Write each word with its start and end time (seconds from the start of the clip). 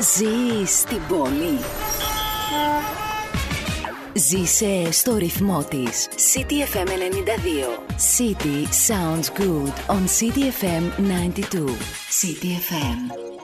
Ζεις 0.00 0.78
στην 0.78 1.00
πόλη. 1.08 1.58
Ζήσε 4.14 4.92
στο 4.92 5.16
ρυθμό 5.16 5.64
της. 5.70 6.08
City 6.34 6.76
FM 6.76 6.88
92. 6.88 7.78
City 8.16 8.66
sounds 8.88 9.28
good 9.40 9.72
on 9.96 10.02
City 10.20 10.44
FM 10.60 10.82
92. 10.98 11.76
City 12.20 12.52
FM. 12.68 13.37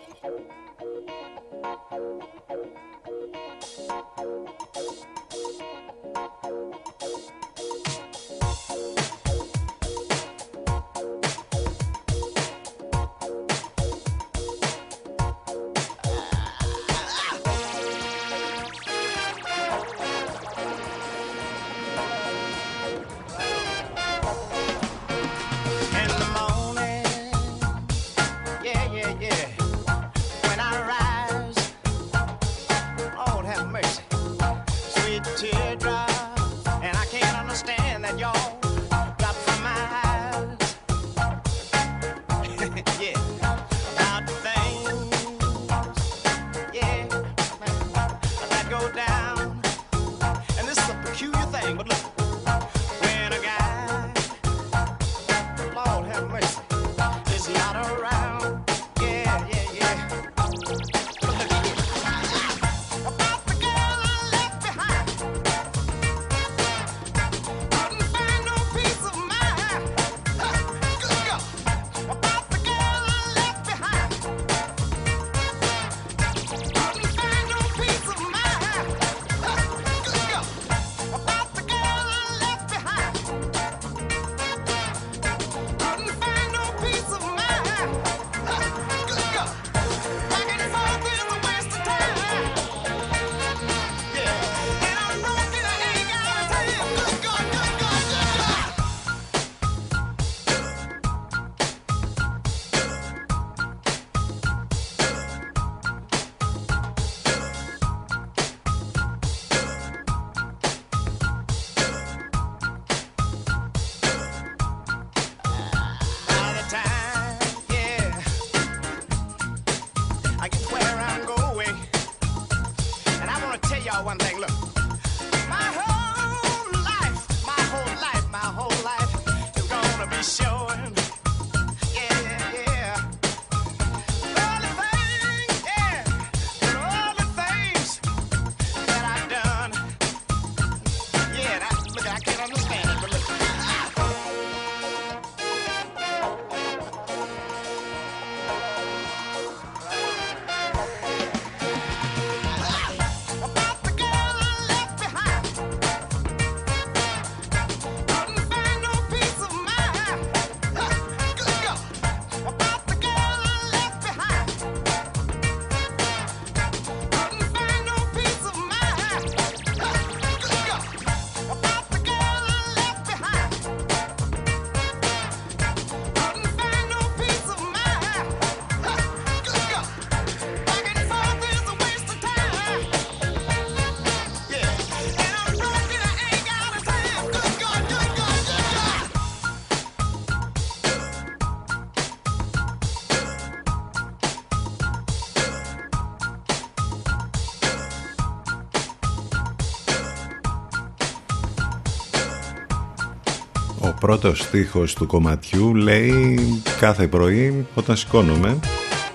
Πρώτος 204.05 204.41
στίχος 204.41 204.94
του 204.94 205.06
κομματιού 205.06 205.75
λέει 205.75 206.38
κάθε 206.81 207.09
πρωί 207.09 207.67
όταν 207.75 207.97
σηκώνομαι 207.97 208.59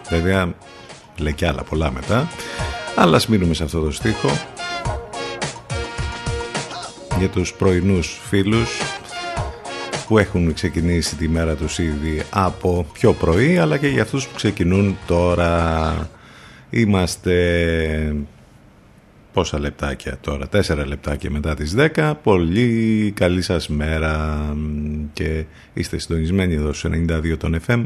βέβαια 0.10 0.54
λέει 1.18 1.34
και 1.34 1.48
άλλα 1.48 1.64
πολλά 1.64 1.92
μετά 1.92 2.30
αλλά 2.96 3.16
ας 3.16 3.28
μείνουμε 3.28 3.54
σε 3.54 3.64
αυτό 3.64 3.80
το 3.82 3.92
στίχο. 3.92 4.30
Για 7.18 7.30
τους 7.30 7.54
πρωινούς 7.54 8.20
φίλους 8.28 8.82
που 10.08 10.18
έχουν 10.18 10.54
ξεκινήσει 10.54 11.16
τη 11.16 11.28
μέρα 11.28 11.56
τους 11.56 11.80
ήδη 11.80 12.24
από 12.30 12.86
πιο 12.94 13.14
πρωί 13.14 13.58
αλλά 13.58 13.78
και 13.78 13.88
για 13.88 14.02
αυτούς 14.02 14.28
που 14.28 14.36
ξεκινούν 14.36 14.98
τώρα. 15.08 16.10
Είμαστε 16.70 17.36
πόσα 19.34 19.59
λεπτάκια 19.59 20.17
τώρα, 20.22 20.47
τέσσερα 20.47 20.88
λεπτάκια 20.88 21.31
μετά 21.31 21.56
τις 21.56 21.75
10. 21.95 22.13
Πολύ 22.23 23.12
καλή 23.16 23.41
σας 23.41 23.67
μέρα. 23.67 24.45
Και 25.13 25.44
είστε 25.73 25.97
συντονισμένοι 25.97 26.53
εδώ 26.53 26.73
στους 26.73 26.91
92 26.91 27.38
των 27.38 27.59
FM 27.67 27.85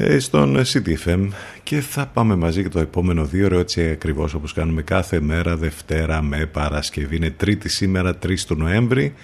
ε, 0.00 0.18
στον 0.18 0.56
CTFM 0.64 1.28
και 1.62 1.80
θα 1.80 2.06
πάμε 2.06 2.36
μαζί 2.36 2.62
και 2.62 2.68
το 2.68 2.78
επόμενο 2.78 3.24
δύο 3.24 3.46
ώρο 3.46 3.58
έτσι 3.58 3.88
ακριβώς 3.88 4.34
όπως 4.34 4.52
κάνουμε 4.52 4.82
κάθε 4.82 5.20
μέρα 5.20 5.56
Δευτέρα 5.56 6.22
με 6.22 6.46
Παρασκευή. 6.46 7.16
Είναι 7.16 7.30
Τρίτη 7.30 7.68
σήμερα 7.68 8.18
3 8.26 8.38
του 8.46 8.54
Νοέμβρη 8.54 9.14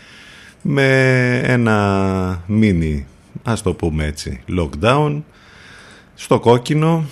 με 0.62 1.38
ένα 1.44 2.42
μίνι 2.46 3.06
ας 3.42 3.62
το 3.62 3.74
πούμε 3.74 4.04
έτσι 4.04 4.40
lockdown 4.58 5.22
στο 6.14 6.40
κόκκινο 6.40 7.04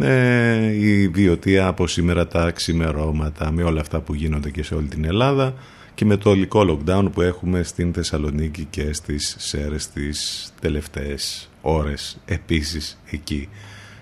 ε, 0.00 0.72
η 0.72 1.08
βιωτεία 1.08 1.66
από 1.66 1.86
σήμερα 1.86 2.26
τα 2.26 2.50
ξημερώματα 2.50 3.50
με 3.52 3.62
όλα 3.62 3.80
αυτά 3.80 4.00
που 4.00 4.14
γίνονται 4.14 4.50
και 4.50 4.62
σε 4.62 4.74
όλη 4.74 4.86
την 4.86 5.04
Ελλάδα 5.04 5.54
και 5.94 6.04
με 6.04 6.16
το 6.16 6.30
ολικό 6.30 6.60
lockdown 6.60 7.08
που 7.12 7.20
έχουμε 7.22 7.62
στην 7.62 7.92
Θεσσαλονίκη 7.92 8.66
και 8.70 8.92
στις 8.92 9.36
Σέρες 9.38 9.88
τις 9.88 10.48
τελευταίες 10.60 11.48
ώρες 11.60 12.18
επίσης 12.24 13.00
εκεί. 13.10 13.48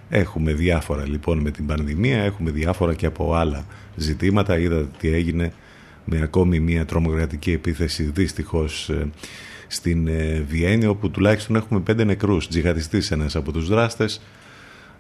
Έχουμε 0.09 0.53
διάφορα 0.53 1.09
λοιπόν 1.09 1.39
με 1.39 1.51
την 1.51 1.67
πανδημία, 1.67 2.23
έχουμε 2.23 2.51
διάφορα 2.51 2.95
και 2.95 3.07
από 3.07 3.35
άλλα 3.35 3.67
ζητήματα. 3.97 4.59
Είδατε 4.59 4.89
τι 4.99 5.09
έγινε 5.13 5.53
με 6.05 6.21
ακόμη 6.23 6.61
μια 6.61 6.85
τρομοκρατική 6.85 7.53
επίθεση 7.53 8.03
δυστυχώς 8.03 8.89
ε, 8.89 9.09
στην 9.67 10.07
ε, 10.07 10.45
Βιέννη 10.49 10.87
όπου 10.87 11.11
τουλάχιστον 11.11 11.57
έχουμε 11.57 11.81
πέντε 11.81 12.05
νεκρούς. 12.05 12.49
Τζιχατιστής 12.49 13.11
ένας 13.11 13.37
από 13.37 13.53
τους 13.53 13.69
δράστες 13.69 14.21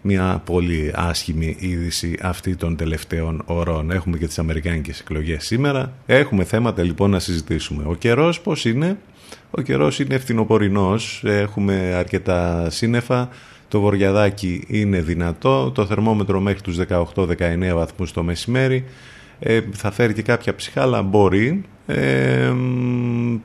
μια 0.07 0.43
πολύ 0.45 0.93
άσχημη 0.95 1.57
είδηση 1.59 2.19
αυτή 2.23 2.57
των 2.57 2.77
τελευταίων 2.77 3.43
ωρών. 3.47 3.91
Έχουμε 3.91 4.19
και 4.19 4.27
τις 4.27 4.39
αμερικάνικες 4.39 5.01
εκλογές 5.01 5.45
σήμερα. 5.45 5.93
Έχουμε 6.07 6.45
θέματα 6.45 6.83
λοιπόν 6.83 7.11
να 7.11 7.19
συζητήσουμε. 7.19 7.83
Ο 7.87 7.95
καιρός 7.95 8.41
πώς 8.41 8.65
είναι; 8.65 8.99
Ο 9.51 9.61
καιρός 9.61 9.99
είναι 9.99 10.15
ευθυνοπορεινός. 10.15 11.23
Έχουμε 11.25 11.75
αρκετά 11.75 12.71
σύννεφα. 12.71 13.29
Το 13.69 13.81
βοριαδάκι 13.81 14.65
είναι 14.67 15.01
δυνατό. 15.01 15.71
Το 15.75 15.87
θερμόμετρο 15.87 16.41
μέχρι 16.41 16.61
τους 16.61 16.77
18-19 16.77 17.75
βαθμούς 17.75 18.13
το 18.13 18.23
μεσημέρι. 18.23 18.85
Ε, 19.39 19.61
θα 19.73 19.91
φέρει 19.91 20.13
και 20.13 20.23
κάποια 20.23 20.55
ψυχάλα, 20.55 21.03
μπορεί. 21.03 21.63
Ε, 21.87 22.53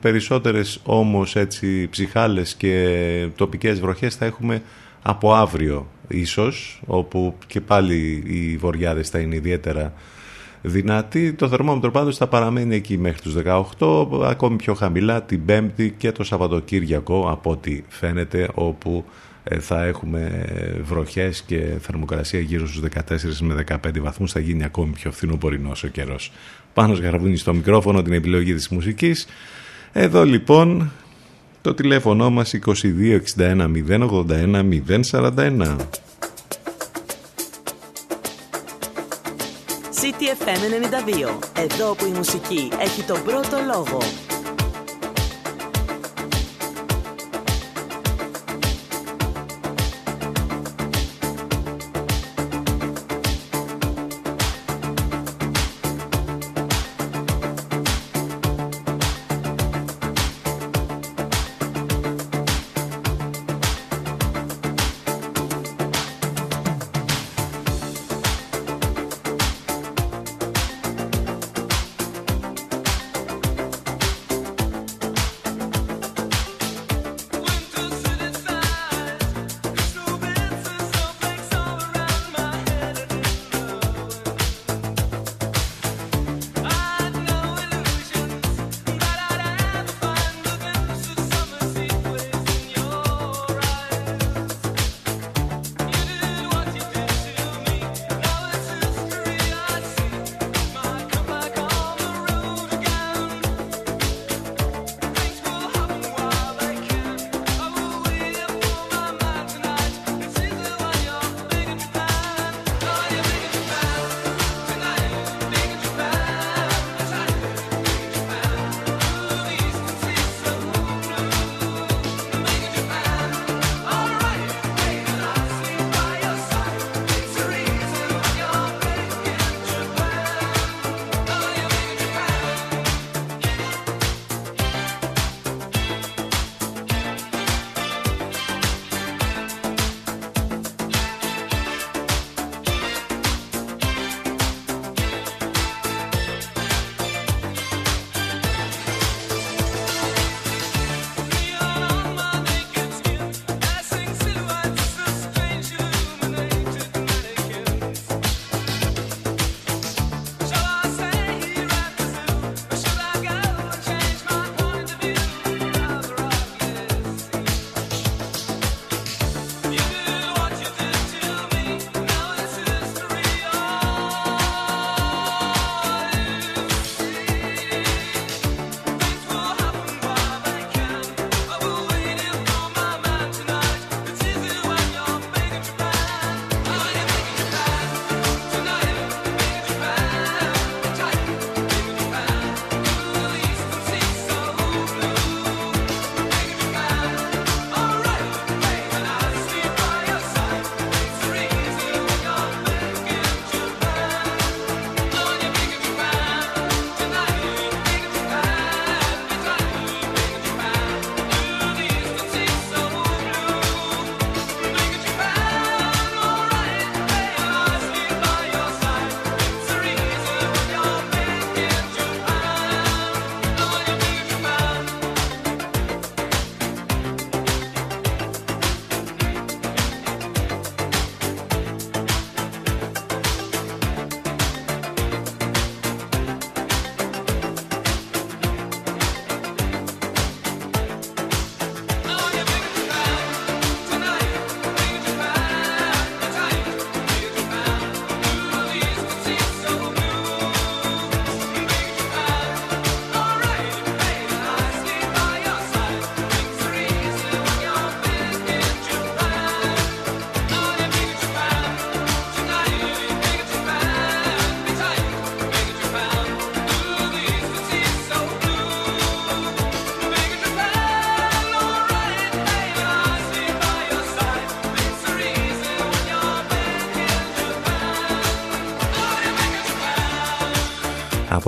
περισσότερες 0.00 0.80
όμως 0.84 1.36
έτσι 1.36 1.88
ψυχάλες 1.90 2.54
και 2.54 3.28
τοπικές 3.36 3.80
βροχές 3.80 4.14
θα 4.14 4.24
έχουμε 4.24 4.62
από 5.02 5.34
αύριο 5.34 5.86
ίσως, 6.12 6.80
όπου 6.86 7.34
και 7.46 7.60
πάλι 7.60 8.22
οι 8.26 8.56
βοριάδες 8.56 9.08
θα 9.08 9.18
είναι 9.18 9.34
ιδιαίτερα 9.34 9.92
δυνατοί. 10.62 11.32
Το 11.32 11.48
θερμόμετρο 11.48 11.90
πάντως 11.90 12.16
θα 12.16 12.26
παραμένει 12.26 12.74
εκεί 12.74 12.98
μέχρι 12.98 13.20
τους 13.20 13.34
18, 13.78 14.24
ακόμη 14.24 14.56
πιο 14.56 14.74
χαμηλά 14.74 15.22
την 15.22 15.44
Πέμπτη 15.44 15.94
και 15.96 16.12
το 16.12 16.24
Σαββατοκύριακο 16.24 17.30
από 17.30 17.50
ό,τι 17.50 17.82
φαίνεται, 17.88 18.48
όπου 18.54 19.04
ε, 19.44 19.58
θα 19.58 19.84
έχουμε 19.84 20.44
βροχές 20.82 21.42
και 21.42 21.76
θερμοκρασία 21.80 22.40
γύρω 22.40 22.66
στους 22.66 22.82
14 22.94 23.38
με 23.40 23.64
15 23.68 24.00
βαθμούς 24.00 24.32
θα 24.32 24.40
γίνει 24.40 24.64
ακόμη 24.64 24.92
πιο 24.92 25.12
φθινοπορεινός 25.12 25.82
ο 25.84 25.88
καιρός. 25.88 26.32
Πάνω 26.72 26.94
Γαραβούνι 26.94 27.36
στο 27.36 27.54
μικρόφωνο 27.54 28.02
την 28.02 28.12
επιλογή 28.12 28.54
της 28.54 28.68
μουσικής. 28.68 29.26
Εδώ 29.92 30.24
λοιπόν 30.24 30.90
το 31.62 31.74
τηλέφωνο 31.74 32.30
μας 32.30 32.54
2261 32.66 33.70
081 33.88 34.80
041. 35.10 35.76
CTFM 40.02 40.62
92. 41.26 41.34
Εδώ 41.58 41.94
που 41.94 42.06
η 42.06 42.10
μουσική 42.16 42.68
έχει 42.80 43.02
τον 43.02 43.22
πρώτο 43.22 43.56
λόγο. 43.66 43.98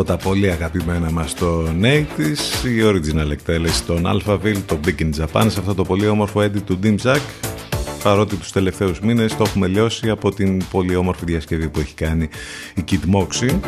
Από 0.04 0.12
τα 0.12 0.28
πολύ 0.28 0.50
αγαπημένα 0.50 1.10
μας 1.10 1.34
το 1.34 1.62
της 2.16 2.64
η 2.64 2.80
original 2.82 3.30
εκτέλεση 3.30 3.84
των 3.84 4.02
Alphaville, 4.06 4.62
το 4.66 4.78
Big 4.84 5.00
in 5.00 5.10
Japan 5.20 5.46
σε 5.48 5.60
αυτό 5.60 5.74
το 5.74 5.84
πολύ 5.84 6.06
όμορφο 6.06 6.40
edit 6.40 6.62
του 6.66 6.78
Dim 6.82 6.96
Jack. 7.02 7.20
Παρότι 8.02 8.36
τους 8.36 8.52
τελευταίους 8.52 9.00
μήνες 9.00 9.36
το 9.36 9.44
έχουμε 9.46 9.66
λιώσει 9.66 10.10
από 10.10 10.34
την 10.34 10.62
πολύ 10.70 10.96
όμορφη 10.96 11.24
διασκευή 11.24 11.68
που 11.68 11.80
έχει 11.80 11.94
κάνει 11.94 12.28
η 12.74 12.84
Kid 12.90 13.14
Moxie 13.14 13.60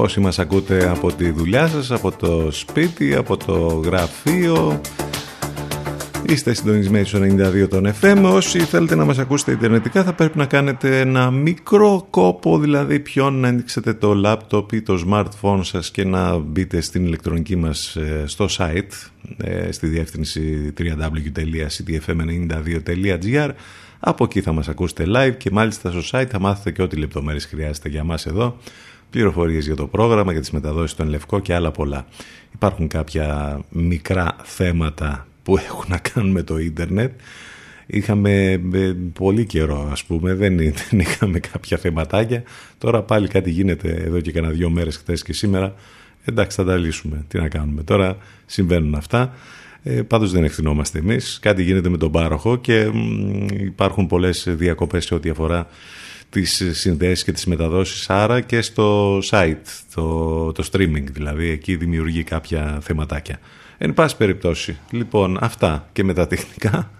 όσοι 0.00 0.20
μας 0.20 0.38
ακούτε 0.38 0.88
από 0.88 1.12
τη 1.12 1.30
δουλειά 1.30 1.68
σας, 1.68 1.90
από 1.90 2.10
το 2.10 2.50
σπίτι, 2.50 3.14
από 3.14 3.36
το 3.36 3.80
γραφείο 3.84 4.80
Είστε 6.30 6.54
συντονισμένοι 6.54 7.04
στο 7.04 7.18
92 7.18 7.68
των 7.68 7.92
FM. 8.00 8.22
Όσοι 8.24 8.58
θέλετε 8.58 8.94
να 8.94 9.04
μας 9.04 9.18
ακούσετε 9.18 9.52
ιντερνετικά 9.52 10.04
θα 10.04 10.12
πρέπει 10.12 10.38
να 10.38 10.46
κάνετε 10.46 11.00
ένα 11.00 11.30
μικρό 11.30 12.06
κόπο, 12.10 12.58
δηλαδή 12.58 13.00
ποιον 13.00 13.34
να 13.34 13.48
ανοίξετε 13.48 13.94
το 13.94 14.14
λάπτοπ 14.14 14.72
ή 14.72 14.82
το 14.82 15.04
smartphone 15.08 15.60
σας 15.62 15.90
και 15.90 16.04
να 16.04 16.38
μπείτε 16.38 16.80
στην 16.80 17.04
ηλεκτρονική 17.04 17.56
μας 17.56 17.96
ε, 17.96 18.24
στο 18.26 18.46
site 18.50 19.10
ε, 19.36 19.72
στη 19.72 19.86
διεύθυνση 19.86 20.72
www.ctfm92.gr 20.78 23.50
Από 24.00 24.24
εκεί 24.24 24.40
θα 24.40 24.52
μας 24.52 24.68
ακούσετε 24.68 25.04
live 25.06 25.34
και 25.36 25.50
μάλιστα 25.50 25.90
στο 25.90 26.18
site 26.18 26.26
θα 26.30 26.40
μάθετε 26.40 26.70
και 26.70 26.82
ό,τι 26.82 26.96
λεπτομέρειες 26.96 27.44
χρειάζεται 27.44 27.88
για 27.88 28.04
μας 28.04 28.26
εδώ 28.26 28.56
πληροφορίες 29.10 29.66
για 29.66 29.76
το 29.76 29.86
πρόγραμμα, 29.86 30.32
για 30.32 30.40
τις 30.40 30.50
μεταδόσεις 30.50 30.90
στον 30.90 31.08
Λευκό 31.08 31.38
και 31.38 31.54
άλλα 31.54 31.70
πολλά. 31.70 32.06
Υπάρχουν 32.54 32.88
κάποια 32.88 33.60
μικρά 33.70 34.36
θέματα 34.42 35.26
που 35.42 35.56
έχουν 35.56 35.84
να 35.88 35.98
κάνουν 35.98 36.30
με 36.30 36.42
το 36.42 36.58
ίντερνετ. 36.58 37.12
Είχαμε 37.86 38.60
ε, 38.72 38.92
πολύ 39.12 39.44
καιρό 39.44 39.88
ας 39.92 40.04
πούμε, 40.04 40.34
δεν, 40.34 40.56
δεν 40.56 40.98
είχαμε 40.98 41.38
κάποια 41.38 41.76
θεματάκια. 41.76 42.42
Τώρα 42.78 43.02
πάλι 43.02 43.28
κάτι 43.28 43.50
γίνεται 43.50 43.88
εδώ 43.88 44.20
και 44.20 44.32
κανένα 44.32 44.52
δύο 44.52 44.70
μέρες 44.70 44.96
χθες 44.96 45.22
και 45.22 45.32
σήμερα. 45.32 45.74
Εντάξει 46.24 46.56
θα 46.56 46.64
τα 46.64 46.76
λύσουμε, 46.76 47.24
τι 47.28 47.38
να 47.38 47.48
κάνουμε. 47.48 47.82
Τώρα 47.82 48.16
συμβαίνουν 48.46 48.94
αυτά. 48.94 49.34
Ε, 49.82 50.02
πάντως 50.02 50.32
δεν 50.32 50.44
ευθυνόμαστε 50.44 50.98
εμείς. 50.98 51.38
Κάτι 51.42 51.62
γίνεται 51.62 51.88
με 51.88 51.96
τον 51.96 52.10
πάροχο 52.10 52.56
και 52.56 52.90
υπάρχουν 53.48 54.06
πολλές 54.06 54.46
διακοπές 54.48 55.04
σε 55.04 55.14
ό,τι 55.14 55.30
αφορά 55.30 55.66
τις 56.30 56.62
συνδέσεις 56.70 57.24
και 57.24 57.32
τις 57.32 57.46
μεταδόσεις 57.46 58.10
άρα 58.10 58.40
και 58.40 58.60
στο 58.60 59.18
site, 59.18 59.54
το, 59.94 60.52
το 60.52 60.68
streaming 60.72 61.04
δηλαδή 61.12 61.48
εκεί 61.48 61.76
δημιουργεί 61.76 62.22
κάποια 62.22 62.78
θεματάκια. 62.82 63.38
Εν 63.78 63.94
πάση 63.94 64.16
περιπτώσει 64.16 64.78
λοιπόν 64.90 65.38
αυτά 65.40 65.88
και 65.92 66.04
με 66.04 66.14
τα 66.14 66.26
τεχνικά. 66.26 66.90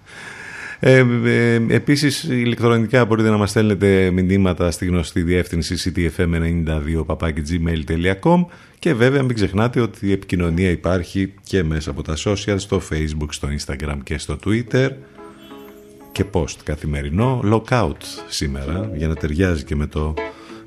Ε, 0.83 1.05
ε, 1.25 1.55
επίσης 1.69 2.23
ηλεκτρονικά 2.23 3.05
μπορείτε 3.05 3.31
να 3.31 3.37
μας 3.37 3.51
στέλνετε 3.51 4.11
μηνύματα 4.11 4.71
στη 4.71 4.87
γνωστή 4.87 5.23
διεύθυνση 5.23 5.93
ctfm92 6.17 7.05
και 8.79 8.95
βέβαια 8.95 9.23
μην 9.23 9.35
ξεχνάτε 9.35 9.81
ότι 9.81 10.07
η 10.07 10.13
επικοινωνία 10.13 10.71
υπάρχει 10.71 11.33
και 11.43 11.63
μέσα 11.63 11.91
από 11.91 12.03
τα 12.03 12.15
social 12.25 12.55
στο 12.57 12.83
facebook, 12.91 13.29
στο 13.29 13.49
instagram 13.59 13.99
και 14.03 14.19
στο 14.19 14.39
twitter 14.45 14.89
και 16.13 16.25
πώς 16.25 16.57
καθημερινό. 16.65 17.41
Lockout 17.45 18.03
σήμερα 18.29 18.91
για 18.95 19.09
να 19.09 19.15
ταιριάζει 19.15 19.65
και 19.65 19.77
με 19.77 19.87
το 19.87 20.15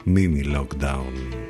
mini 0.06 0.56
lockdown. 0.56 1.44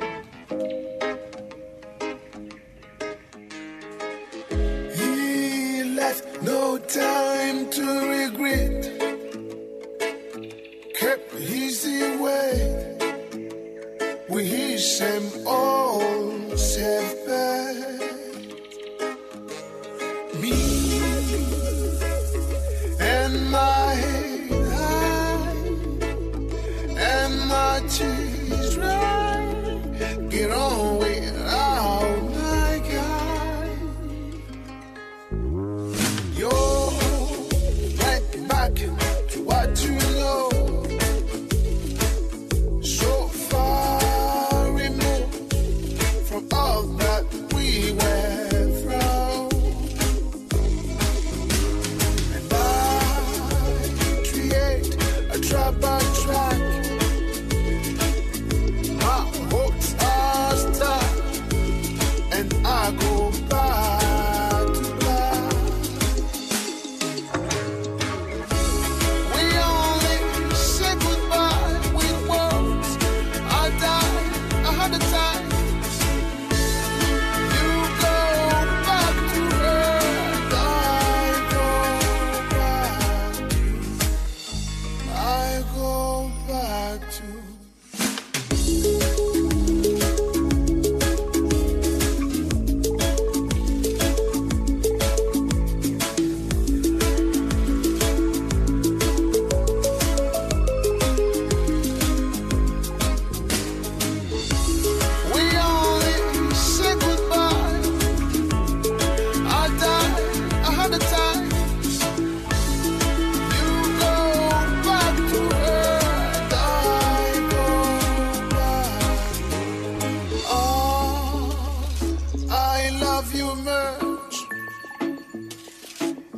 Love 123.24 123.34
you 123.34 123.54
much. 123.64 124.36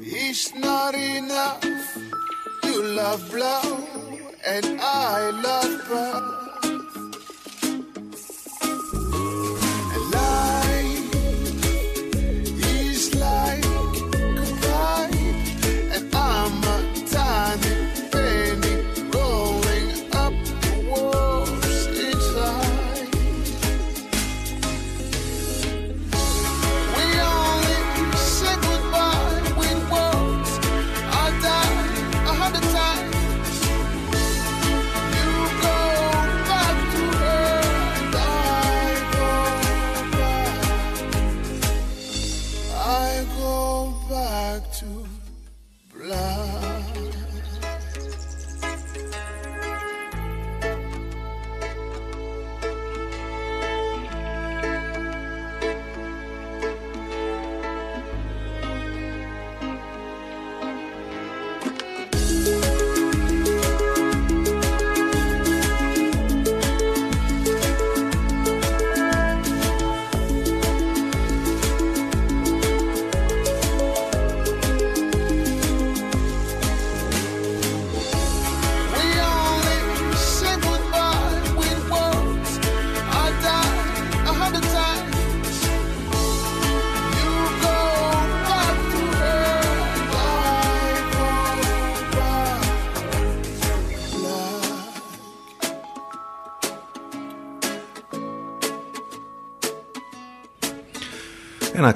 It's 0.00 0.54
not 0.54 0.94
enough. 0.94 1.64
You 2.62 2.80
love 2.84 3.28
blow, 3.28 3.78
and 4.46 4.80
I 4.80 5.30
love 5.30 5.88
birth. 5.88 6.45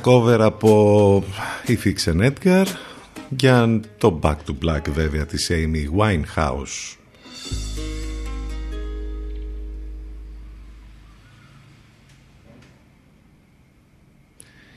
Ένα 0.04 0.16
cover 0.19 0.40
από 0.40 1.25
η 1.66 1.78
Fixen 1.85 2.30
Edgar 2.30 2.66
για 3.28 3.80
το 3.99 4.19
Back 4.23 4.35
to 4.35 4.54
Black 4.64 4.90
βέβαια 4.90 5.26
της 5.26 5.50
Amy 5.52 5.99
Winehouse. 5.99 6.97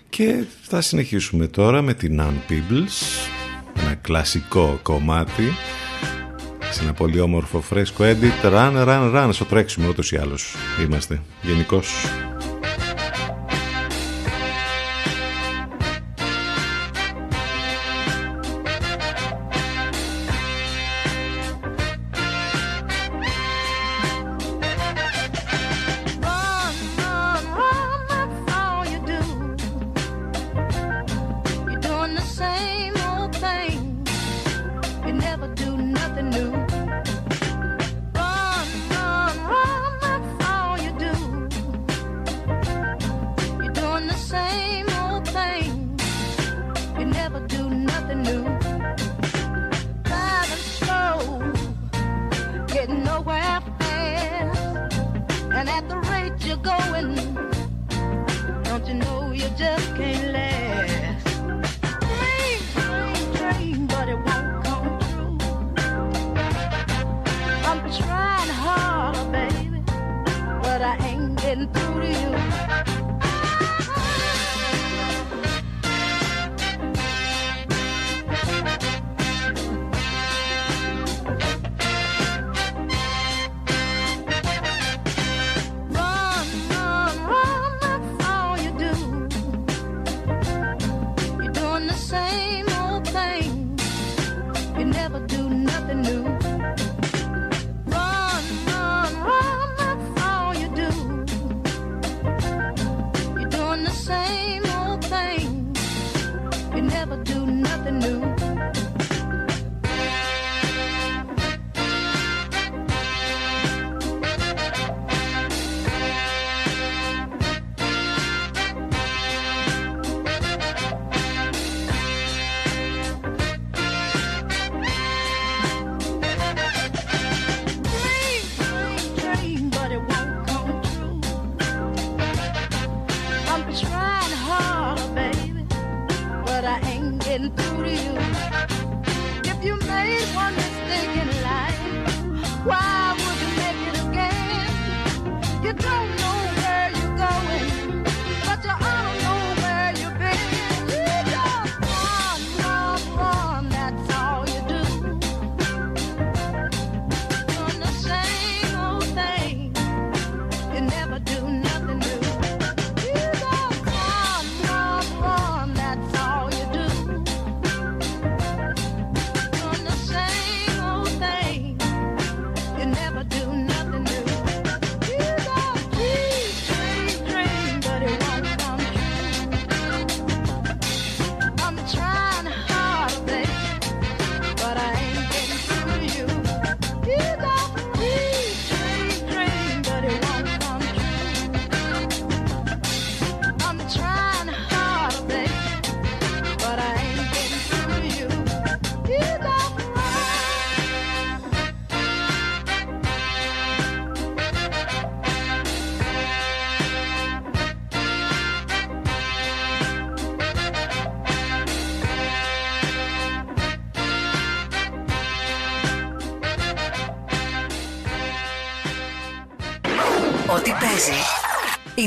Και 0.10 0.44
θα 0.62 0.82
συνεχίσουμε 0.82 1.48
τώρα 1.48 1.82
με 1.82 1.94
την 1.94 2.22
Ann 2.22 2.51
Peebles, 2.51 3.27
ένα 3.80 3.96
κλασικό 3.96 4.80
κομμάτι 4.82 5.44
σε 6.72 6.84
ένα 6.84 6.94
πολύ 6.94 7.20
όμορφο 7.20 7.62
φρέσκο 7.62 8.03
edit 8.03 8.46
run, 8.46 8.88
run, 8.88 9.15
run 9.15 9.30
στο 9.32 9.46
τρέξιμο 9.46 9.88
ούτως 9.88 10.12
ή 10.12 10.18
άλλως 10.18 10.56
είμαστε 10.86 11.22
γενικώς 11.42 11.94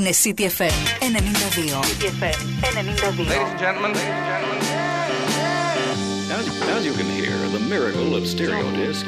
Είναι 0.06 0.10
CTFM 0.24 0.72
92. 1.02 1.82
CTFM 1.82 2.38
92. 2.74 3.24
Ladies 3.24 3.50
and 3.50 3.60
gentlemen. 3.60 3.92
As, 6.32 6.62
as 6.76 6.86
you 6.86 6.94
can 6.94 7.06
hear, 7.06 7.38
the 7.50 7.60
miracle 7.60 8.16
of 8.16 8.26
stereo 8.28 8.70
disc 8.72 9.06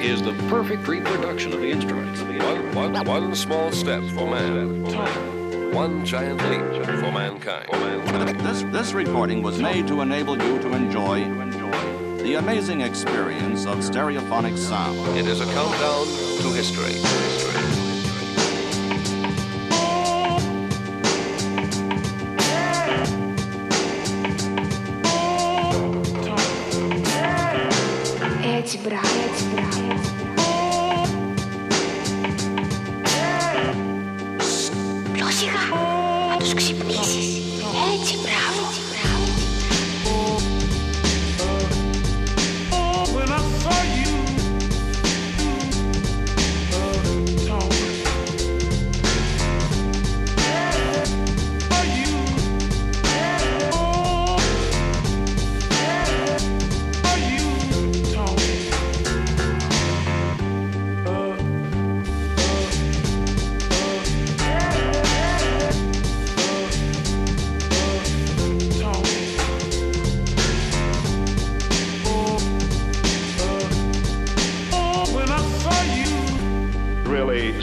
is 0.00 0.22
the 0.22 0.32
perfect 0.48 0.86
reproduction 0.86 1.52
of 1.52 1.60
the 1.60 1.70
instruments. 1.70 2.20
One, 2.22 2.92
one, 2.92 3.06
one 3.06 3.34
small 3.34 3.72
step 3.72 4.02
for 4.14 4.26
man. 4.30 4.84
One 5.72 6.04
giant 6.04 6.40
leap 6.50 6.84
for 7.00 7.12
mankind. 7.12 7.68
This, 8.46 8.62
this 8.64 8.92
recording 8.92 9.42
was 9.42 9.60
made 9.60 9.86
to 9.88 10.00
enable 10.00 10.36
you 10.36 10.58
to 10.60 10.72
enjoy 10.72 11.24
the 12.22 12.34
amazing 12.34 12.80
experience 12.80 13.66
of 13.66 13.78
stereophonic 13.78 14.56
sound. 14.58 14.98
It 15.16 15.26
is 15.26 15.40
a 15.40 15.44
countdown 15.44 16.06
to 16.42 16.52
history. 16.52 17.39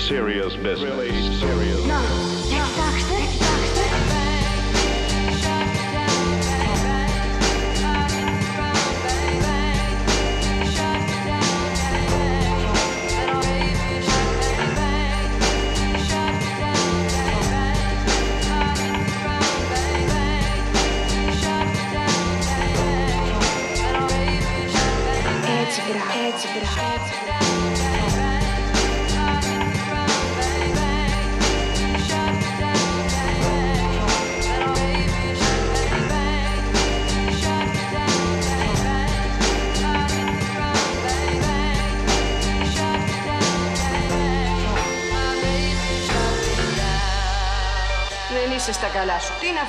Serious 0.09 0.57
business. 0.57 0.81
Really 0.81 1.39
serious. 1.39 1.87
Να, 1.87 2.38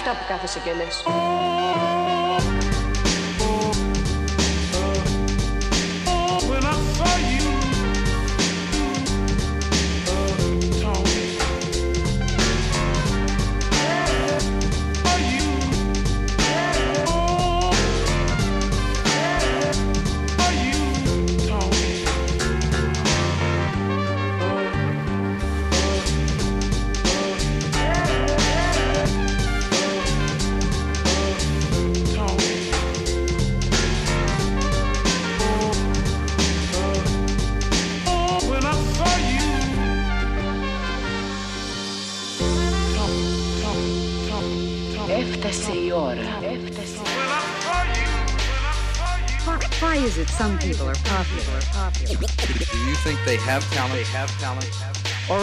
αυτά 0.09 0.21
που 0.21 0.27
κάθεσαι 0.27 0.59
και 0.59 0.73
λες. 0.73 1.03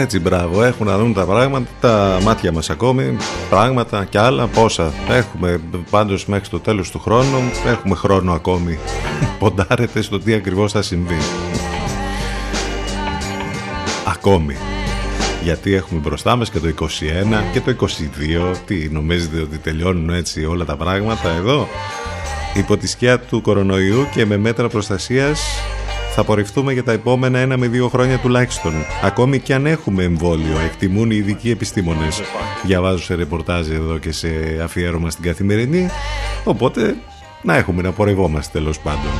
έτσι 0.00 0.20
μπράβο. 0.20 0.44
Έτσι, 0.44 0.54
μπράβο. 0.54 0.62
Έχουν 0.62 0.86
να 0.86 0.98
δουν 0.98 1.14
τα 1.14 1.24
πράγματα, 1.24 1.66
τα 1.80 2.18
μάτια 2.22 2.52
μας 2.52 2.70
ακόμη, 2.70 3.16
πράγματα 3.50 4.04
και 4.04 4.18
άλλα. 4.18 4.46
Πόσα 4.46 4.92
έχουμε 5.08 5.60
πάντως 5.90 6.26
μέχρι 6.26 6.48
το 6.48 6.60
τέλος 6.60 6.90
του 6.90 6.98
χρόνου. 6.98 7.38
Έχουμε 7.66 7.94
χρόνο 7.94 8.32
ακόμη. 8.32 8.78
Ποντάρετε 9.38 10.02
στο 10.02 10.20
τι 10.20 10.34
ακριβώς 10.34 10.72
θα 10.72 10.82
συμβεί. 10.82 11.18
Ακόμη. 14.06 14.56
Γιατί 15.42 15.74
έχουμε 15.74 16.00
μπροστά 16.00 16.36
μας 16.36 16.50
και 16.50 16.58
το 16.58 16.68
21 16.68 16.86
και 17.52 17.60
το 17.60 17.76
22. 18.52 18.56
Τι 18.66 18.88
νομίζετε 18.90 19.40
ότι 19.40 19.58
τελειώνουν 19.58 20.10
έτσι 20.10 20.44
όλα 20.44 20.64
τα 20.64 20.76
πράγματα 20.76 21.28
εδώ; 21.28 21.68
Υπό 22.54 22.76
τη 22.76 22.86
σκιά 22.86 23.18
του 23.18 23.40
κορονοϊού 23.40 24.06
και 24.14 24.26
με 24.26 24.36
μέτρα 24.36 24.68
προστασίας 24.68 25.40
θα 26.16 26.20
απορριφθούμε 26.20 26.72
για 26.72 26.84
τα 26.84 26.92
επόμενα 26.92 27.38
ένα 27.38 27.56
με 27.56 27.68
δύο 27.68 27.88
χρόνια 27.88 28.18
τουλάχιστον. 28.18 28.72
Ακόμη 29.02 29.38
και 29.38 29.54
αν 29.54 29.66
έχουμε 29.66 30.02
εμβόλιο, 30.02 30.58
εκτιμούν 30.64 31.10
οι 31.10 31.16
ειδικοί 31.16 31.50
επιστήμονες. 31.50 32.22
Διαβάζω 32.64 33.02
σε 33.02 33.14
ρεπορτάζ 33.14 33.68
εδώ 33.68 33.98
και 33.98 34.12
σε 34.12 34.28
αφιέρωμα 34.62 35.10
στην 35.10 35.24
καθημερινή. 35.24 35.88
Οπότε 36.44 36.96
να 37.42 37.56
έχουμε 37.56 37.82
να 37.82 37.92
πορευόμαστε 37.92 38.58
τέλος 38.58 38.80
πάντων. 38.80 39.10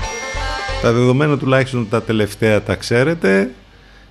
Τα 0.82 0.92
δεδομένα 0.92 1.38
τουλάχιστον 1.38 1.88
τα 1.88 2.02
τελευταία 2.02 2.62
τα 2.62 2.74
ξέρετε. 2.74 3.50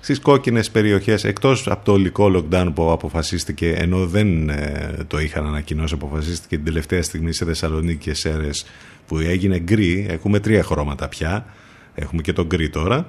Στις 0.00 0.20
κόκκινες 0.20 0.70
περιοχές, 0.70 1.24
εκτός 1.24 1.66
από 1.68 1.84
το 1.84 1.92
ολικό 1.92 2.32
lockdown 2.36 2.70
που 2.74 2.90
αποφασίστηκε, 2.90 3.72
ενώ 3.72 4.06
δεν 4.06 4.48
ε, 4.48 4.96
το 5.06 5.18
είχαν 5.18 5.46
ανακοινώσει, 5.46 5.94
αποφασίστηκε 5.94 6.56
την 6.56 6.64
τελευταία 6.64 7.02
στιγμή 7.02 7.32
σε 7.32 7.44
Θεσσαλονίκη 7.44 7.98
και 7.98 8.14
Σέρες 8.14 8.66
που 9.06 9.18
έγινε 9.18 9.58
γκρι, 9.58 10.06
έχουμε 10.10 10.40
τρία 10.40 10.62
χρώματα 10.62 11.08
πια, 11.08 11.46
έχουμε 11.94 12.22
και 12.22 12.32
το 12.32 12.44
γκρι 12.46 12.68
τώρα. 12.70 13.08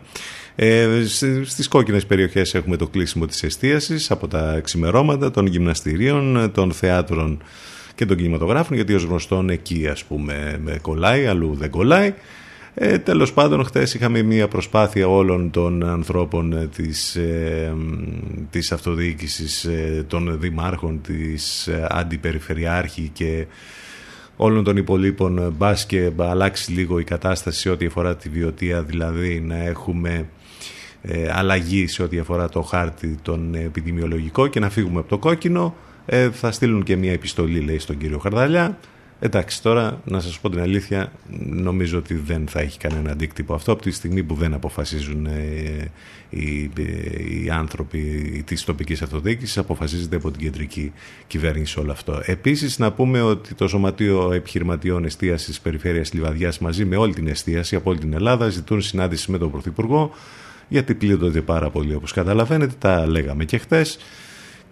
Ε, 0.56 1.04
σ- 1.06 1.46
στις 1.46 1.68
κόκκινες 1.68 2.06
περιοχές 2.06 2.54
έχουμε 2.54 2.76
το 2.78 2.88
κλείσιμο 2.88 3.26
της 3.26 3.44
εστίασης 3.44 4.12
από 4.12 4.28
τα 4.28 4.60
ξημερώματα 4.64 5.32
των 5.32 5.46
γυμναστηρίων, 5.46 6.52
των 6.54 6.72
θεάτρων 6.72 7.44
και 7.96 8.06
των 8.06 8.18
κινηματογράφων, 8.18 8.76
γιατί 8.76 8.94
ως 8.94 9.04
γνωστόν 9.04 9.50
εκεί 9.50 9.88
ας 9.88 10.04
πούμε 10.04 10.60
με 10.64 10.78
κολλάει, 10.82 11.26
αλλού 11.26 11.56
δεν 11.56 11.70
κολλάει. 11.70 12.14
Ε, 12.78 12.98
τέλος 12.98 13.34
πάντων, 13.34 13.66
χτες 13.66 13.94
είχαμε 13.94 14.22
μια 14.22 14.48
προσπάθεια 14.48 15.08
όλων 15.08 15.52
των 15.52 15.84
ανθρώπων 15.84 16.54
ε, 16.54 16.68
της, 16.76 17.16
ε, 17.16 17.74
μ, 17.76 17.94
της 18.50 18.72
αυτοδιοίκησης, 18.72 19.64
ε, 19.66 20.06
των 20.08 20.40
δημάρχων, 20.40 21.02
της 21.02 21.68
ε, 21.68 21.88
αντιπεριφερειάρχη 21.90 23.10
και 23.14 23.46
όλων 24.36 24.64
των 24.64 24.78
υπολείπων 24.78 25.38
ε, 25.38 25.50
μπας 25.50 25.86
και 25.86 26.12
αλλάξει 26.18 26.72
λίγο 26.72 27.00
η 27.00 27.04
κατάσταση 27.04 27.60
σε 27.60 27.70
ό,τι 27.70 27.86
αφορά 27.86 28.16
τη 28.16 28.30
βιωτεία, 28.30 28.82
δηλαδή 28.84 29.40
να 29.40 29.56
έχουμε 29.56 30.26
ε, 31.02 31.32
αλλαγή 31.32 31.88
σε 31.88 32.04
ό,τι 32.04 32.20
αφορά 32.20 32.50
το 32.50 32.62
χάρτη 32.62 33.18
τον 33.22 33.56
επιδημιολογικό 33.56 34.48
και 34.48 34.60
να 34.60 34.70
φύγουμε 34.70 35.00
από 35.00 35.10
το 35.10 35.18
κόκκινο. 35.18 35.76
Ε, 36.06 36.30
θα 36.30 36.52
στείλουν 36.52 36.84
και 36.84 36.96
μια 36.96 37.12
επιστολή, 37.12 37.60
λέει, 37.60 37.80
στον 37.80 37.98
κύριο 37.98 38.18
Χαρδαλιά. 38.18 38.78
Εντάξει, 39.26 39.62
τώρα 39.62 40.02
να 40.06 40.20
σας 40.20 40.40
πω 40.40 40.50
την 40.50 40.60
αλήθεια, 40.60 41.12
νομίζω 41.40 41.98
ότι 41.98 42.14
δεν 42.14 42.48
θα 42.48 42.60
έχει 42.60 42.78
κανένα 42.78 43.12
αντίκτυπο 43.12 43.54
αυτό 43.54 43.72
από 43.72 43.82
τη 43.82 43.92
στιγμή 43.92 44.24
που 44.24 44.36
δεν 44.36 44.54
αποφασίζουν 44.54 45.26
ε, 45.26 45.92
οι, 46.30 46.72
ε, 46.78 47.44
οι 47.44 47.50
άνθρωποι 47.50 48.00
της 48.46 48.64
τοπικής 48.64 49.02
αυτοδιοίκησης, 49.02 49.58
αποφασίζεται 49.58 50.16
από 50.16 50.32
την 50.32 50.42
κεντρική 50.42 50.92
κυβέρνηση 51.28 51.80
όλο 51.80 51.92
αυτό. 51.92 52.22
Επίσης 52.26 52.80
να 52.80 52.92
πούμε 52.92 53.22
ότι 53.22 53.54
το 53.54 53.68
Σωματείο 53.68 54.32
Επιχειρηματιών 54.32 55.06
Εστίασης 55.06 55.48
της 55.48 55.60
Περιφέρειας 55.60 56.14
Λιβαδιάς 56.14 56.60
μαζί 56.60 56.86
με 56.86 56.96
όλη 56.96 57.14
την 57.14 57.28
εστίαση 57.28 57.76
από 57.76 57.90
όλη 57.90 58.00
την 58.00 58.14
Ελλάδα 58.14 58.50
ζητούν 58.50 58.82
συνάντηση 58.82 59.32
με 59.32 59.38
τον 59.38 59.52
Πρωθυπουργό 59.52 60.12
γιατί 60.68 60.96
πλήττονται 60.96 61.42
πάρα 61.42 61.70
πολύ 61.70 61.96
όπως 61.96 62.12
καταλαβαίνετε, 62.12 62.74
τα 62.80 63.08
λέγαμε 63.08 63.46
και 63.46 63.58
χθες 63.58 63.98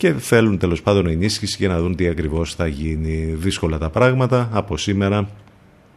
και 0.04 0.13
θέλουν 0.13 0.58
τέλος 0.58 0.82
πάντων 0.82 1.08
ενίσχυση 1.08 1.56
για 1.60 1.68
να 1.68 1.80
δουν 1.80 1.96
τι 1.96 2.08
ακριβώς 2.08 2.56
θα 2.56 2.68
γίνει. 2.68 3.34
Δύσκολα 3.36 3.78
τα 3.78 3.89
πράγματα 3.89 4.50
από 4.54 4.78
σήμερα. 4.78 5.30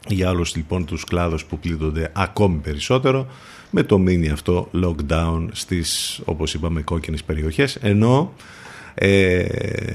Για 0.09 0.29
άλλους 0.29 0.57
λοιπόν 0.57 0.85
τους 0.85 1.05
κλάδους 1.05 1.45
που 1.45 1.59
πλήττονται 1.59 2.11
ακόμη 2.15 2.57
περισσότερο 2.57 3.27
με 3.71 3.83
το 3.83 3.99
μήνυ 3.99 4.29
αυτό 4.29 4.71
lockdown 4.85 5.47
στις 5.53 6.21
όπως 6.25 6.55
είπαμε 6.55 6.83
κόκκινες 6.83 7.25
περιοχές. 7.25 7.77
Ενώ 7.77 8.33
ε, 8.95 9.45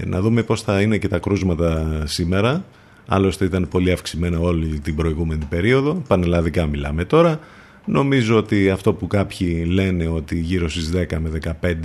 να 0.05 0.21
δούμε 0.21 0.43
πώς 0.43 0.61
θα 0.61 0.81
είναι 0.81 0.97
και 0.97 1.07
τα 1.07 1.19
κρούσματα 1.19 2.03
σήμερα. 2.05 2.65
Άλλωστε 3.07 3.45
ήταν 3.45 3.67
πολύ 3.67 3.91
αυξημένα 3.91 4.39
όλη 4.39 4.79
την 4.79 4.95
προηγούμενη 4.95 5.45
περίοδο. 5.49 5.93
Πανελλαδικά 6.07 6.65
μιλάμε 6.65 7.05
τώρα. 7.05 7.39
Νομίζω 7.85 8.37
ότι 8.37 8.69
αυτό 8.69 8.93
που 8.93 9.07
κάποιοι 9.07 9.65
λένε 9.69 10.07
ότι 10.07 10.39
γύρω 10.39 10.69
στις 10.69 10.91
10 10.95 11.17
με 11.19 11.31
15 11.61 11.75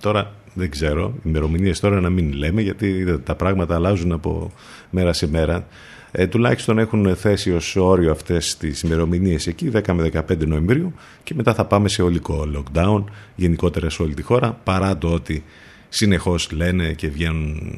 τώρα 0.00 0.32
δεν 0.54 0.70
ξέρω, 0.70 1.14
ημερομηνίες 1.24 1.80
τώρα 1.80 2.00
να 2.00 2.10
μην 2.10 2.32
λέμε 2.32 2.60
γιατί 2.60 3.18
τα 3.24 3.34
πράγματα 3.34 3.74
αλλάζουν 3.74 4.12
από 4.12 4.52
μέρα 4.90 5.12
σε 5.12 5.28
μέρα. 5.28 5.66
Ε, 6.14 6.26
τουλάχιστον 6.26 6.78
έχουν 6.78 7.16
θέσει 7.16 7.52
ως 7.52 7.76
όριο 7.76 8.10
αυτές 8.10 8.56
τις 8.56 8.82
ημερομηνίες 8.82 9.46
εκεί 9.46 9.70
10 9.74 9.92
με 9.92 10.10
15 10.28 10.46
Νοεμβρίου 10.46 10.94
και 11.22 11.34
μετά 11.34 11.54
θα 11.54 11.64
πάμε 11.64 11.88
σε 11.88 12.02
ολικό 12.02 12.48
lockdown 12.54 13.04
γενικότερα 13.34 13.90
σε 13.90 14.02
όλη 14.02 14.14
τη 14.14 14.22
χώρα 14.22 14.60
παρά 14.64 14.98
το 14.98 15.12
ότι 15.12 15.44
συνεχώς 15.88 16.50
λένε 16.50 16.92
και 16.92 17.08
βγαίνουν 17.08 17.74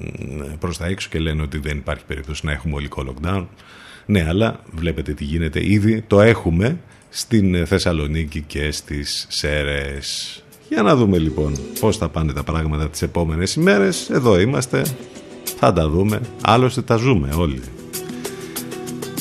προς 0.58 0.78
τα 0.78 0.86
έξω 0.86 1.08
και 1.10 1.18
λένε 1.18 1.42
ότι 1.42 1.58
δεν 1.58 1.76
υπάρχει 1.76 2.04
περίπτωση 2.04 2.46
να 2.46 2.52
έχουμε 2.52 2.74
ολικό 2.74 3.04
lockdown. 3.08 3.46
Ναι 4.06 4.26
αλλά 4.28 4.60
βλέπετε 4.70 5.12
τι 5.12 5.24
γίνεται 5.24 5.66
ήδη. 5.68 6.04
Το 6.06 6.20
έχουμε 6.20 6.78
στην 7.08 7.66
Θεσσαλονίκη 7.66 8.40
και 8.40 8.70
στις 8.70 9.26
Σέρες 9.28 10.43
για 10.68 10.82
να 10.82 10.96
δούμε 10.96 11.18
λοιπόν 11.18 11.52
πώς 11.80 11.96
θα 11.96 12.08
πάνε 12.08 12.32
τα 12.32 12.42
πράγματα 12.42 12.88
τις 12.88 13.02
επόμενες 13.02 13.54
ημέρες 13.54 14.10
εδώ 14.10 14.40
είμαστε 14.40 14.82
θα 15.58 15.72
τα 15.72 15.88
δούμε 15.88 16.20
άλλωστε 16.42 16.82
τα 16.82 16.96
ζούμε 16.96 17.28
όλοι 17.36 17.60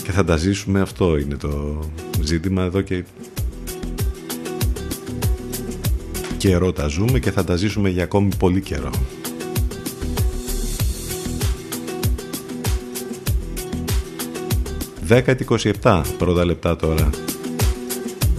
και 0.03 0.11
θα 0.11 0.23
τα 0.23 0.37
ζήσουμε 0.37 0.81
αυτό 0.81 1.17
είναι 1.17 1.35
το 1.35 1.79
ζήτημα 2.21 2.63
εδώ 2.63 2.81
και 2.81 3.03
καιρό 6.49 6.71
τα 6.71 6.87
ζούμε 6.87 7.19
και 7.19 7.31
θα 7.31 7.43
τα 7.43 7.55
ζήσουμε 7.55 7.89
για 7.89 8.03
ακόμη 8.03 8.29
πολύ 8.37 8.61
καιρό. 8.61 8.89
10-27 15.81 16.01
πρώτα 16.17 16.45
λεπτά 16.45 16.75
τώρα. 16.75 17.09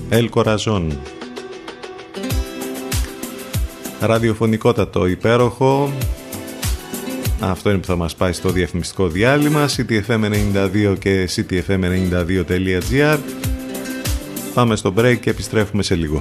Ελ 0.08 0.28
Κοραζόν. 0.28 0.98
Ραδιοφωνικότατο 4.06 5.06
υπέροχο. 5.06 5.92
Αυτό 7.40 7.70
είναι 7.70 7.78
που 7.78 7.86
θα 7.86 7.96
μας 7.96 8.14
πάει 8.14 8.32
στο 8.32 8.48
διαφημιστικό 8.48 9.08
διάλειμμα. 9.08 9.68
CTFM92 9.68 10.94
και 10.98 11.28
CTFM92.gr 11.36 13.18
Πάμε 14.54 14.76
στο 14.76 14.94
break 14.96 15.16
και 15.20 15.30
επιστρέφουμε 15.30 15.82
σε 15.82 15.94
λίγο. 15.94 16.20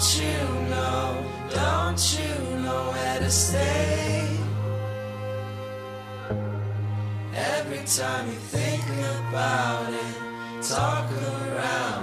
Don't 0.00 0.18
you 0.18 0.68
know? 0.70 1.24
Don't 1.50 2.18
you 2.18 2.56
know 2.62 2.90
where 2.90 3.18
to 3.18 3.30
stay? 3.30 4.26
Every 7.34 7.84
time 7.84 8.28
you 8.28 8.40
think 8.56 8.82
about 9.28 9.92
it, 9.92 10.62
talk 10.62 11.04
around 11.12 11.99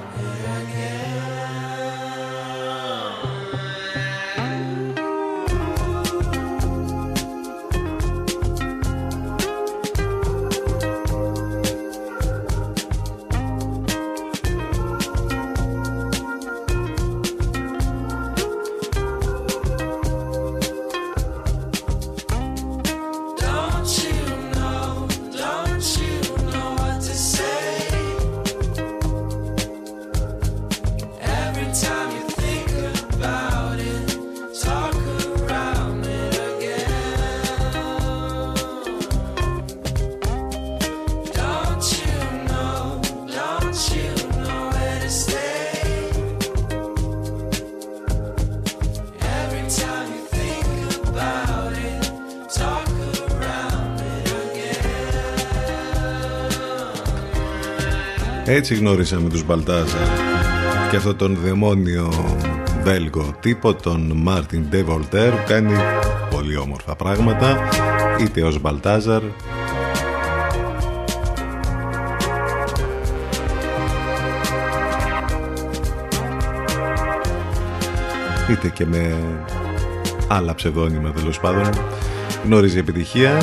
Έτσι 58.57 58.75
γνώρισαμε 58.75 59.29
τους 59.29 59.45
Μπαλτάζα 59.45 59.97
και 60.89 60.95
αυτό 60.95 61.15
τον 61.15 61.37
δαιμόνιο 61.43 62.09
Βέλγο 62.83 63.35
τύπο, 63.39 63.73
τον 63.73 64.11
Μάρτιν 64.15 64.65
Ντε 64.69 64.83
Βολτέρ 64.83 65.31
που 65.31 65.43
κάνει 65.47 65.73
πολύ 66.29 66.57
όμορφα 66.57 66.95
πράγματα 66.95 67.67
είτε 68.19 68.41
ως 68.43 68.59
Μπαλτάζαρ. 68.61 69.21
Είτε 78.51 78.69
και 78.69 78.85
με 78.85 79.15
άλλα 80.27 80.55
ψευδόνυμα 80.55 81.11
τέλος 81.11 81.39
πάντων. 81.39 81.69
Γνώριζε 82.45 82.79
επιτυχία 82.79 83.37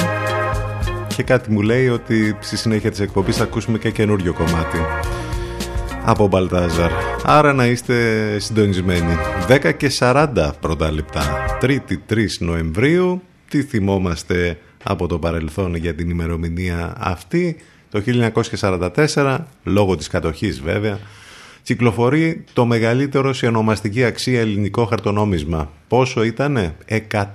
και 1.17 1.23
κάτι 1.23 1.51
μου 1.51 1.61
λέει 1.61 1.89
ότι 1.89 2.37
στη 2.41 2.57
συνέχεια 2.57 2.91
της 2.91 3.01
εκπομπής 3.01 3.37
θα 3.37 3.43
ακούσουμε 3.43 3.79
και 3.79 3.91
καινούριο 3.91 4.33
κομμάτι 4.33 4.79
από 6.05 6.27
Μπαλτάζαρ. 6.27 6.91
Άρα 7.25 7.53
να 7.53 7.67
είστε 7.67 8.39
συντονισμένοι. 8.39 9.17
10 9.49 9.73
και 9.77 9.91
40 9.99 10.51
πρώτα 10.61 10.93
λεπτά. 10.93 11.47
3η 11.63 11.99
3 12.09 12.27
Νοεμβρίου. 12.39 13.23
Τι 13.49 13.63
θυμόμαστε 13.63 14.59
από 14.83 15.07
το 15.07 15.19
παρελθόν 15.19 15.75
για 15.75 15.95
την 15.95 16.11
ημερομηνία 16.11 16.95
αυτή; 16.99 17.57
Το 17.91 18.03
1944, 19.15 19.39
λόγω 19.65 19.97
της 19.97 20.09
κατοχής 20.09 20.61
βέβαια, 20.61 20.99
Κυκλοφορεί 21.65 22.45
το 22.53 22.67
μεγαλύτερο 22.67 23.33
σε 23.33 23.47
ονομαστική 23.47 24.05
αξία 24.05 24.41
ελληνικό 24.41 24.85
χαρτονόμισμα. 24.85 25.71
Πόσο 25.89 26.23
ήτανε; 26.23 26.77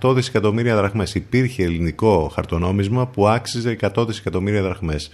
100 0.01 0.13
δισεκατομμύρια 0.15 0.75
δραχμές. 0.75 1.15
Υπήρχε 1.15 1.63
ελληνικό 1.63 2.31
χαρτονόμισμα 2.33 3.07
που 3.07 3.27
άξιζε 3.27 3.77
100 3.81 4.07
δισεκατομμύρια 4.07 4.61
δραχμές. 4.61 5.11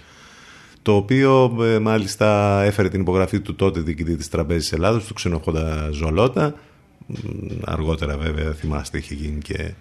Το 0.82 0.94
οποίο 0.94 1.56
ε, 1.60 1.78
μάλιστα 1.78 2.60
έφερε 2.62 2.88
την 2.88 3.00
υπογραφή 3.00 3.40
του 3.40 3.54
τότε 3.54 3.80
διοικητή 3.80 4.16
της 4.16 4.28
Τραπέζης 4.28 4.72
Ελλάδος, 4.72 5.04
του 5.04 5.14
Ξενοχόντα 5.14 5.88
Ζολότα. 5.92 6.54
Αργότερα 7.64 8.16
βέβαια 8.16 8.52
θυμάστε 8.52 8.98
είχε 8.98 9.14
γίνει 9.14 9.40
και 9.40 9.72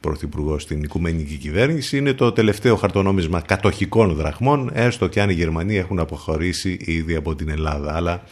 πρωθυπουργός 0.00 0.62
στην 0.62 0.82
οικουμενική 0.82 1.34
κυβέρνηση. 1.34 1.96
Είναι 1.96 2.12
το 2.12 2.32
τελευταίο 2.32 2.76
χαρτονόμισμα 2.76 3.40
κατοχικών 3.40 4.14
δραχμών, 4.14 4.70
έστω 4.72 5.06
και 5.06 5.20
αν 5.20 5.30
οι 5.30 5.34
Γερμανοί 5.34 5.76
έχουν 5.76 5.98
αποχωρήσει 5.98 6.78
ήδη 6.80 7.14
από 7.14 7.34
την 7.34 7.48
Ελλάδα. 7.48 7.94
Αλλά 7.94 8.22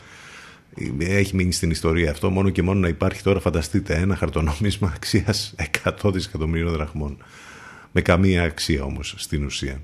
έχει 0.98 1.36
μείνει 1.36 1.52
στην 1.52 1.70
ιστορία 1.70 2.10
αυτό 2.10 2.30
μόνο 2.30 2.50
και 2.50 2.62
μόνο 2.62 2.80
να 2.80 2.88
υπάρχει 2.88 3.22
τώρα 3.22 3.40
φανταστείτε 3.40 3.94
ένα 3.94 4.16
χαρτονόμισμα 4.16 4.92
αξίας 4.94 5.54
100 5.84 6.12
δισεκατομμύριων 6.12 6.72
δραχμών. 6.72 7.16
Με 7.92 8.00
καμία 8.00 8.42
αξία 8.42 8.82
όμως 8.82 9.14
στην 9.16 9.44
ουσία. 9.44 9.80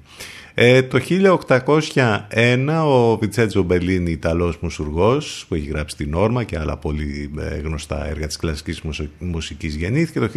Ε, 0.55 0.82
το 0.82 1.01
1801 1.09 2.82
ο 2.86 3.16
Βιτσέτζο 3.16 3.62
Μπελίνη 3.62 4.11
Ιταλός 4.11 4.59
μουσουργός 4.61 5.45
που 5.49 5.55
έχει 5.55 5.66
γράψει 5.66 5.97
την 5.97 6.14
Όρμα 6.14 6.45
και 6.45 6.59
άλλα 6.59 6.76
πολύ 6.76 7.30
ε, 7.38 7.57
γνωστά 7.57 8.07
έργα 8.07 8.26
της 8.26 8.36
κλασικής 8.36 8.82
μουσικής 9.18 9.74
γεννήθηκε 9.74 10.20
το 10.20 10.28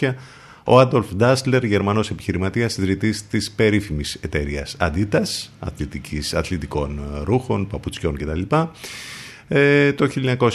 1900 0.00 0.14
ο 0.70 0.78
Άντολφ 0.78 1.14
Ντάσλερ, 1.14 1.64
Γερμανός 1.64 2.10
επιχειρηματίας, 2.10 2.76
ιδρυτής 2.76 3.26
της 3.28 3.50
περίφημης 3.50 4.18
εταιρείας 4.20 4.76
Αντίτας, 4.78 5.52
αθλητικών 6.32 7.00
ρούχων, 7.24 7.66
παπουτσιών 7.66 8.16
κτλ. 8.16 8.54
Ε, 9.48 9.92
το 9.92 10.08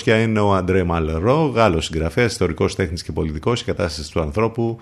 1901 0.05 0.35
ο 0.43 0.53
Αντρέ 0.53 0.83
Μαλερό, 0.83 1.45
Γάλλος 1.45 1.85
συγγραφέας, 1.85 2.31
ιστορικός 2.31 2.75
τέχνης 2.75 3.03
και 3.03 3.11
πολιτικός, 3.11 3.61
η 3.61 3.65
κατάσταση 3.65 4.11
του 4.11 4.21
ανθρώπου, 4.21 4.79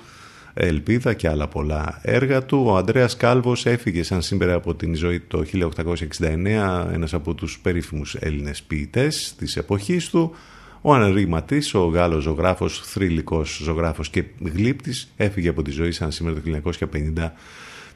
Ελπίδα 0.53 1.13
και 1.13 1.29
άλλα 1.29 1.47
πολλά 1.47 1.99
έργα 2.01 2.43
του. 2.43 2.63
Ο 2.67 2.77
Ανδρέας 2.77 3.17
Κάλβος 3.17 3.65
έφυγε 3.65 4.03
σαν 4.03 4.21
σήμερα 4.21 4.53
από 4.53 4.75
την 4.75 4.95
ζωή 4.95 5.19
το 5.19 5.43
1869, 5.43 6.89
ένας 6.93 7.13
από 7.13 7.33
τους 7.33 7.59
περίφημους 7.59 8.15
Έλληνες 8.15 8.61
ποιητές 8.61 9.35
της 9.37 9.57
εποχής 9.57 10.09
του. 10.09 10.35
Ο 10.81 10.93
Ανρή 10.93 11.27
Ματής, 11.27 11.73
ο 11.73 11.85
Γάλλος 11.85 12.23
ζωγράφος, 12.23 12.81
θρηλυκός 12.85 13.59
ζωγράφος 13.63 14.09
και 14.09 14.23
γλύπτης, 14.53 15.11
έφυγε 15.17 15.49
από 15.49 15.61
τη 15.61 15.71
ζωή 15.71 15.91
σαν 15.91 16.11
σήμερα 16.11 16.35
το 16.35 16.41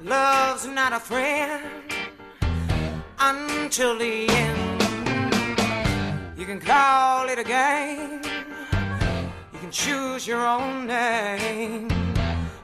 Love's 0.00 0.66
not 0.66 0.92
a 0.92 1.00
friend 1.00 1.92
until 3.18 3.98
the 3.98 4.28
end. 4.28 4.82
You 6.38 6.46
can 6.46 6.60
call 6.60 7.28
it 7.28 7.38
a 7.38 7.44
game, 7.44 8.20
you 9.52 9.58
can 9.58 9.70
choose 9.72 10.26
your 10.26 10.46
own 10.46 10.86
name. 10.86 11.88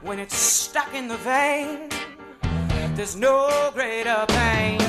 When 0.01 0.17
it's 0.17 0.35
stuck 0.35 0.93
in 0.93 1.07
the 1.07 1.17
vein, 1.17 1.89
there's 2.95 3.15
no 3.15 3.71
greater 3.73 4.25
pain. 4.29 4.79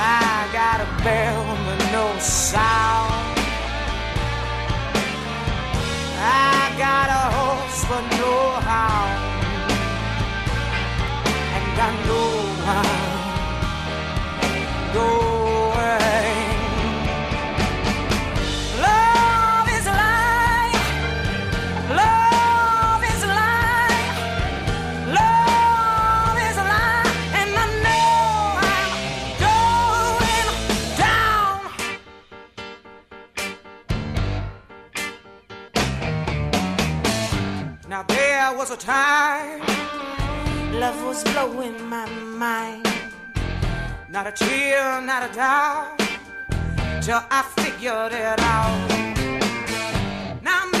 I 0.00 0.48
got 0.52 0.80
a 0.80 1.02
bell 1.02 1.56
but 1.64 1.92
no 1.92 2.18
sound. 2.18 3.37
I 6.20 6.74
got 6.76 7.08
a 7.08 7.24
horse 7.36 7.84
but 7.88 8.04
no 8.20 8.34
hound. 8.68 9.20
And 11.56 11.80
I 11.80 11.90
know 12.06 12.28
I'm 12.76 13.02
going. 14.94 15.38
Love 16.08 16.27
there 38.48 38.56
was 38.56 38.70
a 38.70 38.76
time 38.78 39.60
love 40.80 41.04
was 41.04 41.22
blowing 41.32 41.78
my 41.86 42.06
mind. 42.44 42.86
Not 44.08 44.26
a 44.26 44.32
tear, 44.32 45.02
not 45.02 45.28
a 45.28 45.34
doubt, 45.34 45.98
till 47.02 47.20
I 47.30 47.42
figured 47.56 48.12
it 48.12 48.40
out. 48.40 48.88
Now 50.42 50.77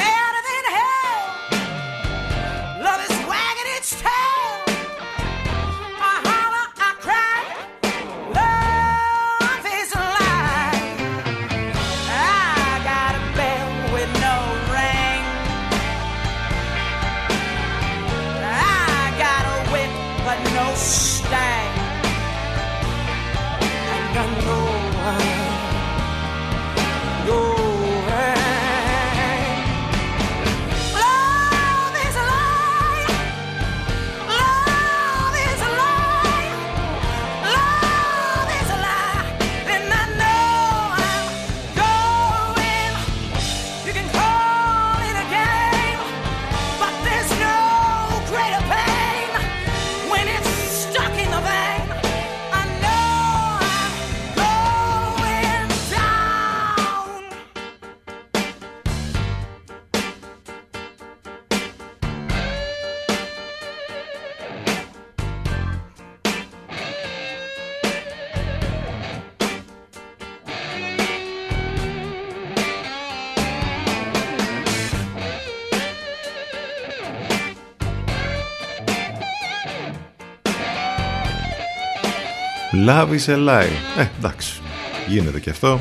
Love 82.98 83.12
is 83.12 83.28
a 83.28 83.36
lie. 83.36 83.98
Ε, 83.98 84.06
εντάξει. 84.18 84.60
Γίνεται 85.08 85.40
και 85.40 85.50
αυτό. 85.50 85.80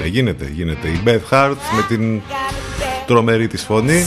Δεν 0.00 0.06
γίνεται, 0.06 0.50
γίνεται. 0.52 0.88
Η 0.88 1.00
Beth 1.04 1.30
Hart 1.30 1.56
με 1.76 1.82
την 1.88 2.20
τρομερή 3.06 3.46
της 3.46 3.62
φωνή. 3.62 4.04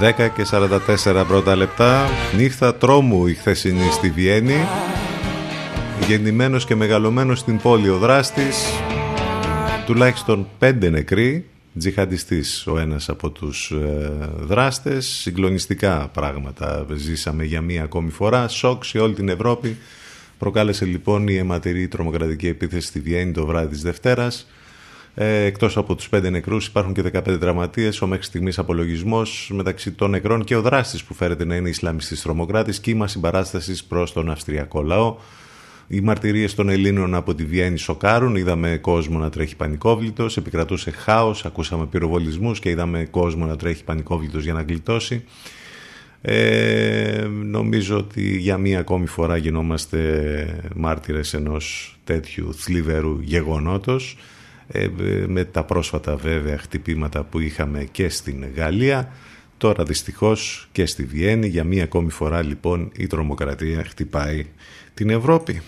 10 0.00 0.28
και 0.36 0.46
44 0.50 1.24
πρώτα 1.28 1.56
λεπτά. 1.56 2.08
Νύχτα 2.36 2.74
τρόμου 2.74 3.26
η 3.26 3.34
χθεσινή 3.34 3.90
στη 3.90 4.10
Βιέννη. 4.10 4.66
Γεννημένος 6.06 6.64
και 6.64 6.74
μεγαλωμένος 6.74 7.38
στην 7.38 7.58
πόλη 7.58 7.88
ο 7.88 7.98
δράστης. 7.98 8.56
Τουλάχιστον 9.86 10.48
5 10.58 10.90
νεκροί. 10.90 11.48
Τζιχαντιστής 11.78 12.66
ο 12.66 12.78
ένας 12.78 13.08
από 13.08 13.30
τους 13.30 13.70
ε, 13.70 14.12
δράστες. 14.40 15.06
Συγκλονιστικά 15.06 16.08
πράγματα 16.12 16.86
ζήσαμε 16.94 17.44
για 17.44 17.60
μία 17.60 17.82
ακόμη 17.82 18.10
φορά. 18.10 18.48
Σοκ 18.48 18.84
σε 18.84 18.98
όλη 18.98 19.14
την 19.14 19.28
Ευρώπη. 19.28 19.76
Προκάλεσε 20.38 20.84
λοιπόν 20.84 21.28
η 21.28 21.36
αιματηρή 21.36 21.88
τρομοκρατική 21.88 22.46
επίθεση 22.46 22.86
στη 22.86 23.00
Βιέννη 23.00 23.32
το 23.32 23.46
βράδυ 23.46 23.68
της 23.68 23.82
Δευτέρας. 23.82 24.46
Ε, 25.14 25.44
εκτός 25.44 25.76
από 25.76 25.94
τους 25.94 26.08
πέντε 26.08 26.30
νεκρούς 26.30 26.66
υπάρχουν 26.66 26.92
και 26.92 27.02
15 27.12 27.38
τραυματίες. 27.40 28.02
Ο 28.02 28.06
μέχρι 28.06 28.24
στιγμής 28.24 28.58
απολογισμός 28.58 29.50
μεταξύ 29.54 29.92
των 29.92 30.10
νεκρών 30.10 30.44
και 30.44 30.56
ο 30.56 30.62
δράστης 30.62 31.04
που 31.04 31.14
φέρεται 31.14 31.44
να 31.44 31.56
είναι 31.56 31.68
Ισλαμιστής 31.68 32.22
τρομοκράτης 32.22 32.80
κύμα 32.80 33.08
συμπαράστασης 33.08 33.84
προς 33.84 34.12
τον 34.12 34.30
Αυστριακό 34.30 34.82
λαό. 34.82 35.16
Οι 35.88 36.00
μαρτυρίες 36.00 36.54
των 36.54 36.68
Ελλήνων 36.68 37.14
από 37.14 37.34
τη 37.34 37.44
Βιέννη 37.44 37.78
σοκάρουν. 37.78 38.36
Είδαμε 38.36 38.76
κόσμο 38.76 39.18
να 39.18 39.30
τρέχει 39.30 39.56
πανικόβλητος, 39.56 40.36
επικρατούσε 40.36 40.90
χάος, 40.90 41.44
ακούσαμε 41.44 41.86
πυροβολισμούς 41.86 42.58
και 42.58 42.68
είδαμε 42.70 43.06
κόσμο 43.10 43.46
να 43.46 43.56
τρέχει 43.56 43.84
πανικόβλητος 43.84 44.44
για 44.44 44.52
να 44.52 44.62
γλιτώσει. 44.62 45.24
Ε, 46.26 47.26
νομίζω 47.44 47.96
ότι 47.96 48.36
για 48.36 48.58
μία 48.58 48.78
ακόμη 48.78 49.06
φορά 49.06 49.36
γινόμαστε 49.36 50.70
μάρτυρες 50.76 51.34
ενός 51.34 51.96
τέτοιου 52.04 52.54
θλιβερού 52.54 53.20
γεγονότος 53.20 54.16
ε, 54.68 54.88
με 55.26 55.44
τα 55.44 55.64
πρόσφατα 55.64 56.16
βέβαια 56.16 56.58
χτυπήματα 56.58 57.24
που 57.24 57.40
είχαμε 57.40 57.88
και 57.92 58.08
στην 58.08 58.44
Γαλλία 58.56 59.12
τώρα 59.64 59.84
δυστυχώς 59.84 60.68
και 60.72 60.86
στη 60.86 61.04
Βιέννη 61.04 61.46
για 61.46 61.64
μία 61.64 61.84
ακόμη 61.84 62.10
φορά 62.10 62.42
λοιπόν 62.42 62.90
η 62.96 63.06
τρομοκρατία 63.06 63.84
χτυπάει 63.84 64.46
την 64.94 65.10
Ευρώπη. 65.10 65.62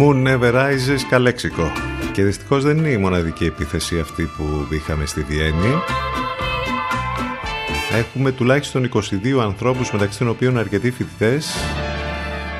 Moon 0.00 0.26
Never 0.26 0.54
Rises 0.54 1.00
καλέξικο. 1.08 1.72
Και 2.12 2.24
δυστυχώς 2.24 2.64
δεν 2.64 2.76
είναι 2.78 2.88
η 2.88 2.96
μοναδική 2.96 3.44
επίθεση 3.44 3.98
αυτή 3.98 4.22
που 4.36 4.74
είχαμε 4.74 5.06
στη 5.06 5.22
Βιέννη. 5.22 5.74
Έχουμε 7.92 8.32
τουλάχιστον 8.32 8.90
22 8.94 9.00
ανθρώπους 9.42 9.92
μεταξύ 9.92 10.18
των 10.18 10.28
οποίων 10.28 10.58
αρκετοί 10.58 10.90
φοιτητές 10.90 11.56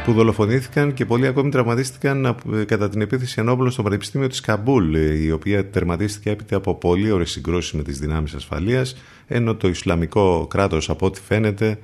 που 0.04 0.12
δολοφονήθηκαν 0.12 0.94
και 0.94 1.04
πολλοί 1.04 1.26
ακόμη 1.26 1.50
τραυματίστηκαν 1.50 2.24
ε, 2.24 2.64
κατά 2.64 2.88
την 2.88 3.00
επίθεση 3.00 3.40
ενόπλων 3.40 3.70
στο 3.70 3.82
Πανεπιστήμιο 3.82 4.28
της 4.28 4.40
Καμπούλ 4.40 4.94
ε, 4.94 5.22
η 5.22 5.30
οποία 5.30 5.70
τερματίστηκε 5.70 6.30
έπειτα 6.30 6.56
από 6.56 6.74
πολύ 6.74 7.10
ώρες 7.10 7.30
συγκρούσεις 7.30 7.72
με 7.72 7.82
τις 7.82 7.98
δυνάμεις 7.98 8.34
ασφαλείας 8.34 8.96
ενώ 9.26 9.54
το 9.54 9.68
Ισλαμικό 9.68 10.46
κράτος 10.50 10.90
από 10.90 11.06
ό,τι 11.06 11.20
φαίνεται 11.20 11.78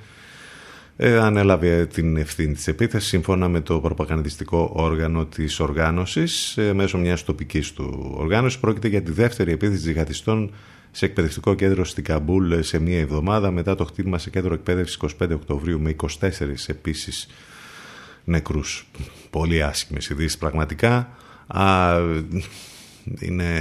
ε, 0.96 1.18
ανέλαβε 1.18 1.86
την 1.86 2.16
ευθύνη 2.16 2.54
της 2.54 2.68
επίθεσης 2.68 3.08
σύμφωνα 3.08 3.48
με 3.48 3.60
το 3.60 3.80
προπαγανδιστικό 3.80 4.70
όργανο 4.74 5.26
της 5.26 5.60
οργάνωσης 5.60 6.56
ε, 6.56 6.72
μέσω 6.72 6.98
μιας 6.98 7.24
τοπικής 7.24 7.72
του 7.72 8.14
οργάνωσης. 8.16 8.58
Πρόκειται 8.58 8.88
για 8.88 9.02
τη 9.02 9.12
δεύτερη 9.12 9.52
επίθεση 9.52 9.80
τζιχατιστών 9.80 10.52
σε 10.90 11.04
εκπαιδευτικό 11.04 11.54
κέντρο 11.54 11.84
στην 11.84 12.04
Καμπούλ 12.04 12.52
ε, 12.52 12.62
σε 12.62 12.78
μία 12.78 13.00
εβδομάδα 13.00 13.50
μετά 13.50 13.74
το 13.74 13.84
χτύπημα 13.84 14.18
σε 14.18 14.30
κέντρο 14.30 14.54
εκπαίδευσης 14.54 14.98
25 15.02 15.30
Οκτωβρίου 15.32 15.80
με 15.80 15.96
24 16.20 16.30
επίσης 16.66 17.28
νεκρούς. 18.24 18.86
Πολύ 19.30 19.62
άσχημες 19.62 20.08
ειδήσεις 20.08 20.38
πραγματικά. 20.38 21.08
Α, 21.46 21.96
είναι, 23.18 23.60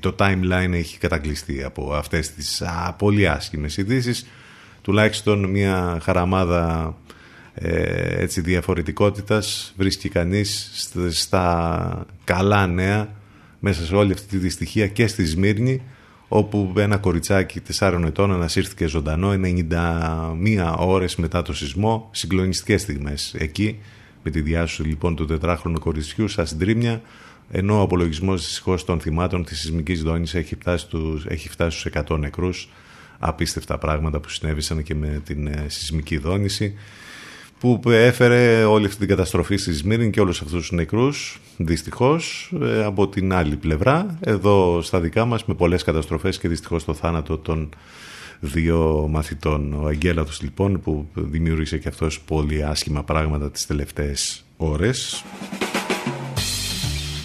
το 0.00 0.14
timeline 0.18 0.72
έχει 0.72 0.98
κατακλειστεί 0.98 1.62
από 1.62 1.94
αυτές 1.94 2.30
τις 2.30 2.62
α, 2.62 2.94
πολύ 2.98 3.28
άσχημες 3.28 3.76
ειδήσεις. 3.76 4.26
Τουλάχιστον 4.84 5.44
μια 5.44 5.98
χαραμάδα 6.02 6.94
ε, 7.54 8.22
έτσι 8.22 8.40
διαφορετικότητας. 8.40 9.74
Βρίσκει 9.76 10.08
κανείς 10.08 10.70
στα 11.10 12.06
καλά 12.24 12.66
νέα 12.66 13.08
μέσα 13.58 13.84
σε 13.84 13.94
όλη 13.94 14.12
αυτή 14.12 14.26
τη 14.26 14.36
δυστυχία 14.36 14.86
και 14.86 15.06
στη 15.06 15.24
Σμύρνη 15.24 15.82
όπου 16.28 16.72
ένα 16.76 16.96
κοριτσάκι 16.96 17.60
4 17.78 18.02
ετών 18.06 18.32
ανασύρθηκε 18.32 18.86
ζωντανό 18.86 19.34
91 20.50 20.74
ώρες 20.78 21.16
μετά 21.16 21.42
το 21.42 21.54
σεισμό 21.54 22.08
συγκλονιστικές 22.12 22.80
στιγμές 22.80 23.34
εκεί. 23.38 23.78
Με 24.22 24.30
τη 24.30 24.40
διάσωση 24.40 24.82
λοιπόν 24.82 25.16
του 25.16 25.24
τετράχρονου 25.24 25.78
κοριτσιού 25.78 26.28
στα 26.28 26.44
συντρίμια 26.44 27.02
ενώ 27.50 27.78
ο 27.78 27.82
απολογισμός 27.82 28.42
δυστυχώς 28.42 28.84
των 28.84 29.00
θυμάτων 29.00 29.44
της 29.44 29.58
σεισμικής 29.60 30.02
δόνης 30.02 30.34
έχει 30.34 30.54
φτάσει, 30.54 30.88
τους, 30.88 31.26
έχει 31.26 31.48
φτάσει 31.48 31.78
στους 31.78 31.92
100 32.08 32.18
νεκρούς 32.18 32.68
απίστευτα 33.26 33.78
πράγματα 33.78 34.20
που 34.20 34.28
συνέβησαν 34.28 34.82
και 34.82 34.94
με 34.94 35.20
την 35.24 35.46
ε, 35.46 35.64
σεισμική 35.68 36.16
δόνηση 36.18 36.74
που 37.58 37.80
έφερε 37.90 38.64
όλη 38.64 38.86
αυτή 38.86 38.98
την 38.98 39.08
καταστροφή 39.08 39.56
στη 39.56 39.72
Σμύρνη 39.72 40.10
και 40.10 40.20
όλους 40.20 40.40
αυτούς 40.40 40.60
τους 40.60 40.72
νεκρούς 40.72 41.40
δυστυχώς 41.56 42.52
ε, 42.62 42.84
από 42.84 43.08
την 43.08 43.32
άλλη 43.32 43.56
πλευρά. 43.56 44.18
Εδώ 44.20 44.82
στα 44.82 45.00
δικά 45.00 45.24
μας 45.24 45.44
με 45.44 45.54
πολλές 45.54 45.82
καταστροφές 45.82 46.38
και 46.38 46.48
δυστυχώς 46.48 46.84
το 46.84 46.94
θάνατο 46.94 47.38
των 47.38 47.68
δύο 48.40 49.06
μαθητών. 49.10 49.72
Ο 49.72 49.86
Αγγέλατος 49.86 50.42
λοιπόν 50.42 50.80
που 50.80 51.08
δημιούργησε 51.14 51.78
και 51.78 51.88
αυτός 51.88 52.20
πολύ 52.20 52.64
άσχημα 52.64 53.04
πράγματα 53.04 53.50
τις 53.50 53.66
τελευταίες 53.66 54.44
ώρες. 54.56 55.24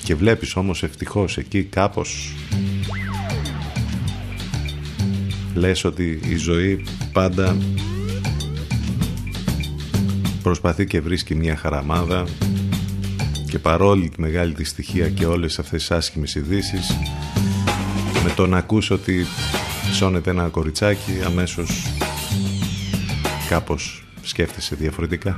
Και 0.04 0.16
βλέπεις 0.16 0.56
όμως 0.56 0.84
ευτυχώς 0.84 1.38
εκεί 1.38 1.64
κάπως 1.64 2.34
λες 5.54 5.84
ότι 5.84 6.20
η 6.30 6.36
ζωή 6.36 6.84
πάντα 7.14 7.58
προσπαθεί 10.44 10.86
και 10.86 11.02
βρίσκει 11.02 11.36
μια 11.36 11.56
χαραμάδα 11.56 12.26
και 13.50 13.60
παρόλη 13.60 14.10
τη 14.10 14.22
μεγάλη 14.22 14.54
δυστυχία 14.54 15.10
και 15.10 15.26
όλες 15.26 15.60
αυτές 15.60 15.80
τις 15.80 15.92
άσχημες 15.92 16.36
ειδήσεις, 16.36 16.98
με 18.24 18.32
το 18.36 18.48
να 18.48 18.58
ακούς 18.58 18.90
ότι 18.90 19.26
σώνεται 19.94 20.30
ένα 20.30 20.48
κοριτσάκι 20.48 21.12
αμέσως 21.26 21.86
κάπως 23.50 24.04
σκέφτεσαι 24.22 24.76
διαφορετικά. 24.76 25.38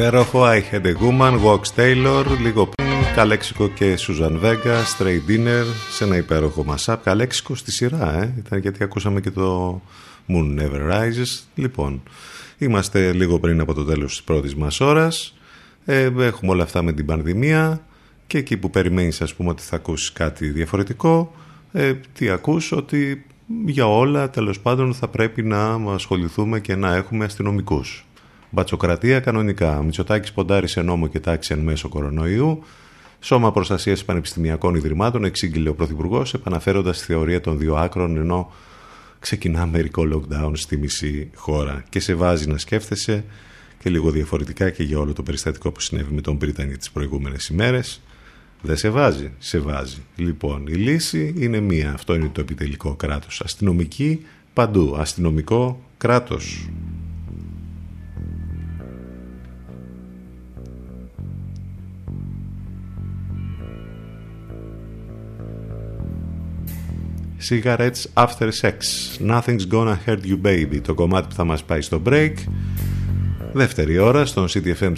Υπέροχο 0.00 0.42
I 0.44 0.60
Had 0.72 0.86
a 0.86 0.94
Woman, 1.02 1.40
Wax 1.44 1.60
Taylor, 1.76 2.24
λίγο 2.42 2.66
πριν, 2.66 3.14
Καλέξικο 3.14 3.68
και 3.68 3.98
Susan 3.98 4.40
Vega, 4.42 4.82
Stray 4.98 5.20
Dinner, 5.28 5.64
σε 5.90 6.04
ένα 6.04 6.16
υπέροχο 6.16 6.64
mashup. 6.68 6.96
Καλέξικο 7.04 7.54
στη 7.54 7.72
σειρά, 7.72 8.22
ε. 8.22 8.34
Ήταν 8.38 8.58
γιατί 8.58 8.82
ακούσαμε 8.82 9.20
και 9.20 9.30
το 9.30 9.80
Moon 10.28 10.60
Never 10.60 10.90
Rises. 10.92 11.42
Λοιπόν, 11.54 12.02
είμαστε 12.58 13.12
λίγο 13.12 13.38
πριν 13.38 13.60
από 13.60 13.74
το 13.74 13.84
τέλος 13.84 14.10
της 14.10 14.22
πρώτης 14.22 14.54
μας 14.54 14.80
ώρας. 14.80 15.34
Ε, 15.84 16.10
έχουμε 16.18 16.52
όλα 16.52 16.62
αυτά 16.62 16.82
με 16.82 16.92
την 16.92 17.06
πανδημία 17.06 17.84
και 18.26 18.38
εκεί 18.38 18.56
που 18.56 18.70
περιμένεις 18.70 19.20
ας 19.20 19.34
πούμε 19.34 19.50
ότι 19.50 19.62
θα 19.62 19.76
ακούσεις 19.76 20.12
κάτι 20.12 20.46
διαφορετικό, 20.46 21.34
ε, 21.72 21.92
τι 22.12 22.30
ακούς, 22.30 22.72
ότι 22.72 23.26
για 23.64 23.86
όλα 23.86 24.30
τέλος 24.30 24.60
πάντων 24.60 24.94
θα 24.94 25.08
πρέπει 25.08 25.42
να 25.42 25.74
ασχοληθούμε 25.74 26.60
και 26.60 26.76
να 26.76 26.94
έχουμε 26.94 27.24
αστυνομικούς. 27.24 28.04
Μπατσοκρατία 28.50 29.20
κανονικά. 29.20 29.82
Μητσοτάκης 29.82 30.32
ποντάρει 30.32 30.68
σε 30.68 30.82
νόμο 30.82 31.06
και 31.06 31.20
τάξη 31.20 31.52
εν 31.52 31.58
μέσω 31.58 31.88
κορονοϊού. 31.88 32.62
Σώμα 33.20 33.52
Προστασίας 33.52 34.04
Πανεπιστημιακών 34.04 34.74
Ιδρυμάτων 34.74 35.24
εξήγηλε 35.24 35.68
ο 35.68 35.74
Πρωθυπουργός, 35.74 36.34
επαναφέροντας 36.34 36.98
τη 36.98 37.04
θεωρία 37.04 37.40
των 37.40 37.58
δύο 37.58 37.74
άκρων, 37.74 38.16
ενώ 38.16 38.52
ξεκινά 39.18 39.66
μερικό 39.66 40.02
lockdown 40.12 40.52
στη 40.52 40.76
μισή 40.76 41.30
χώρα. 41.34 41.84
Και 41.88 42.00
σε 42.00 42.14
βάζει 42.14 42.48
να 42.48 42.58
σκέφτεσαι 42.58 43.24
και 43.78 43.90
λίγο 43.90 44.10
διαφορετικά 44.10 44.70
και 44.70 44.82
για 44.82 44.98
όλο 44.98 45.12
το 45.12 45.22
περιστατικό 45.22 45.70
που 45.72 45.80
συνέβη 45.80 46.14
με 46.14 46.20
τον 46.20 46.38
Πρίτανη 46.38 46.76
τις 46.76 46.90
προηγούμενες 46.90 47.48
ημέρες. 47.48 48.00
Δεν 48.62 48.76
σε 48.76 48.90
βάζει, 48.90 49.32
σε 49.38 49.58
βάζει. 49.58 50.02
Λοιπόν, 50.16 50.66
η 50.66 50.72
λύση 50.72 51.34
είναι 51.36 51.60
μία. 51.60 51.92
Αυτό 51.92 52.14
είναι 52.14 52.28
το 52.32 52.40
επιτελικό 52.40 52.94
κράτος. 52.94 53.40
Αστυνομική 53.44 54.24
παντού. 54.52 54.96
Αστυνομικό 54.98 55.80
κράτος. 55.98 56.68
Cigarettes 67.48 68.06
After 68.14 68.48
Sex. 68.62 68.72
Nothing's 69.18 69.66
Gonna 69.72 69.96
Hurt 70.06 70.24
You 70.24 70.40
Baby. 70.42 70.80
Το 70.82 70.94
κομμάτι 70.94 71.28
που 71.28 71.34
θα 71.34 71.44
μας 71.44 71.64
πάει 71.64 71.80
στο 71.80 72.02
break. 72.06 72.32
Δεύτερη 73.52 73.98
ώρα 73.98 74.24
στον 74.24 74.46
CTFM 74.48 74.92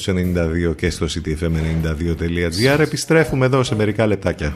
92 0.71 0.77
και 0.77 0.91
στο 0.91 1.07
ctfm92.gr 1.07 2.79
Επιστρέφουμε 2.79 3.47
εδώ 3.47 3.63
σε 3.63 3.75
μερικά 3.75 4.07
λεπτάκια 4.07 4.55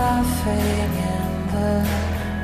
laughing 0.00 0.92
in 1.14 1.30
the 1.54 1.74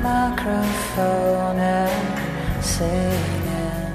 microphone 0.02 1.59
and 1.59 2.62
singing 2.62 3.94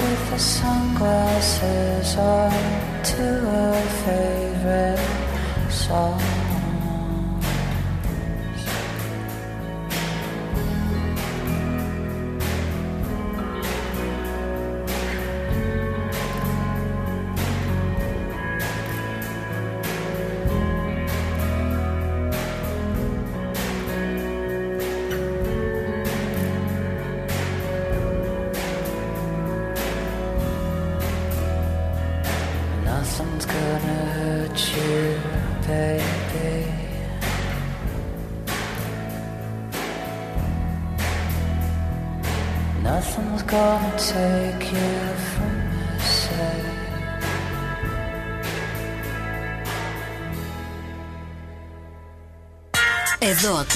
with 0.00 0.22
the 0.30 0.38
sunglasses 0.38 2.16
on 2.16 2.52
to 3.10 3.26
a 3.62 3.74
favorite 4.04 5.70
song. 5.70 6.43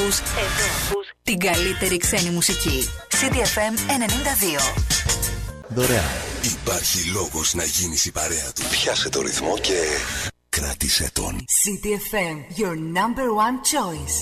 Ακούς, 0.00 0.18
Εδώ 0.18 0.66
ακούς 0.90 1.06
την 1.22 1.38
καλύτερη 1.38 1.96
ξένη 1.96 2.30
μουσική. 2.30 2.88
CDFM 3.08 3.74
92. 3.88 4.74
Δωρεάν. 5.68 6.04
Υπάρχει 6.42 7.10
λόγος 7.10 7.54
να 7.54 7.64
γίνεις 7.64 8.04
η 8.04 8.12
παρέα 8.12 8.52
του. 8.54 8.62
Πιάσε 8.70 9.08
το 9.08 9.20
ρυθμό 9.20 9.58
και 9.58 9.80
κράτησε 10.48 11.10
τον. 11.12 11.44
CDFM, 11.62 12.60
your 12.60 12.74
number 12.98 13.28
one 13.46 13.56
choice. 13.72 14.16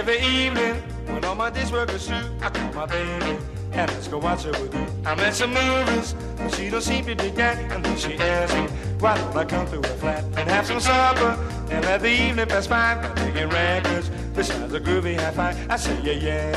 Every 0.00 0.20
evening, 0.40 0.76
when 1.12 1.22
all 1.28 1.36
my 1.44 1.50
days 1.56 1.70
work 1.76 1.90
is 1.96 2.04
through, 2.08 2.28
I 2.46 2.48
call 2.56 2.70
my 2.80 2.86
baby 2.96 3.32
and 3.78 3.90
let's 3.92 4.08
go 4.08 4.18
watch 4.18 4.42
her 4.46 4.54
with 4.60 4.74
you. 4.74 4.86
I'm 5.08 5.18
at 5.26 5.34
some 5.40 5.52
movies, 5.62 6.08
but 6.36 6.54
she 6.54 6.64
don't 6.72 6.86
seem 6.90 7.04
to 7.10 7.14
be 7.24 7.30
getting. 7.42 7.68
And 7.72 7.80
then 7.84 7.96
she 8.04 8.12
asks 8.18 8.54
me, 8.58 8.64
why 9.02 9.16
don't 9.18 9.36
I 9.36 9.44
come 9.44 9.66
to 9.66 9.76
her 9.76 9.96
flat 9.96 10.22
and 10.36 10.48
have 10.48 10.64
some 10.64 10.78
supper 10.78 11.36
and 11.70 11.84
let 11.84 12.02
the 12.02 12.08
evening 12.08 12.46
pass 12.46 12.68
by? 12.68 12.94
By 12.94 13.12
taking 13.14 13.48
records 13.48 14.08
besides 14.32 14.72
a 14.72 14.80
groovy 14.80 15.16
high 15.16 15.32
five. 15.32 15.70
I 15.70 15.76
say 15.76 16.00
yeah 16.02 16.12
yeah, 16.12 16.50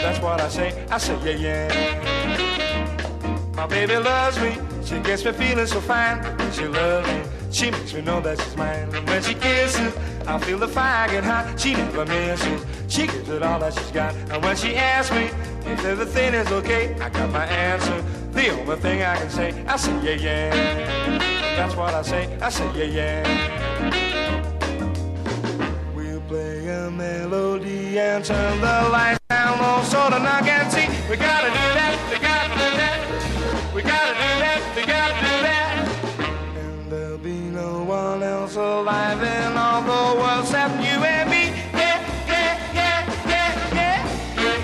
that's 0.00 0.20
what 0.20 0.40
I 0.40 0.48
say. 0.48 0.86
I 0.88 0.98
say 0.98 1.18
yeah 1.24 1.72
yeah. 1.72 3.50
My 3.56 3.66
baby 3.66 3.96
loves 3.96 4.38
me, 4.38 4.56
she 4.84 5.00
gets 5.00 5.24
me 5.24 5.32
feeling 5.32 5.66
so 5.66 5.80
fine. 5.80 6.22
She 6.52 6.66
loves 6.66 7.08
me, 7.08 7.22
she 7.50 7.72
makes 7.72 7.92
me 7.94 8.02
know 8.02 8.20
that 8.20 8.40
she's 8.40 8.56
mine. 8.56 8.94
And 8.94 9.08
when 9.08 9.20
she 9.20 9.34
kisses, 9.34 9.92
I 10.28 10.38
feel 10.38 10.58
the 10.58 10.68
fire 10.68 11.08
get 11.08 11.24
hot. 11.24 11.58
She 11.58 11.74
never 11.74 12.06
misses, 12.06 12.64
she 12.86 13.08
gives 13.08 13.28
it 13.28 13.42
all 13.42 13.58
that 13.58 13.74
she's 13.74 13.90
got. 13.90 14.14
And 14.30 14.42
when 14.44 14.54
she 14.54 14.76
asks 14.76 15.12
me 15.12 15.24
if 15.68 15.84
everything 15.84 16.32
is 16.32 16.50
okay, 16.52 16.94
I 17.00 17.08
got 17.08 17.28
my 17.32 17.44
answer. 17.44 18.04
The 18.30 18.50
only 18.50 18.76
thing 18.76 19.02
I 19.02 19.16
can 19.16 19.30
say, 19.30 19.64
I 19.66 19.76
say 19.76 19.92
yeah 20.04 20.14
yeah. 20.14 21.39
That's 21.56 21.74
what 21.76 21.94
I 21.94 22.02
say, 22.02 22.38
I 22.40 22.48
say 22.48 22.70
yeah 22.74 22.84
yeah. 22.84 23.22
We'll 25.94 26.20
play 26.22 26.68
a 26.68 26.90
melody 26.90 27.98
and 27.98 28.24
turn 28.24 28.60
the 28.60 28.88
lights 28.90 29.20
down 29.28 29.58
low 29.60 29.82
so 29.82 30.08
the 30.10 30.18
knock 30.18 30.44
can 30.44 30.70
see. 30.70 30.88
We 31.08 31.16
gotta 31.16 31.48
do 31.48 31.66
that, 31.78 31.94
we 32.10 32.18
gotta 32.18 32.48
do 32.54 32.76
that. 32.80 32.98
We 33.74 33.82
gotta 33.82 34.14
do 34.14 34.30
that, 34.44 34.60
we 34.76 34.82
gotta 34.86 35.14
do 35.26 35.34
that. 35.48 35.72
And 36.56 36.90
there'll 36.90 37.18
be 37.18 37.38
no 37.50 37.84
one 37.84 38.22
else 38.22 38.56
alive 38.56 39.22
in 39.22 39.56
all 39.56 39.82
the 39.82 40.20
world 40.20 40.44
except 40.44 40.74
you 40.76 41.04
and 41.04 41.30
me. 41.30 41.52
Yeah, 41.72 42.00
yeah, 42.26 42.58
yeah, 42.74 43.00
yeah, 43.26 44.00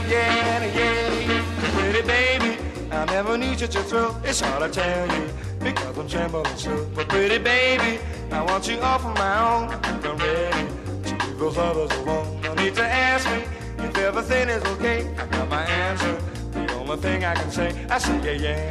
yeah, 0.09 0.65
yeah, 0.65 0.65
yeah. 0.79 1.43
Pretty 1.79 2.03
baby, 2.07 2.59
I 2.91 3.05
never 3.07 3.37
knew 3.37 3.55
such 3.57 3.77
a 3.77 3.83
thrill. 3.83 4.17
It's 4.25 4.41
hard 4.41 4.63
to 4.63 4.69
tell 4.81 5.07
you 5.15 5.29
because 5.73 5.99
I'm 5.99 6.09
trembling 6.09 6.57
still. 6.57 6.87
But 6.95 7.09
pretty 7.09 7.39
baby, 7.39 8.01
I 8.31 8.43
want 8.43 8.69
you 8.69 8.79
all 8.81 8.99
for 8.99 9.15
my 9.15 9.35
own. 9.39 9.65
I'm 9.85 10.17
ready 10.19 10.69
to 11.05 11.27
leave 11.27 11.39
those 11.39 11.59
others 11.59 11.91
alone. 11.99 12.41
No 12.43 12.55
need 12.55 12.75
to 12.77 12.85
ask 12.85 13.29
me 13.31 13.45
if 13.85 13.97
everything 13.99 14.49
is 14.49 14.63
okay. 14.75 15.09
I 15.19 15.27
got 15.27 15.49
my 15.49 15.65
answer. 15.65 16.19
The 16.53 16.75
only 16.75 16.97
thing 16.97 17.25
I 17.25 17.35
can 17.35 17.51
say, 17.51 17.87
I 17.91 17.99
say 17.99 18.17
yeah 18.25 18.71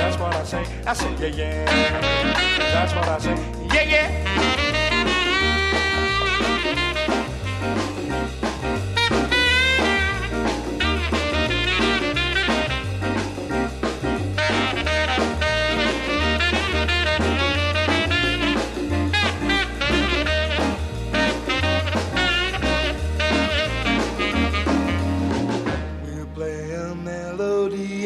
That's 0.00 0.18
what 0.18 0.34
I 0.34 0.44
say. 0.44 0.64
I 0.86 0.92
say 0.94 1.12
yeah 1.16 1.36
yeah. 1.36 2.60
That's 2.72 2.94
what 2.94 3.08
I 3.08 3.18
say. 3.18 3.36
Yeah 3.74 3.82
yeah. 3.82 4.69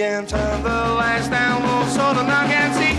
and 0.04 0.28
turn 0.28 0.62
the 0.62 0.78
lights 1.00 1.28
down. 1.28 1.62
Low 1.66 1.84
so 1.96 2.04
the 2.18 2.22
night 2.22 2.48
can 2.52 2.70
see. 2.78 2.94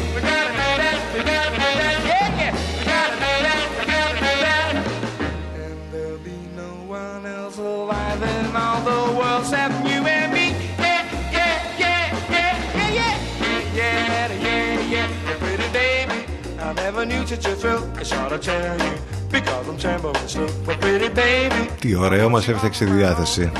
Me. 10.36 10.48
Pretty 15.40 15.70
baby, 15.80 16.20
I 16.60 16.74
never 16.74 17.06
knew 17.06 17.26
such 17.28 17.46
a 17.46 17.56
thrill. 17.56 17.82
To 18.30 18.38
tell 18.40 18.78
you. 18.86 18.96
Τι 21.80 21.96
ωραία 21.96 22.30
μας 22.30 22.48
έφτιαξε 22.48 22.84
η 22.84 22.88
διάθεση. 22.88 23.52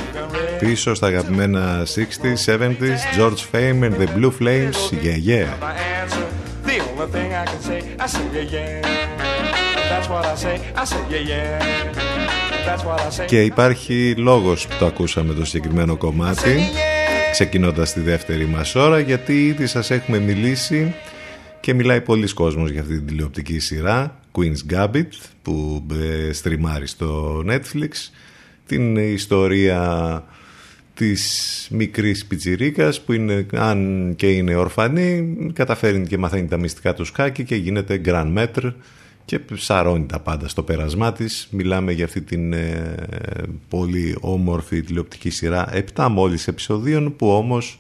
Yeah. 8.52 8.76
That's 9.90 10.08
what 10.10 10.26
I 10.26 10.36
say, 10.44 10.58
I 10.82 10.86
say 10.92 11.04
yeah 11.12 11.30
yeah. 11.32 12.66
That's 12.68 12.84
what 12.84 13.00
I 13.00 13.10
say. 13.10 13.26
Και 13.26 13.44
υπάρχει 13.44 14.14
λόγος 14.18 14.68
που 14.68 14.74
το 14.80 14.86
ακούσαμε 14.86 15.34
το 15.34 15.46
συγκεκριμένο 15.46 15.98
κομμάτι 15.98 16.60
ξεκινώντας 17.32 17.94
τη 17.94 18.00
δεύτερη 18.00 18.46
μας 18.46 18.76
ώρα 18.76 19.00
γιατί 19.00 19.48
ήδη 19.48 19.68
σας 19.68 19.92
έχουμε 19.92 20.20
μιλήσει 20.20 20.96
και 21.60 21.74
μιλάει 21.74 22.02
πολλοί 22.02 22.34
κόσμος 22.34 22.70
για 22.70 22.82
αυτή 22.82 22.98
την 22.98 23.08
τηλεοπτική 23.08 23.60
σειρά 23.60 24.20
Queen's 24.32 24.74
Gambit 24.74 25.08
που 25.42 25.86
ε, 25.92 26.34
στριμάρει 26.34 26.88
στο 26.88 27.44
Netflix 27.48 27.90
την 28.66 28.96
ιστορία 28.96 30.24
της 30.96 31.68
μικρής 31.72 32.26
πιτσιρίκας 32.26 33.02
που 33.02 33.14
είναι, 33.14 33.46
αν 33.54 34.14
και 34.16 34.32
είναι 34.32 34.56
ορφανή 34.56 35.36
καταφέρει 35.54 36.08
και 36.08 36.18
μαθαίνει 36.18 36.48
τα 36.48 36.58
μυστικά 36.58 36.94
του 36.94 37.06
σκάκι 37.06 37.44
και 37.44 37.56
γίνεται 37.56 38.02
Grand 38.06 38.38
Maître 38.38 38.74
και 39.26 39.40
σαρώνει 39.54 40.06
τα 40.06 40.20
πάντα 40.20 40.48
στο 40.48 40.64
πέρασμά 40.64 41.14
της. 41.14 41.48
Μιλάμε 41.52 41.92
για 41.92 42.06
αυτή 42.06 42.22
την 42.22 42.54
ε, 42.54 42.96
πολύ 43.70 44.16
όμορφη 44.20 44.82
τηλεοπτική 44.82 45.30
σειρά 45.30 45.70
7 45.96 46.08
μόλις 46.12 46.48
επεισοδίων 46.48 47.16
που 47.16 47.30
όμως 47.30 47.78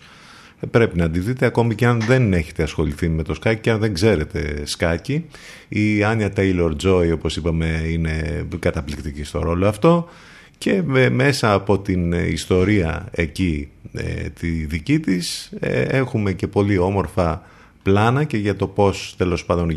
πρέπει 0.71 0.97
να 0.97 1.09
τη 1.09 1.19
δείτε 1.19 1.45
ακόμη 1.45 1.75
και 1.75 1.85
αν 1.85 2.01
δεν 2.01 2.33
έχετε 2.33 2.63
ασχοληθεί 2.63 3.09
με 3.09 3.23
το 3.23 3.33
σκάκι 3.33 3.61
και 3.61 3.71
αν 3.71 3.79
δεν 3.79 3.93
ξέρετε 3.93 4.61
σκάκι. 4.65 5.25
Η 5.67 6.03
Άνια 6.03 6.29
Τέιλορ 6.29 6.75
Τζόι 6.75 7.11
όπως 7.11 7.37
είπαμε 7.37 7.81
είναι 7.91 8.45
καταπληκτική 8.59 9.23
στο 9.23 9.39
ρόλο 9.39 9.67
αυτό 9.67 10.09
και 10.57 10.81
μέσα 11.11 11.53
από 11.53 11.79
την 11.79 12.11
ιστορία 12.11 13.07
εκεί 13.11 13.69
ε, 13.93 14.29
τη 14.39 14.47
δική 14.47 14.99
της 14.99 15.51
ε, 15.59 15.81
έχουμε 15.81 16.33
και 16.33 16.47
πολύ 16.47 16.77
όμορφα 16.77 17.43
πλάνα 17.83 18.23
και 18.23 18.37
για 18.37 18.55
το 18.55 18.67
πώς 18.67 19.13
τέλος 19.17 19.45
πάντων 19.45 19.69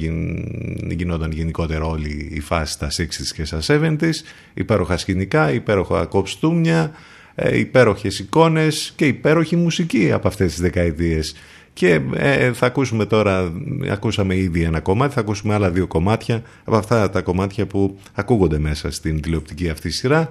γινόταν 0.90 1.30
γενικότερα 1.30 1.84
όλη 1.84 2.28
η 2.32 2.40
φάση 2.40 2.72
στα 2.72 2.88
60s 2.88 3.26
και 3.34 3.44
στα 3.44 3.60
70s 3.68 4.10
υπέροχα 4.54 4.96
σκηνικά, 4.96 5.52
υπέροχα 5.52 6.04
κοψτούμια 6.04 6.92
ε, 7.34 7.58
υπέροχες 7.58 8.18
εικόνες 8.18 8.92
και 8.96 9.06
υπέροχη 9.06 9.56
μουσική 9.56 10.12
από 10.12 10.28
αυτές 10.28 10.50
τις 10.50 10.60
δεκαετίες. 10.60 11.34
Και 11.72 12.00
ε, 12.14 12.52
θα 12.52 12.66
ακούσουμε 12.66 13.04
τώρα, 13.04 13.52
ακούσαμε 13.90 14.36
ήδη 14.36 14.62
ένα 14.62 14.80
κομμάτι, 14.80 15.14
θα 15.14 15.20
ακούσουμε 15.20 15.54
άλλα 15.54 15.70
δύο 15.70 15.86
κομμάτια 15.86 16.42
από 16.64 16.76
αυτά 16.76 17.10
τα 17.10 17.20
κομμάτια 17.20 17.66
που 17.66 17.98
ακούγονται 18.14 18.58
μέσα 18.58 18.90
στην 18.90 19.20
τηλεοπτική 19.20 19.68
αυτή 19.68 19.90
σειρά 19.90 20.30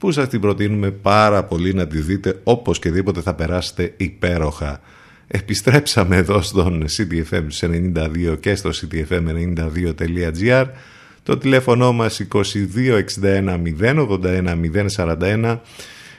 που 0.00 0.10
σας 0.10 0.28
την 0.28 0.40
προτείνουμε 0.40 0.90
πάρα 0.90 1.44
πολύ 1.44 1.74
να 1.74 1.86
τη 1.86 2.00
δείτε 2.00 2.40
όπως 2.44 2.78
και 2.78 2.90
δίποτε 2.90 3.20
θα 3.20 3.34
περάσετε 3.34 3.94
υπέροχα. 3.96 4.80
Επιστρέψαμε 5.26 6.16
εδώ 6.16 6.42
στον 6.42 6.84
CTFM 6.96 7.46
92 7.60 8.36
και 8.40 8.54
στο 8.54 8.70
ctfm92.gr 8.70 10.64
το 11.22 11.38
τηλέφωνο 11.38 11.92
μας 11.92 12.26
2261 12.32 13.62
081 13.80 14.60
041 14.96 15.58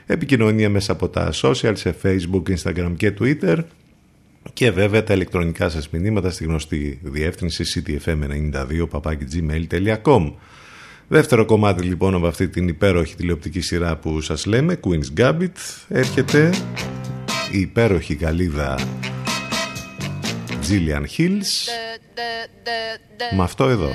επικοινωνία 0.06 0.70
μέσα 0.70 0.92
από 0.92 1.08
τα 1.08 1.30
social 1.42 1.72
σε 1.74 1.94
facebook, 2.02 2.42
instagram 2.56 2.92
και 2.96 3.14
twitter. 3.20 3.58
Και 4.52 4.70
βέβαια 4.70 5.04
τα 5.04 5.14
ηλεκτρονικά 5.14 5.68
σας 5.68 5.90
μηνύματα 5.90 6.30
στη 6.30 6.44
γνωστή 6.44 6.98
διεύθυνση 7.02 7.64
ctfm92 7.86 8.86
gmail.com 9.32 10.32
Δεύτερο 11.08 11.44
κομμάτι 11.44 11.82
λοιπόν 11.82 12.14
από 12.14 12.26
αυτή 12.26 12.48
την 12.48 12.68
υπέροχη 12.68 13.14
τηλεοπτική 13.14 13.60
σειρά 13.60 13.96
που 13.96 14.20
σας 14.20 14.46
λέμε 14.46 14.80
Queen's 14.84 15.20
Gambit 15.20 15.48
έρχεται 15.88 16.50
η 17.50 17.60
υπέροχη 17.60 18.14
καλύδα 18.14 18.78
Jillian 20.68 21.04
Hills. 21.18 21.68
Με 23.36 23.42
αυτό 23.42 23.68
εδώ. 23.68 23.90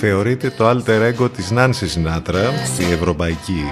Θεωρείται 0.00 0.50
το 0.50 0.70
alter 0.70 1.12
ego 1.12 1.30
της 1.36 1.52
Nancy 1.56 1.86
Sinatra, 1.94 2.44
η 2.88 2.92
ευρωπαϊκή. 2.92 3.64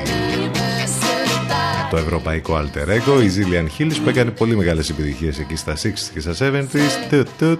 Το 1.91 1.97
ευρωπαϊκό 1.97 2.61
alter 2.61 2.89
ego, 2.89 3.23
η 3.23 3.31
Zillian 3.37 3.81
Hills 3.81 3.97
που 4.03 4.09
έκανε 4.09 4.31
πολύ 4.31 4.57
μεγάλες 4.57 4.91
επιτυχίες 4.91 5.39
εκεί 5.39 5.57
στα 5.57 5.75
60 5.75 5.77
και 6.15 6.21
στα 6.21 6.35
70s 6.41 7.57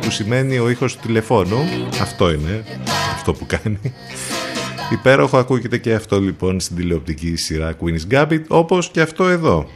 που 0.00 0.10
σημαίνει 0.10 0.58
ο 0.58 0.70
ήχος 0.70 0.96
του 0.96 1.06
τηλεφώνου. 1.06 1.58
Αυτό 2.00 2.32
είναι, 2.32 2.64
αυτό 3.14 3.32
που 3.32 3.46
κάνει. 3.46 3.78
Υπέροχο 4.92 5.38
ακούγεται 5.38 5.78
και 5.78 5.94
αυτό 5.94 6.20
λοιπόν 6.20 6.60
στην 6.60 6.76
τηλεοπτική 6.76 7.36
σειρά 7.36 7.76
Queen's 7.80 8.14
Gambit 8.14 8.42
όπως 8.48 8.90
και 8.90 9.00
αυτό 9.00 9.28
εδώ 9.28 9.68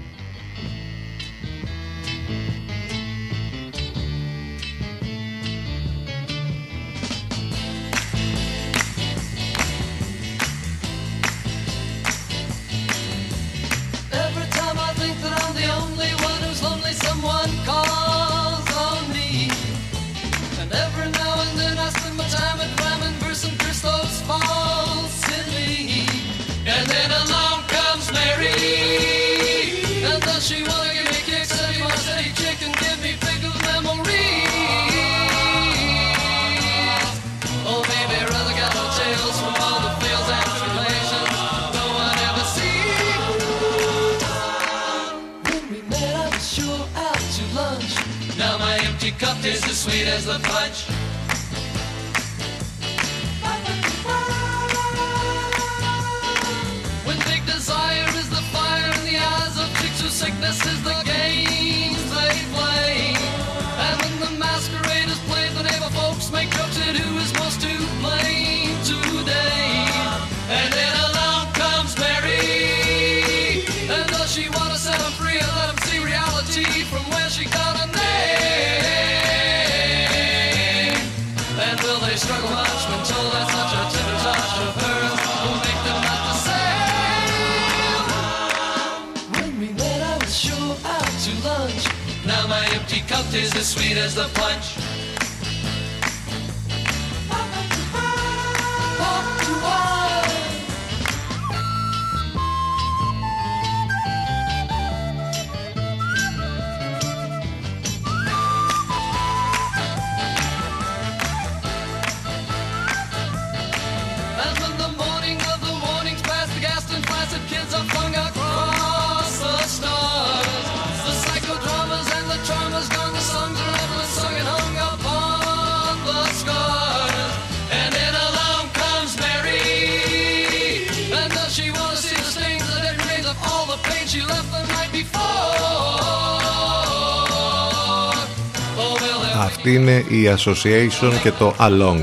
Association 140.45 141.13
και 141.23 141.31
το 141.31 141.55
Along 141.59 142.01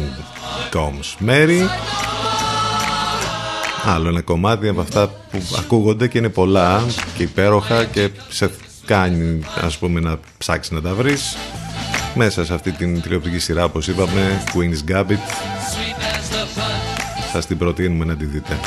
Comes. 0.74 1.28
Mary. 1.30 1.62
Άλλο 3.86 4.08
ένα 4.08 4.22
κομμάτι 4.22 4.68
από 4.68 4.82
αυτά 4.82 5.08
που 5.08 5.42
ακούγονται 5.58 6.08
και 6.08 6.18
είναι 6.18 6.30
πολλά 6.30 6.84
και 7.18 7.24
υπέροχα 7.24 7.84
και 7.84 8.10
σε 8.30 8.52
κάνει 8.86 9.40
ας 9.62 9.78
πούμε 9.78 10.00
να 10.00 10.20
ψάξεις 10.38 10.72
να 10.72 10.82
τα 10.82 10.94
βρεις. 10.94 11.38
Μέσα 12.16 12.46
σε 12.46 12.54
αυτή 12.54 12.72
την 12.72 13.02
τηλεοπτική 13.02 13.40
σειρά 13.40 13.64
όπως 13.64 13.88
είπαμε 13.88 14.44
Queen's 14.54 14.92
Gambit. 14.92 15.02
Sweet 15.02 16.00
as 16.00 16.34
the 16.34 16.60
punch, 16.60 17.32
σας 17.32 17.46
την 17.46 17.58
προτείνουμε 17.58 18.06
να 18.06 18.16
τη 18.16 18.26
δείτε 18.26 18.60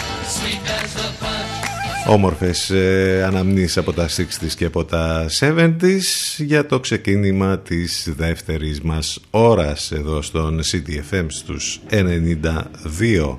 Όμορφες 2.13 2.71
ε, 2.71 3.25
αναμνήσεις 3.27 3.77
από 3.77 3.93
τα 3.93 4.09
60s 4.09 4.53
και 4.57 4.65
από 4.65 4.85
τα 4.85 5.27
70s 5.41 6.01
για 6.39 6.67
το 6.67 6.81
ξεκίνημα 6.81 7.59
της 7.59 8.13
δεύτερης 8.17 8.81
μας 8.81 9.21
ώρας 9.31 9.93
εδώ 9.93 10.23
στον 10.23 10.61
CTFM 10.61 11.25
στους 11.29 11.81
92 11.91 13.39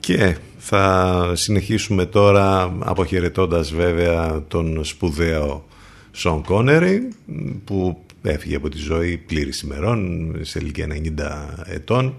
και 0.00 0.36
θα 0.58 1.32
συνεχίσουμε 1.34 2.06
τώρα 2.06 2.76
αποχαιρετώντας 2.78 3.72
βέβαια 3.74 4.42
τον 4.48 4.84
σπουδαίο 4.84 5.66
Σον 6.12 6.42
Κόνερι 6.42 7.08
που 7.64 8.04
έφυγε 8.22 8.56
από 8.56 8.68
τη 8.68 8.78
ζωή 8.78 9.16
πλήρης 9.16 9.60
ημερών 9.60 10.32
σε 10.40 10.58
ηλικία 10.58 10.86
90 11.64 11.64
ετών 11.66 12.14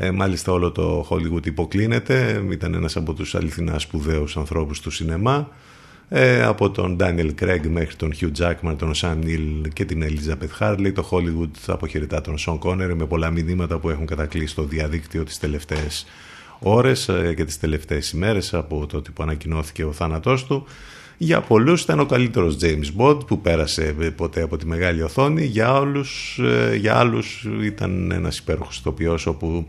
ε, 0.00 0.10
μάλιστα 0.10 0.52
όλο 0.52 0.70
το 0.70 1.06
Hollywood 1.10 1.46
υποκλίνεται. 1.46 2.44
Ήταν 2.50 2.74
ένας 2.74 2.96
από 2.96 3.14
τους 3.14 3.34
αληθινά 3.34 3.78
σπουδαίους 3.78 4.36
ανθρώπους 4.36 4.80
του 4.80 4.90
σινεμά. 4.90 5.48
Ε, 6.08 6.42
από 6.42 6.70
τον 6.70 6.96
Daniel 7.00 7.30
Craig 7.40 7.60
μέχρι 7.68 7.94
τον 7.94 8.12
Hugh 8.20 8.30
Jackman, 8.38 8.74
τον 8.78 8.92
Sam 8.94 9.16
Neill 9.24 9.68
και 9.72 9.84
την 9.84 10.04
Elizabeth 10.04 10.58
Harley. 10.60 10.92
Το 10.94 11.08
Hollywood 11.10 11.50
αποχαιρετά 11.66 12.20
τον 12.20 12.34
Sean 12.46 12.58
Connery 12.58 12.94
με 12.96 13.06
πολλά 13.06 13.30
μηνύματα 13.30 13.78
που 13.78 13.90
έχουν 13.90 14.06
κατακλείσει 14.06 14.46
στο 14.46 14.62
διαδίκτυο 14.62 15.24
τις 15.24 15.38
τελευταίες 15.38 16.06
ώρες 16.58 17.08
ε, 17.08 17.34
και 17.36 17.44
τις 17.44 17.58
τελευταίες 17.58 18.10
ημέρες 18.10 18.54
από 18.54 18.86
το 18.86 19.02
που 19.14 19.22
ανακοινώθηκε 19.22 19.84
ο 19.84 19.92
θάνατός 19.92 20.46
του 20.46 20.66
για 21.18 21.40
πολλούς 21.40 21.82
ήταν 21.82 22.00
ο 22.00 22.06
καλύτερος 22.06 22.56
James 22.60 23.00
Bond 23.00 23.26
που 23.26 23.40
πέρασε 23.40 23.94
ποτέ 24.16 24.42
από 24.42 24.56
τη 24.56 24.66
μεγάλη 24.66 25.02
οθόνη. 25.02 25.44
Για, 25.44 25.74
όλους, 25.74 26.40
ε, 26.42 26.76
για 26.76 26.96
άλλους 26.96 27.46
ήταν 27.62 28.10
ένας 28.10 28.38
υπέροχος 28.38 28.76
ηθοποιός 28.76 29.26
όπου 29.26 29.66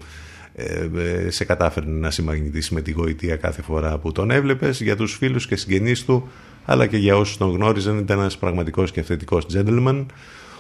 ε, 0.56 0.90
ε, 0.98 1.30
σε 1.30 1.46
κατάφερε 1.46 1.86
να 1.86 2.12
συμμαγνητήσει 2.12 2.74
με 2.74 2.82
τη 2.82 2.92
γοητεία 2.92 3.36
κάθε 3.36 3.62
φορά 3.62 3.98
που 3.98 4.12
τον 4.12 4.32
έβλεπες. 4.32 4.82
Για 4.82 4.96
τους 4.96 5.16
φίλους 5.16 5.48
και 5.48 5.56
συγγενείς 5.56 6.06
του 6.06 6.30
αλλά 6.66 6.88
και 6.88 6.98
για 6.98 7.18
όσους 7.18 7.38
τον 7.38 7.52
γνώριζαν 7.52 7.98
ήταν 7.98 8.20
ένας 8.20 8.38
πραγματικός 8.38 8.92
και 8.92 9.00
αυθεντικός 9.00 9.46
gentleman. 9.54 10.06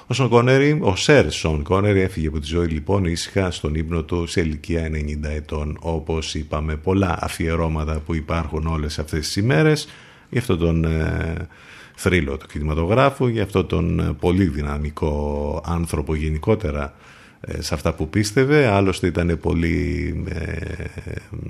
Ο 0.07 0.13
Σον 0.13 0.29
Κόνερι, 0.29 0.79
ο 0.81 0.95
Σερ 0.95 1.31
Σον 1.31 1.63
Κόνερι 1.63 2.01
έφυγε 2.01 2.27
από 2.27 2.39
τη 2.39 2.45
ζωή 2.45 2.67
λοιπόν 2.67 3.05
ήσυχα 3.05 3.51
στον 3.51 3.75
ύπνο 3.75 4.03
του 4.03 4.27
σε 4.27 4.41
ηλικία 4.41 4.89
90 4.91 5.29
ετών 5.35 5.77
όπως 5.79 6.35
είπαμε 6.35 6.75
πολλά 6.75 7.17
αφιερώματα 7.21 8.01
που 8.05 8.15
υπάρχουν 8.15 8.67
όλες 8.67 8.99
αυτές 8.99 9.19
τις 9.19 9.35
ημέρες 9.35 9.87
για 10.29 10.39
αυτόν 10.39 10.59
τον 10.59 10.85
ε, 10.85 11.47
θρύλο 11.95 12.37
του 12.37 12.47
κινηματογράφου 12.47 13.27
για 13.27 13.43
αυτόν 13.43 13.67
τον 13.67 13.99
ε, 13.99 14.13
πολύ 14.19 14.45
δυναμικό 14.45 15.63
άνθρωπο 15.65 16.15
γενικότερα 16.15 16.93
ε, 17.41 17.61
σε 17.61 17.73
αυτά 17.73 17.93
που 17.93 18.09
πίστευε. 18.09 18.67
Άλλωστε 18.67 19.07
ήταν 19.07 19.37
πολύ 19.41 20.13
ε, 20.29 20.85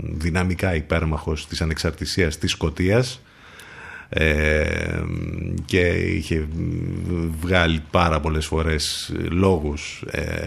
δυναμικά 0.02 0.76
υπέρμαχος 0.76 1.48
της 1.48 1.62
ανεξαρτησίας 1.62 2.38
της 2.38 2.52
Σκοτίας 2.52 3.22
ε, 4.10 5.04
και 5.66 5.88
είχε 5.88 6.48
βγάλει 7.42 7.82
πάρα 7.92 8.20
πολλές 8.20 8.46
φορές 8.46 9.14
λόγους 9.30 10.04
ε, 10.12 10.46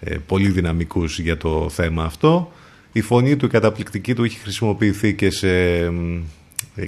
ε, 0.00 0.16
πολύ 0.26 0.48
δυναμικούς 0.48 1.18
για 1.18 1.36
το 1.36 1.68
θέμα 1.70 2.04
αυτό. 2.04 2.52
Η 2.92 3.00
φωνή 3.00 3.36
του 3.36 3.44
η 3.44 3.48
καταπληκτική 3.48 4.14
του 4.14 4.24
είχε 4.24 4.38
χρησιμοποιηθεί 4.38 5.14
και, 5.14 5.30
σε, 5.30 5.48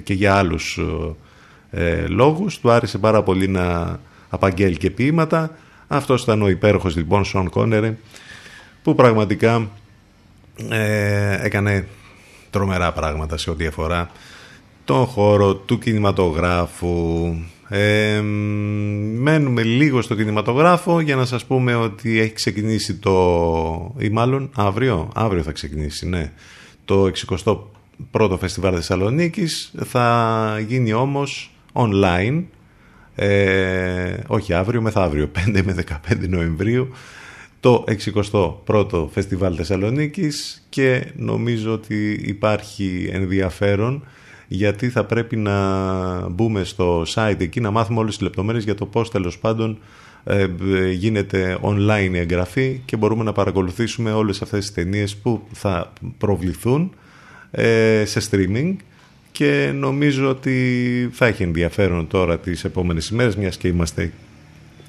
και 0.03 0.13
για 0.13 0.35
άλλους 0.35 0.79
ε, 1.71 2.07
λόγους 2.07 2.59
του 2.59 2.71
άρεσε 2.71 2.97
πάρα 2.97 3.23
πολύ 3.23 3.47
να 3.47 3.99
απαγγέλει 4.29 4.77
και 4.77 4.89
ποίηματα 4.89 5.57
αυτός 5.87 6.23
ήταν 6.23 6.41
ο 6.41 6.49
υπέροχος 6.49 6.95
λοιπόν 6.95 7.25
Σον 7.25 7.49
Κόνερε 7.49 7.97
που 8.83 8.95
πραγματικά 8.95 9.69
ε, 10.69 11.45
έκανε 11.45 11.87
τρομερά 12.49 12.91
πράγματα 12.91 13.37
σε 13.37 13.49
ό,τι 13.49 13.65
αφορά 13.65 14.09
τον 14.85 15.05
χώρο 15.05 15.55
του 15.55 15.79
κινηματογράφου. 15.79 17.35
Ε, 17.69 18.21
μένουμε 19.15 19.63
λίγο 19.63 20.01
στο 20.01 20.15
κινηματογράφο 20.15 20.99
για 20.99 21.15
να 21.15 21.25
σας 21.25 21.45
πούμε 21.45 21.75
ότι 21.75 22.19
έχει 22.19 22.33
ξεκινήσει 22.33 22.95
το... 22.95 23.95
ή 23.97 24.09
μάλλον 24.09 24.49
αύριο, 24.55 25.09
αύριο 25.15 25.43
θα 25.43 25.51
ξεκινήσει, 25.51 26.07
ναι. 26.07 26.31
Το 26.85 27.07
61ο 28.11 28.37
Φεστιβάλ 28.39 28.73
Θεσσαλονίκης. 28.75 29.73
Θα 29.85 30.65
γίνει 30.67 30.93
όμως 30.93 31.51
online 31.73 32.43
ε, 33.15 34.17
όχι 34.27 34.53
αύριο, 34.53 34.81
μεθαύριο, 34.81 35.31
5 35.53 35.61
με 35.63 35.75
15 36.09 36.29
Νοεμβρίου 36.29 36.89
το 37.59 37.83
61ο 38.31 39.07
Φεστιβάλ 39.11 39.53
Θεσσαλονίκης 39.57 40.65
και 40.69 41.11
νομίζω 41.15 41.73
ότι 41.73 42.19
υπάρχει 42.23 43.09
ενδιαφέρον 43.11 44.03
γιατί 44.47 44.89
θα 44.89 45.05
πρέπει 45.05 45.35
να 45.35 46.29
μπούμε 46.29 46.63
στο 46.63 47.03
site 47.13 47.35
εκεί 47.39 47.59
να 47.59 47.71
μάθουμε 47.71 47.99
όλες 47.99 48.13
τις 48.13 48.23
λεπτομέρειες 48.23 48.63
για 48.63 48.75
το 48.75 48.85
πώς 48.85 49.11
τέλος 49.11 49.37
πάντων 49.37 49.79
ε, 50.23 50.47
γίνεται 50.91 51.57
online 51.61 52.09
η 52.13 52.17
εγγραφή 52.17 52.81
και 52.85 52.97
μπορούμε 52.97 53.23
να 53.23 53.31
παρακολουθήσουμε 53.31 54.11
όλες 54.11 54.41
αυτές 54.41 54.59
τις 54.59 54.73
ταινίες 54.73 55.15
που 55.15 55.41
θα 55.51 55.93
προβληθούν. 56.17 56.81
ε, 56.81 56.98
σε 58.03 58.21
streaming 58.29 58.75
και 59.31 59.71
νομίζω 59.75 60.29
ότι 60.29 61.09
θα 61.11 61.25
έχει 61.25 61.43
ενδιαφέρον 61.43 62.07
τώρα 62.07 62.39
τις 62.39 62.63
επόμενες 62.63 63.07
ημέρες 63.07 63.35
μιας 63.35 63.57
και 63.57 63.67
είμαστε 63.67 64.11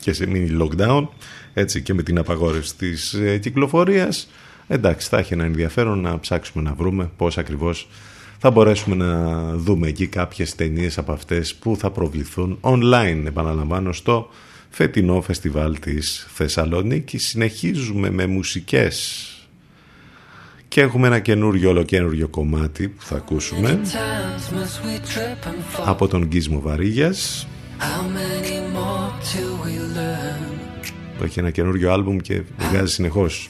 και 0.00 0.12
σε 0.12 0.28
mini 0.32 0.62
lockdown 0.62 1.06
έτσι 1.54 1.82
και 1.82 1.94
με 1.94 2.02
την 2.02 2.18
απαγόρευση 2.18 2.76
της 2.76 3.12
ε, 3.12 3.38
κυκλοφορίας 3.38 4.30
εντάξει 4.68 5.08
θα 5.08 5.18
έχει 5.18 5.32
ένα 5.32 5.44
ενδιαφέρον 5.44 6.00
να 6.00 6.20
ψάξουμε 6.20 6.62
να 6.62 6.74
βρούμε 6.74 7.10
πώς 7.16 7.38
ακριβώς 7.38 7.88
θα 8.42 8.50
μπορέσουμε 8.50 8.96
να 8.96 9.54
δούμε 9.56 9.88
εκεί 9.88 10.06
κάποιες 10.06 10.54
ταινίες 10.54 10.98
από 10.98 11.12
αυτές 11.12 11.54
που 11.54 11.76
θα 11.76 11.90
προβληθούν 11.90 12.58
online, 12.60 13.22
επαναλαμβάνω, 13.26 13.92
στο 13.92 14.30
φετινό 14.70 15.20
φεστιβάλ 15.20 15.78
της 15.78 16.26
Θεσσαλονίκης. 16.32 17.26
Συνεχίζουμε 17.26 18.10
με 18.10 18.26
μουσικές 18.26 19.24
και 20.70 20.80
έχουμε 20.80 21.06
ένα 21.06 21.18
καινούριο 21.18 21.70
ολοκένουργιο 21.70 22.28
κομμάτι 22.28 22.88
που 22.88 23.02
θα 23.02 23.16
ακούσουμε 23.16 23.80
από 25.84 26.08
τον 26.08 26.24
Γκίσμο 26.26 26.60
Βαρύγιας 26.60 27.46
που 31.18 31.24
έχει 31.24 31.38
ένα 31.38 31.50
καινούριο 31.50 31.92
άλμπουμ 31.92 32.16
και 32.16 32.42
βγάζει 32.70 32.92
συνεχώς 32.92 33.48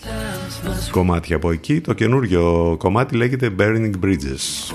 κομμάτια 0.91 1.37
από 1.37 1.51
εκεί. 1.51 1.81
Το 1.81 1.93
καινούριο 1.93 2.75
κομμάτι 2.79 3.17
λέγεται 3.17 3.55
Burning 3.59 3.93
Bridges. 4.05 4.75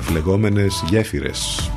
Φλεγόμενες 0.00 0.84
γέφυρες. 0.88 1.70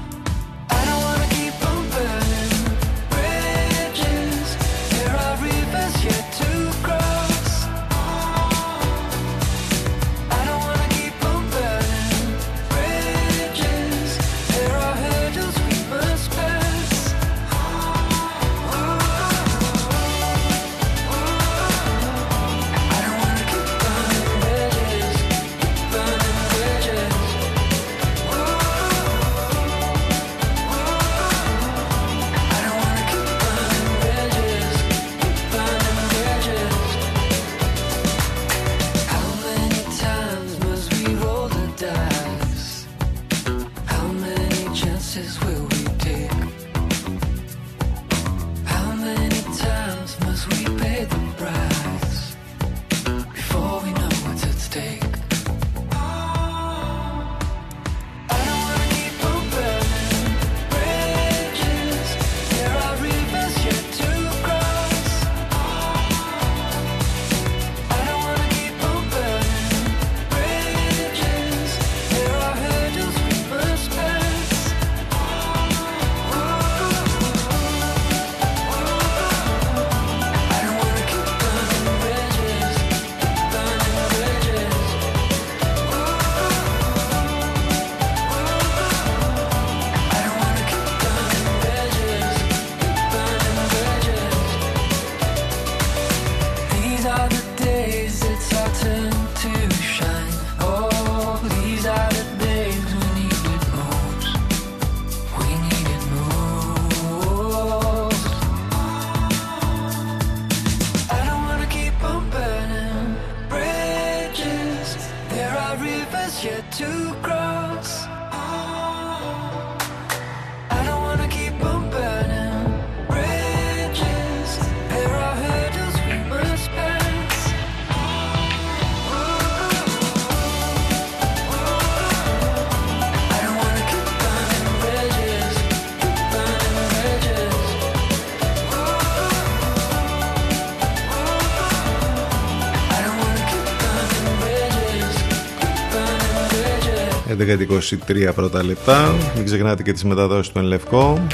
Και 147.56 147.68
23 148.08 148.32
πρώτα 148.36 148.64
λεπτά. 148.64 149.16
Μην 149.36 149.46
ξεχνάτε 149.46 149.84
και 149.84 149.94
τις 149.94 150.04
μεταδόσεις 150.04 150.52
του 150.52 150.60
Ενλευκό. 150.60 151.28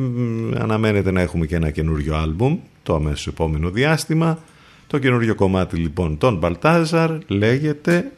αναμένεται 0.58 1.12
να 1.12 1.22
έχουμε 1.22 1.46
και 1.46 1.56
ένα 1.56 1.70
καινούριο 1.72 2.16
άλμπουμ 2.16 2.60
το 2.84 2.96
αμέσως 2.96 3.28
επόμενο 3.28 3.70
διάστημα. 3.70 4.40
Το 4.88 4.98
καινούριο 4.98 5.36
κομμάτι 5.36 5.78
λοιπόν 5.78 6.18
των 6.18 6.38
Μπαλτάζαρ 6.38 7.12
λέγεται 7.28 8.12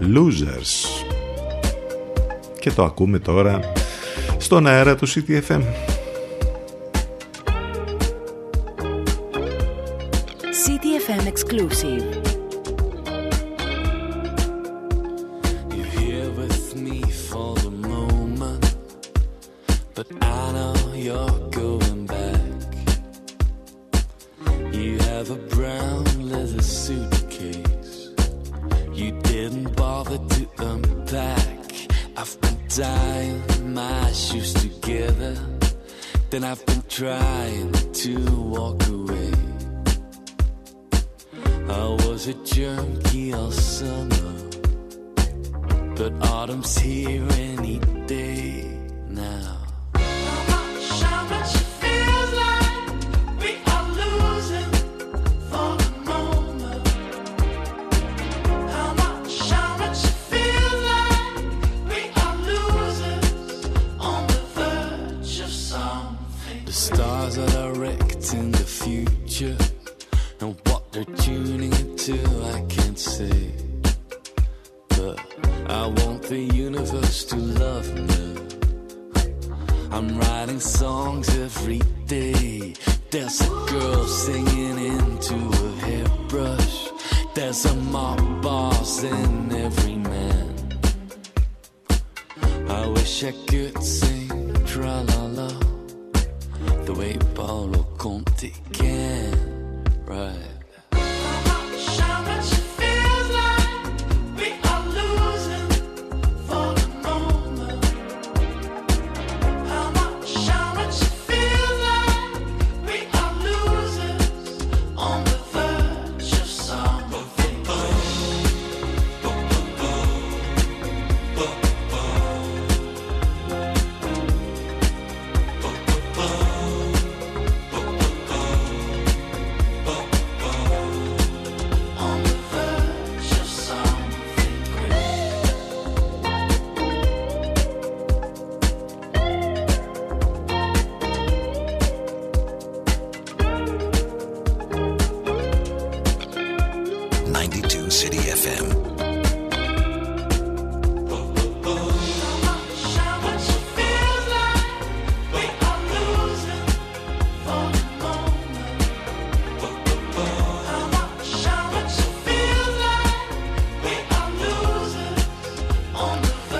Losers. 0.00 1.04
Και 2.60 2.70
το 2.70 2.84
ακούμε 2.84 3.18
τώρα 3.18 3.60
στον 4.38 4.66
αέρα 4.66 4.96
του 4.96 5.08
CTFM. 5.08 5.62
CTFM 10.66 11.26
exclusive. 11.32 12.35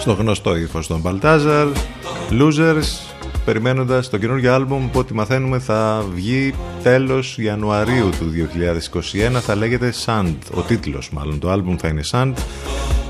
Στο 0.06 0.14
γνωστό 0.14 0.56
ύφος 0.56 0.86
των 0.86 1.02
Baltazar 1.04 1.72
Losers 2.30 3.14
περιμένοντας 3.44 4.08
το 4.10 4.18
καινούργιο 4.18 4.54
άλμπουμ 4.54 4.90
που 4.90 4.98
ό,τι 4.98 5.14
μαθαίνουμε 5.14 5.58
θα 5.58 6.04
βγει 6.14 6.54
τέλος 6.82 7.38
Ιανουαρίου 7.38 8.10
του 8.10 8.32
2021 9.36 9.40
θα 9.40 9.54
λέγεται 9.54 9.92
Sand 10.04 10.34
ο 10.54 10.60
τίτλος 10.60 11.10
μάλλον 11.10 11.38
το 11.38 11.50
άλμπουμ 11.50 11.76
θα 11.76 11.88
είναι 11.88 12.02
Sand. 12.10 12.32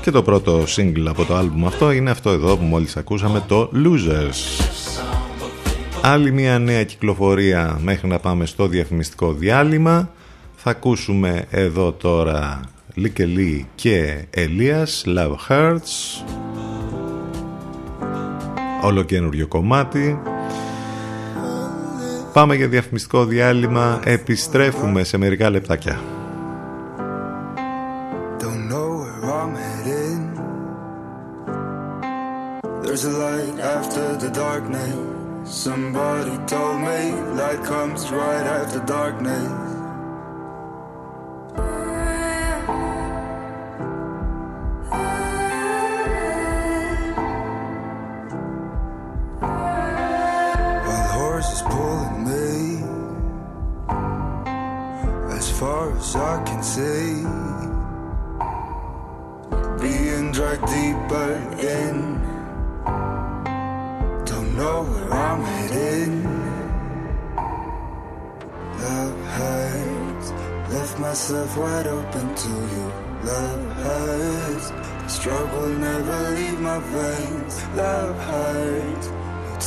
Και 0.01 0.11
το 0.11 0.23
πρώτο 0.23 0.63
single 0.75 1.05
από 1.07 1.25
το 1.25 1.35
άλμπουμ 1.35 1.65
αυτό 1.65 1.91
είναι 1.91 2.09
αυτό 2.09 2.29
εδώ 2.29 2.57
που 2.57 2.63
μόλις 2.63 2.97
ακούσαμε 2.97 3.43
το 3.47 3.71
Losers. 3.73 4.69
Άλλη 6.01 6.31
μια 6.31 6.59
νέα 6.59 6.83
κυκλοφορία 6.83 7.79
μέχρι 7.81 8.07
να 8.07 8.19
πάμε 8.19 8.45
στο 8.45 8.67
διαφημιστικό 8.67 9.33
διάλειμμα. 9.33 10.11
Θα 10.55 10.69
ακούσουμε 10.69 11.45
εδώ 11.49 11.91
τώρα 11.91 12.61
Λίκελί 12.93 13.67
και 13.75 14.25
Ελίας 14.29 15.03
Love 15.07 15.35
Hurts 15.49 16.16
όλο 18.87 19.03
καινούριο 19.03 19.47
κομμάτι. 19.47 20.19
Πάμε 22.33 22.55
για 22.55 22.67
διαφημιστικό 22.67 23.25
διάλειμμα. 23.25 23.99
Επιστρέφουμε 24.03 25.03
σε 25.03 25.17
μερικά 25.17 25.49
λεπτάκια 25.49 26.16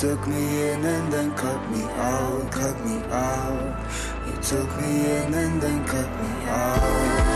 took 0.01 0.27
me 0.27 0.71
in 0.71 0.83
and 0.83 1.13
then 1.13 1.31
cut 1.35 1.71
me 1.71 1.83
out, 1.83 2.51
cut 2.51 2.87
me 2.87 2.97
out. 3.11 3.77
You 4.27 4.33
took 4.41 4.81
me 4.81 5.11
in 5.11 5.35
and 5.35 5.61
then 5.61 5.85
cut 5.85 6.09
me 6.23 6.49
out. 6.49 7.30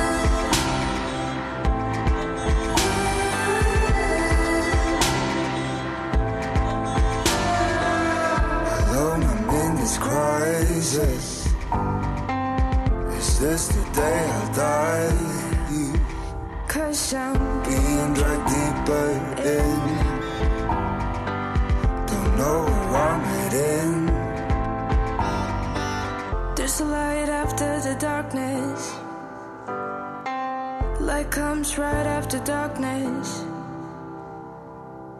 Right 31.77 32.07
after 32.07 32.39
darkness. 32.39 33.43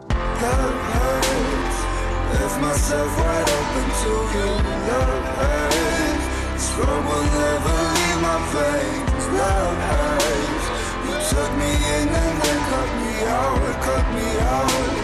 Love 0.07 0.79
hurts. 0.95 1.77
Left 2.31 2.61
myself 2.61 3.11
wide 3.19 3.49
open 3.59 3.87
to 3.99 4.11
you. 4.31 4.47
Love 4.87 5.25
hurts. 5.35 6.63
Struggle 6.63 7.03
will 7.03 7.27
never 7.35 7.75
leave 7.95 8.19
my 8.23 8.39
veins. 8.55 9.25
Love 9.35 9.79
hurts. 9.91 10.65
You 11.03 11.15
took 11.27 11.51
me 11.59 11.71
in 11.75 12.07
and 12.23 12.35
then 12.39 12.59
cut 12.71 12.91
me 13.03 13.13
out. 13.35 13.59
Cut 13.83 14.05
me 14.15 14.27
out. 14.47 14.95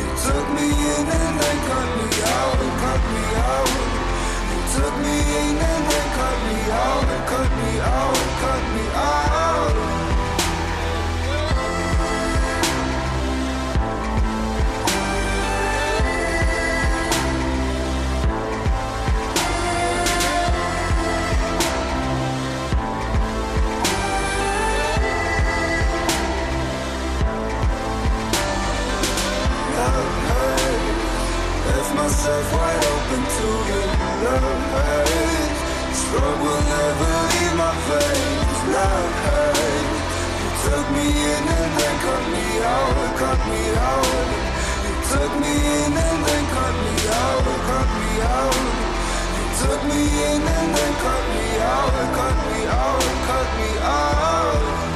You 0.00 0.08
took 0.24 0.46
me 0.56 0.66
in 0.72 1.04
and 1.04 1.36
then 1.36 1.58
cut 1.68 1.88
me 2.00 2.08
out. 2.32 2.58
Cut 2.80 3.02
me 3.12 3.24
out. 3.44 3.68
You 4.48 4.60
took 4.72 4.94
me 5.04 5.16
in 5.20 5.52
and 5.68 5.84
then 5.84 6.08
cut 6.16 6.38
me 6.48 6.56
out. 6.80 7.04
Cut 7.28 7.50
me 7.60 7.70
out. 7.92 8.13
Struggle 34.24 34.40
will 36.40 36.62
never 36.64 37.12
leave 37.28 37.54
my. 37.60 37.72
You 40.40 40.50
took 40.64 40.86
me 40.96 41.06
in 41.12 41.44
and 41.58 41.72
then 41.78 41.96
cut 42.00 42.24
me 42.32 42.46
out. 42.64 42.96
Cut 43.20 43.40
me 43.52 43.62
out. 43.76 44.08
You 44.84 44.94
took 45.12 45.32
me 45.42 45.52
in 45.52 45.92
and 45.92 46.20
then 46.24 46.44
cut 46.56 46.74
me 46.84 46.94
out. 47.20 47.44
Cut 47.68 47.88
me 48.00 48.10
out. 48.24 48.94
You 49.36 49.44
took 49.60 49.82
me 49.84 50.00
in 50.00 50.40
and 50.40 50.70
then 50.76 50.94
cut 51.04 51.24
me 51.34 51.46
out, 51.60 51.92
cut 52.14 52.36
me 52.48 52.60
out, 52.66 53.02
cut 53.28 53.48
me 53.58 53.70
out. 53.80 54.93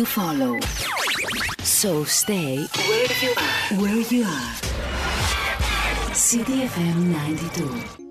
To 0.00 0.06
follow. 0.06 0.58
So 1.62 2.04
stay 2.04 2.66
where 2.88 3.06
you 3.22 3.34
are. 3.36 3.80
Where 3.82 4.00
you 4.12 4.24
are. 4.24 4.54
CDFM 6.14 7.12
92. 7.12 8.09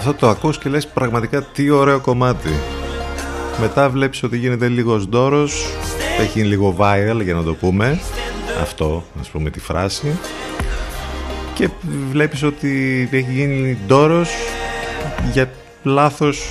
Αυτό 0.00 0.14
το 0.14 0.28
ακούς 0.28 0.58
και 0.58 0.68
λες 0.68 0.86
πραγματικά 0.86 1.42
τι 1.42 1.70
ωραίο 1.70 2.00
κομμάτι. 2.00 2.48
Μετά 3.60 3.90
βλέπεις 3.90 4.22
ότι 4.22 4.36
γίνεται 4.36 4.68
λίγος 4.68 5.04
δώρος, 5.04 5.66
έχει 6.20 6.38
γίνει 6.38 6.48
λίγο 6.48 6.76
viral 6.78 7.20
για 7.22 7.34
να 7.34 7.42
το 7.42 7.54
πούμε. 7.54 8.00
Αυτό, 8.60 9.04
ας 9.20 9.28
πούμε 9.28 9.50
τη 9.50 9.60
φράση. 9.60 10.18
Και 11.54 11.68
βλέπεις 12.10 12.42
ότι 12.42 13.08
έχει 13.12 13.32
γίνει 13.32 13.78
δώρος 13.86 14.30
για 15.32 15.50
λάθος 15.82 16.46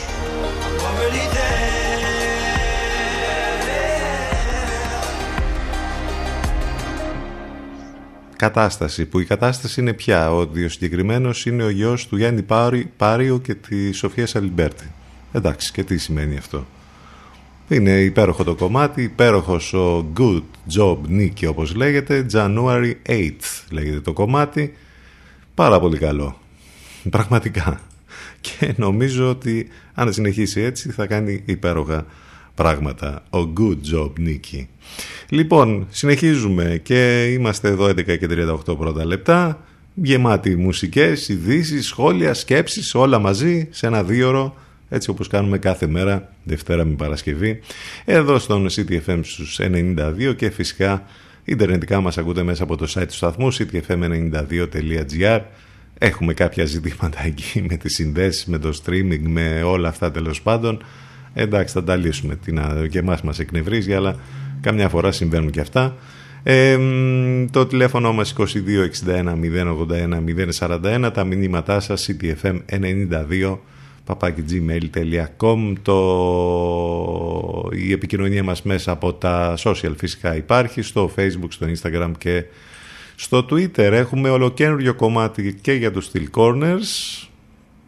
κατάσταση 8.39 9.05
που 9.05 9.19
η 9.19 9.25
κατάσταση 9.25 9.81
είναι 9.81 9.93
πια 9.93 10.33
ότι 10.35 10.63
ο 10.63 10.69
συγκεκριμένος 10.69 11.45
είναι 11.45 11.63
ο 11.63 11.69
γιος 11.69 12.07
του 12.07 12.17
Γιάννη 12.17 12.45
Πάριου 12.97 13.41
και 13.41 13.55
τη 13.55 13.91
Σοφία 13.91 14.27
Αλιμπέρτη. 14.27 14.91
Εντάξει 15.31 15.71
και 15.71 15.83
τι 15.83 15.97
σημαίνει 15.97 16.37
αυτό. 16.37 16.65
Είναι 17.67 18.01
υπέροχο 18.01 18.43
το 18.43 18.55
κομμάτι 18.55 19.03
υπέροχος 19.03 19.73
ο 19.73 20.11
Good 20.17 20.43
Job 20.77 20.97
Nicky 21.09 21.47
όπως 21.49 21.75
λέγεται 21.75 22.25
January 22.33 22.93
8 23.07 23.29
λέγεται 23.71 23.99
το 23.99 24.13
κομμάτι. 24.13 24.73
Πάρα 25.53 25.79
πολύ 25.79 25.97
καλό. 25.97 26.39
Πραγματικά. 27.09 27.81
Και 28.41 28.73
νομίζω 28.77 29.29
ότι 29.29 29.67
αν 29.93 30.13
συνεχίσει 30.13 30.61
έτσι 30.61 30.91
θα 30.91 31.05
κάνει 31.05 31.43
υπέροχα 31.45 32.05
πράγματα. 32.63 33.23
Ο 33.29 33.39
Good 33.57 33.95
Job 33.95 34.11
Nicky. 34.19 34.67
Λοιπόν, 35.29 35.87
συνεχίζουμε 35.89 36.79
και 36.83 37.23
είμαστε 37.31 37.67
εδώ 37.67 37.85
11 37.85 38.17
και 38.17 38.27
38 38.67 38.77
πρώτα 38.77 39.05
λεπτά. 39.05 39.63
Γεμάτοι 39.93 40.55
μουσικές, 40.55 41.29
ειδήσεις, 41.29 41.87
σχόλια, 41.87 42.33
σκέψεις, 42.33 42.95
όλα 42.95 43.19
μαζί 43.19 43.67
σε 43.71 43.87
ένα 43.87 44.03
δίωρο 44.03 44.55
έτσι 44.89 45.09
όπως 45.09 45.27
κάνουμε 45.27 45.57
κάθε 45.57 45.87
μέρα, 45.87 46.33
Δευτέρα 46.43 46.85
με 46.85 46.95
Παρασκευή, 46.95 47.59
εδώ 48.05 48.39
στον 48.39 48.67
CTFM 48.69 49.19
στους 49.21 49.59
92 49.61 50.33
και 50.35 50.49
φυσικά 50.49 51.03
ιντερνετικά 51.43 52.01
μας 52.01 52.17
ακούτε 52.17 52.43
μέσα 52.43 52.63
από 52.63 52.77
το 52.77 52.87
site 52.95 53.07
του 53.07 53.13
σταθμού 53.13 53.53
ctfm92.gr 53.53 55.39
Έχουμε 56.01 56.33
κάποια 56.33 56.65
ζητήματα 56.65 57.25
εκεί 57.25 57.65
με 57.69 57.77
τις 57.77 57.93
συνδέσεις, 57.93 58.45
με 58.45 58.57
το 58.57 58.81
streaming, 58.85 59.21
με 59.21 59.61
όλα 59.63 59.89
αυτά 59.89 60.11
τέλος 60.11 60.41
πάντων. 60.41 60.83
Εντάξει, 61.33 61.73
θα 61.73 61.83
τα 61.83 61.95
λύσουμε. 61.95 62.35
Τι 62.35 62.51
να, 62.51 62.87
και 62.89 62.99
εμάς 62.99 63.21
μας 63.21 63.39
εκνευρίζει, 63.39 63.93
αλλά 63.93 64.15
καμιά 64.61 64.89
φορά 64.89 65.11
συμβαίνουν 65.11 65.51
και 65.51 65.59
αυτά. 65.59 65.95
Ε, 66.43 66.77
το 67.51 67.65
τηλέφωνο 67.65 68.13
μας 68.13 68.35
2261 68.37 68.45
081 69.89 70.23
041, 70.59 71.11
τα 71.13 71.23
μηνύματά 71.23 71.79
σας 71.79 72.09
ctfm92 72.09 73.57
papakigmail.com 74.09 75.73
το... 75.81 75.97
η 77.71 77.91
επικοινωνία 77.91 78.43
μας 78.43 78.61
μέσα 78.61 78.91
από 78.91 79.13
τα 79.13 79.57
social 79.57 79.93
φυσικά 79.97 80.35
υπάρχει 80.35 80.81
στο 80.81 81.11
facebook, 81.15 81.49
στο 81.49 81.67
instagram 81.75 82.11
και 82.17 82.43
στο 83.15 83.45
twitter 83.49 83.91
έχουμε 83.91 84.29
ολοκένουργιο 84.29 84.93
κομμάτι 84.93 85.57
και 85.61 85.71
για 85.71 85.91
τους 85.91 86.11
Steel 86.13 86.25
Corners 86.31 86.77
ε, 86.77 87.28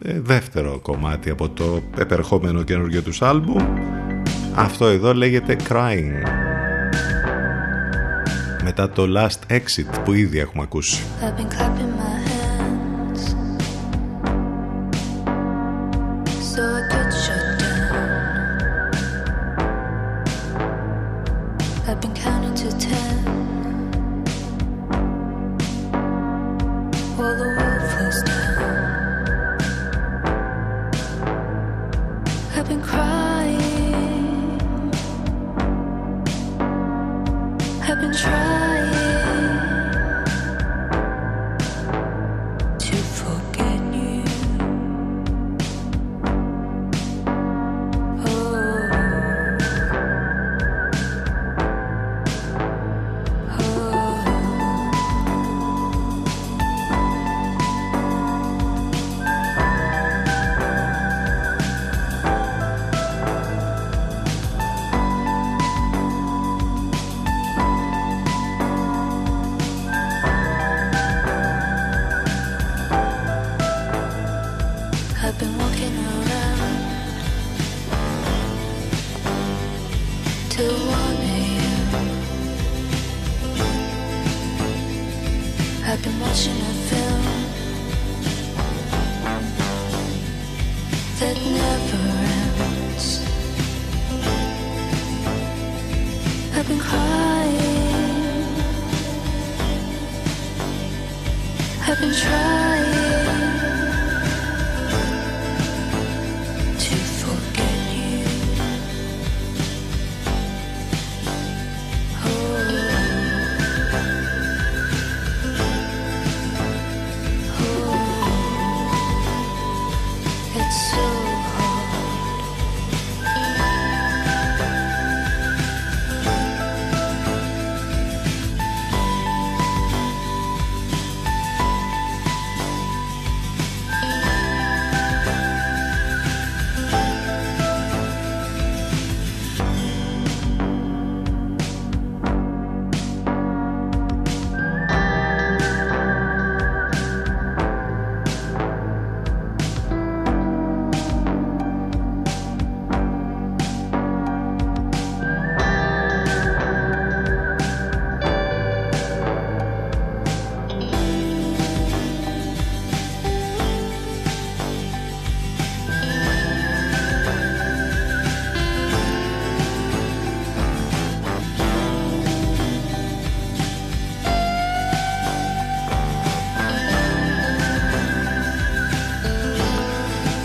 δεύτερο 0.04 0.78
κομμάτι 0.82 1.30
από 1.30 1.48
το 1.48 1.82
επερχόμενο 1.98 2.62
καινούργιο 2.62 3.02
τους 3.02 3.22
άλμπου 3.22 3.56
αυτό 4.54 4.86
εδώ 4.86 5.14
λέγεται 5.14 5.56
Crying. 5.68 6.22
Μετά 8.64 8.90
το 8.90 9.04
Last 9.16 9.52
Exit 9.52 10.00
που 10.04 10.12
ήδη 10.12 10.38
έχουμε 10.38 10.62
ακούσει 10.62 11.02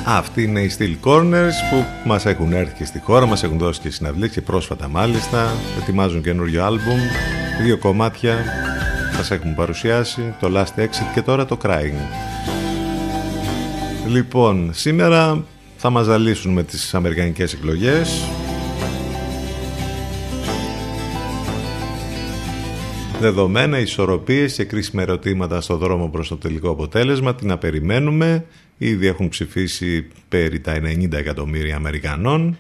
Αυτοί 0.10 0.44
είναι 0.44 0.60
οι 0.60 0.72
Steel 0.78 0.96
Corners 1.08 1.54
που 1.72 1.86
μας 2.06 2.26
έχουν 2.26 2.54
έρθει 2.54 2.74
και 2.74 2.86
στη 2.86 3.00
χώρα, 3.00 3.26
μας 3.26 3.44
έχουν 3.44 3.58
δώσει 3.58 3.80
και 3.80 3.90
συναυλίες 3.90 4.32
και 4.32 4.42
πρόσφατα 4.42 4.88
μάλιστα. 4.88 5.52
Ετοιμάζουν 5.82 6.22
καινούριο 6.22 6.66
άλμπουμ, 6.66 7.00
δύο 7.64 7.78
κομμάτια 7.78 8.38
σας 9.16 9.32
έχουμε 9.32 9.54
παρουσιάσει, 9.54 10.34
το 10.40 10.52
Last 10.54 10.80
Exit 10.82 11.12
και 11.14 11.22
τώρα 11.22 11.46
το 11.46 11.58
Crying. 11.64 12.00
Λοιπόν, 14.08 14.70
σήμερα 14.74 15.44
θα 15.78 15.90
μας 15.90 16.06
ζαλίσουν 16.06 16.54
με 16.54 16.64
τις 16.64 16.94
αμερικανικές 16.94 17.54
εκλογές. 17.54 18.24
Δεδομένα, 23.20 23.80
ισορροπίες 23.80 24.54
και 24.54 24.64
κρίσιμα 24.64 25.02
ερωτήματα 25.02 25.62
στο 25.62 25.78
δρόμο 25.78 26.10
προς 26.10 26.28
το 26.28 26.38
τελικό 26.38 26.70
αποτέλεσμα, 26.70 27.36
τι 27.36 27.46
να 27.46 27.58
περιμένουμε; 27.58 28.46
Ήδη 28.78 29.08
έχουν 29.08 29.30
ψηφίσει 29.30 30.08
περί 30.30 30.60
τα 30.60 30.82
90 30.84 31.14
εκατομμύρια 31.14 31.76
Αμερικανών. 31.76 32.58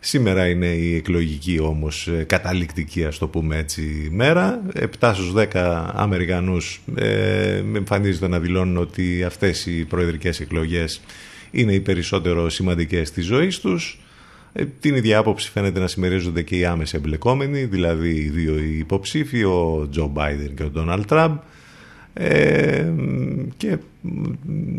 Σήμερα 0.00 0.48
είναι 0.48 0.66
η 0.66 0.94
εκλογική 0.94 1.58
όμως 1.60 2.08
ε, 2.08 2.24
καταληκτική 2.24 3.04
ας 3.04 3.18
το 3.18 3.28
πούμε 3.28 3.56
έτσι 3.56 4.08
μέρα. 4.12 4.62
7 5.00 5.10
στους 5.14 5.32
10 5.36 5.44
Αμερικανούς 5.94 6.80
ε, 6.94 7.56
εμφανίζεται 7.56 8.28
να 8.28 8.38
δηλώνουν 8.38 8.76
ότι 8.76 9.24
αυτές 9.24 9.66
οι 9.66 9.84
προεδρικές 9.84 10.40
εκλογές 10.40 11.00
είναι 11.50 11.72
οι 11.72 11.80
περισσότερο 11.80 12.48
σημαντικές 12.48 13.10
της 13.10 13.24
ζωής 13.24 13.60
τους. 13.60 13.98
Ε, 14.58 14.64
την 14.80 14.94
ίδια 14.94 15.18
άποψη 15.18 15.50
φαίνεται 15.50 15.80
να 15.80 15.86
συμμερίζονται 15.86 16.42
και 16.42 16.56
οι 16.56 16.64
άμεση 16.64 16.96
εμπλεκόμενοι, 16.96 17.64
δηλαδή 17.64 18.08
οι 18.08 18.28
δύο 18.28 18.58
υποψήφοι, 18.58 19.44
ο 19.44 19.88
Τζο 19.90 20.06
Μπάιντεν 20.06 20.54
και 20.54 20.62
ο 20.62 20.70
Ντόναλτ 20.70 21.06
Τραμπ. 21.06 21.36
Ε, 22.12 22.92
και 23.56 23.78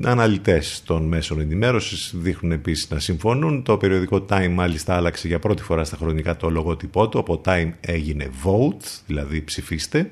αναλυτές 0.03 0.83
των 0.85 1.03
μέσων 1.03 1.39
ενημέρωσης 1.39 2.13
δείχνουν 2.15 2.51
επίσης 2.51 2.89
να 2.89 2.99
συμφωνούν. 2.99 3.63
Το 3.63 3.77
περιοδικό 3.77 4.25
Time 4.29 4.49
μάλιστα 4.51 4.95
άλλαξε 4.95 5.27
για 5.27 5.39
πρώτη 5.39 5.63
φορά 5.63 5.83
στα 5.83 5.97
χρονικά 5.97 6.37
το 6.37 6.49
λογότυπό 6.49 7.09
του. 7.09 7.19
Από 7.19 7.41
Time 7.45 7.69
έγινε 7.81 8.29
Vote, 8.43 9.01
δηλαδή 9.05 9.41
ψηφίστε, 9.41 10.11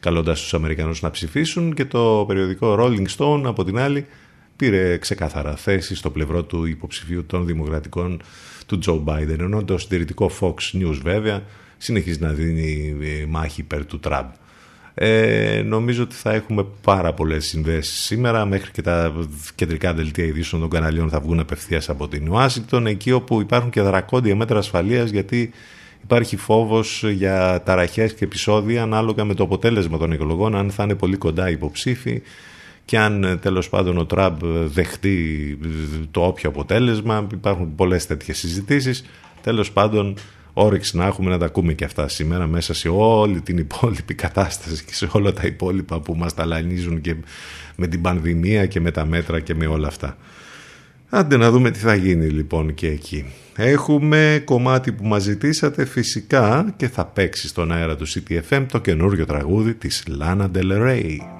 καλώντας 0.00 0.40
τους 0.40 0.54
Αμερικανούς 0.54 1.02
να 1.02 1.10
ψηφίσουν 1.10 1.74
και 1.74 1.84
το 1.84 2.24
περιοδικό 2.26 2.76
Rolling 2.78 3.06
Stone 3.16 3.42
από 3.44 3.64
την 3.64 3.78
άλλη 3.78 4.06
πήρε 4.56 4.98
ξεκάθαρα 4.98 5.56
θέση 5.56 5.94
στο 5.94 6.10
πλευρό 6.10 6.44
του 6.44 6.64
υποψηφίου 6.64 7.24
των 7.26 7.46
δημοκρατικών 7.46 8.20
του 8.66 8.78
Τζο 8.78 9.04
Biden, 9.06 9.38
ενώ 9.38 9.64
το 9.64 9.78
συντηρητικό 9.78 10.30
Fox 10.40 10.54
News 10.54 10.98
βέβαια 11.02 11.42
συνεχίζει 11.78 12.20
να 12.20 12.32
δίνει 12.32 12.94
μάχη 13.28 13.60
υπέρ 13.60 13.86
του 13.86 14.00
Τραμπ. 14.00 14.28
Ε, 14.98 15.62
νομίζω 15.64 16.02
ότι 16.02 16.14
θα 16.14 16.32
έχουμε 16.32 16.66
πάρα 16.82 17.12
πολλές 17.12 17.46
συνδέσεις 17.46 17.98
σήμερα. 17.98 18.44
Μέχρι 18.44 18.70
και 18.70 18.82
τα 18.82 19.12
κεντρικά 19.54 19.94
δελτία 19.94 20.24
ειδήσεων 20.24 20.60
των 20.60 20.70
καναλιών 20.70 21.08
θα 21.08 21.20
βγουν 21.20 21.38
απευθείας 21.40 21.88
από 21.88 22.08
την 22.08 22.28
Ουάσιγκτον 22.28 22.86
εκεί 22.86 23.12
όπου 23.12 23.40
υπάρχουν 23.40 23.70
και 23.70 23.80
δρακόντια 23.80 24.36
μέτρα 24.36 24.58
ασφαλείας 24.58 25.10
γιατί 25.10 25.50
υπάρχει 26.02 26.36
φόβος 26.36 27.04
για 27.12 27.62
ταραχές 27.64 28.14
και 28.14 28.24
επεισόδια 28.24 28.82
ανάλογα 28.82 29.24
με 29.24 29.34
το 29.34 29.42
αποτέλεσμα 29.42 29.98
των 29.98 30.12
εκλογών 30.12 30.56
αν 30.56 30.70
θα 30.70 30.82
είναι 30.82 30.94
πολύ 30.94 31.16
κοντά 31.16 31.50
υποψήφοι 31.50 32.22
και 32.86 32.98
αν 32.98 33.38
τέλος 33.42 33.68
πάντων 33.68 33.98
ο 33.98 34.06
Τραμπ 34.06 34.40
δεχτεί 34.66 35.58
το 36.10 36.20
όποιο 36.20 36.48
αποτέλεσμα 36.50 37.26
υπάρχουν 37.32 37.74
πολλές 37.74 38.06
τέτοιες 38.06 38.38
συζητήσεις 38.38 39.04
τέλος 39.42 39.72
πάντων 39.72 40.14
όρεξη 40.52 40.96
να 40.96 41.06
έχουμε 41.06 41.30
να 41.30 41.38
τα 41.38 41.44
ακούμε 41.44 41.72
και 41.72 41.84
αυτά 41.84 42.08
σήμερα 42.08 42.46
μέσα 42.46 42.74
σε 42.74 42.88
όλη 42.88 43.40
την 43.40 43.58
υπόλοιπη 43.58 44.14
κατάσταση 44.14 44.84
και 44.84 44.94
σε 44.94 45.08
όλα 45.12 45.32
τα 45.32 45.42
υπόλοιπα 45.46 46.00
που 46.00 46.14
μας 46.14 46.34
ταλανίζουν 46.34 47.00
και 47.00 47.16
με 47.76 47.86
την 47.86 48.00
πανδημία 48.00 48.66
και 48.66 48.80
με 48.80 48.90
τα 48.90 49.04
μέτρα 49.04 49.40
και 49.40 49.54
με 49.54 49.66
όλα 49.66 49.88
αυτά. 49.88 50.16
Άντε 51.08 51.36
να 51.36 51.50
δούμε 51.50 51.70
τι 51.70 51.78
θα 51.78 51.94
γίνει 51.94 52.26
λοιπόν 52.26 52.74
και 52.74 52.88
εκεί. 52.88 53.24
Έχουμε 53.56 54.42
κομμάτι 54.44 54.92
που 54.92 55.06
μας 55.06 55.22
ζητήσατε 55.22 55.84
φυσικά 55.84 56.74
και 56.76 56.88
θα 56.88 57.06
παίξει 57.06 57.48
στον 57.48 57.72
αέρα 57.72 57.96
του 57.96 58.06
CTFM 58.08 58.66
το 58.70 58.78
καινούριο 58.78 59.26
τραγούδι 59.26 59.74
της 59.74 60.04
Lana 60.20 60.46
Del 60.54 60.72
Rey. 60.72 61.35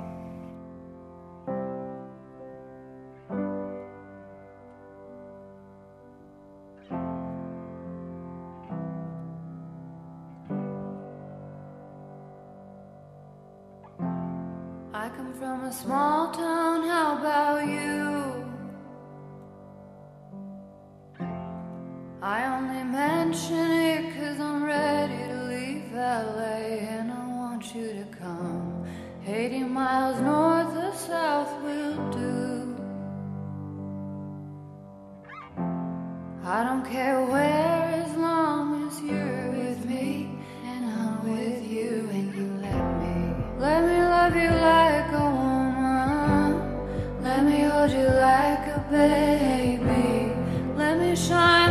I 36.49 36.63
don't 36.63 36.87
care 36.89 37.21
where, 37.25 38.05
as 38.07 38.15
long 38.15 38.87
as 38.87 39.01
you're 39.03 39.51
with 39.51 39.85
me, 39.85 40.31
and 40.63 40.85
I'm 40.85 41.25
with 41.25 41.69
you, 41.69 42.09
and 42.13 42.33
you 42.37 42.47
let 42.63 42.85
me. 43.03 43.35
Let 43.59 43.83
me 43.83 43.99
love 43.99 44.37
you 44.37 44.51
like 44.51 45.11
a 45.11 45.29
woman. 45.41 47.21
Let 47.21 47.43
me 47.45 47.63
hold 47.63 47.91
you 47.91 48.07
like 48.07 48.65
a 48.69 48.87
baby. 48.89 50.33
Let 50.77 51.01
me 51.01 51.17
shine. 51.17 51.66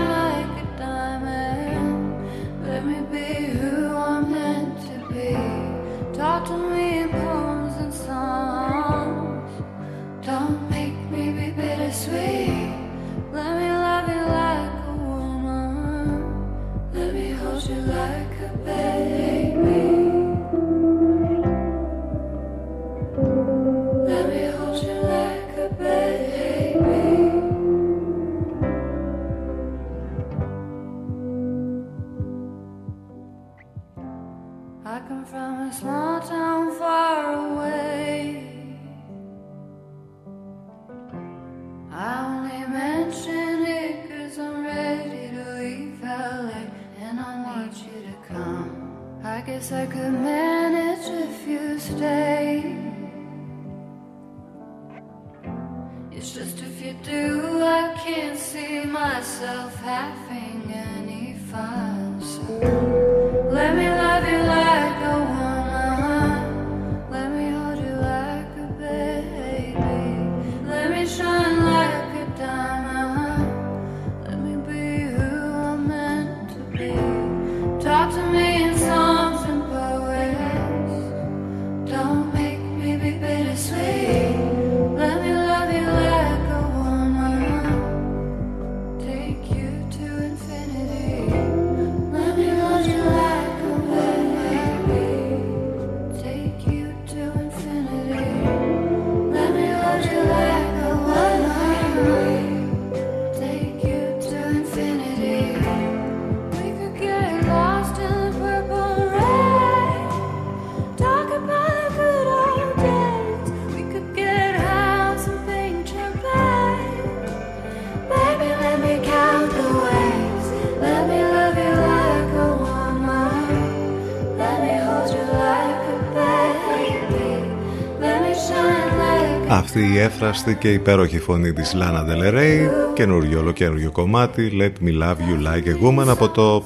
Έφραστη 130.27 130.55
και 130.55 130.73
υπέροχη 130.73 131.19
φωνή 131.19 131.53
της 131.53 131.73
Λάνα 131.73 132.05
Del 132.07 132.33
Rey 132.33 132.69
καινούριο 132.93 133.39
ολοκαινούριο 133.39 133.91
κομμάτι 133.91 134.51
Let 134.59 134.85
Me 134.85 135.01
Love 135.01 135.15
You 135.15 135.47
Like 135.47 135.67
a 135.67 135.83
Woman 135.83 136.07
από 136.07 136.29
το 136.29 136.63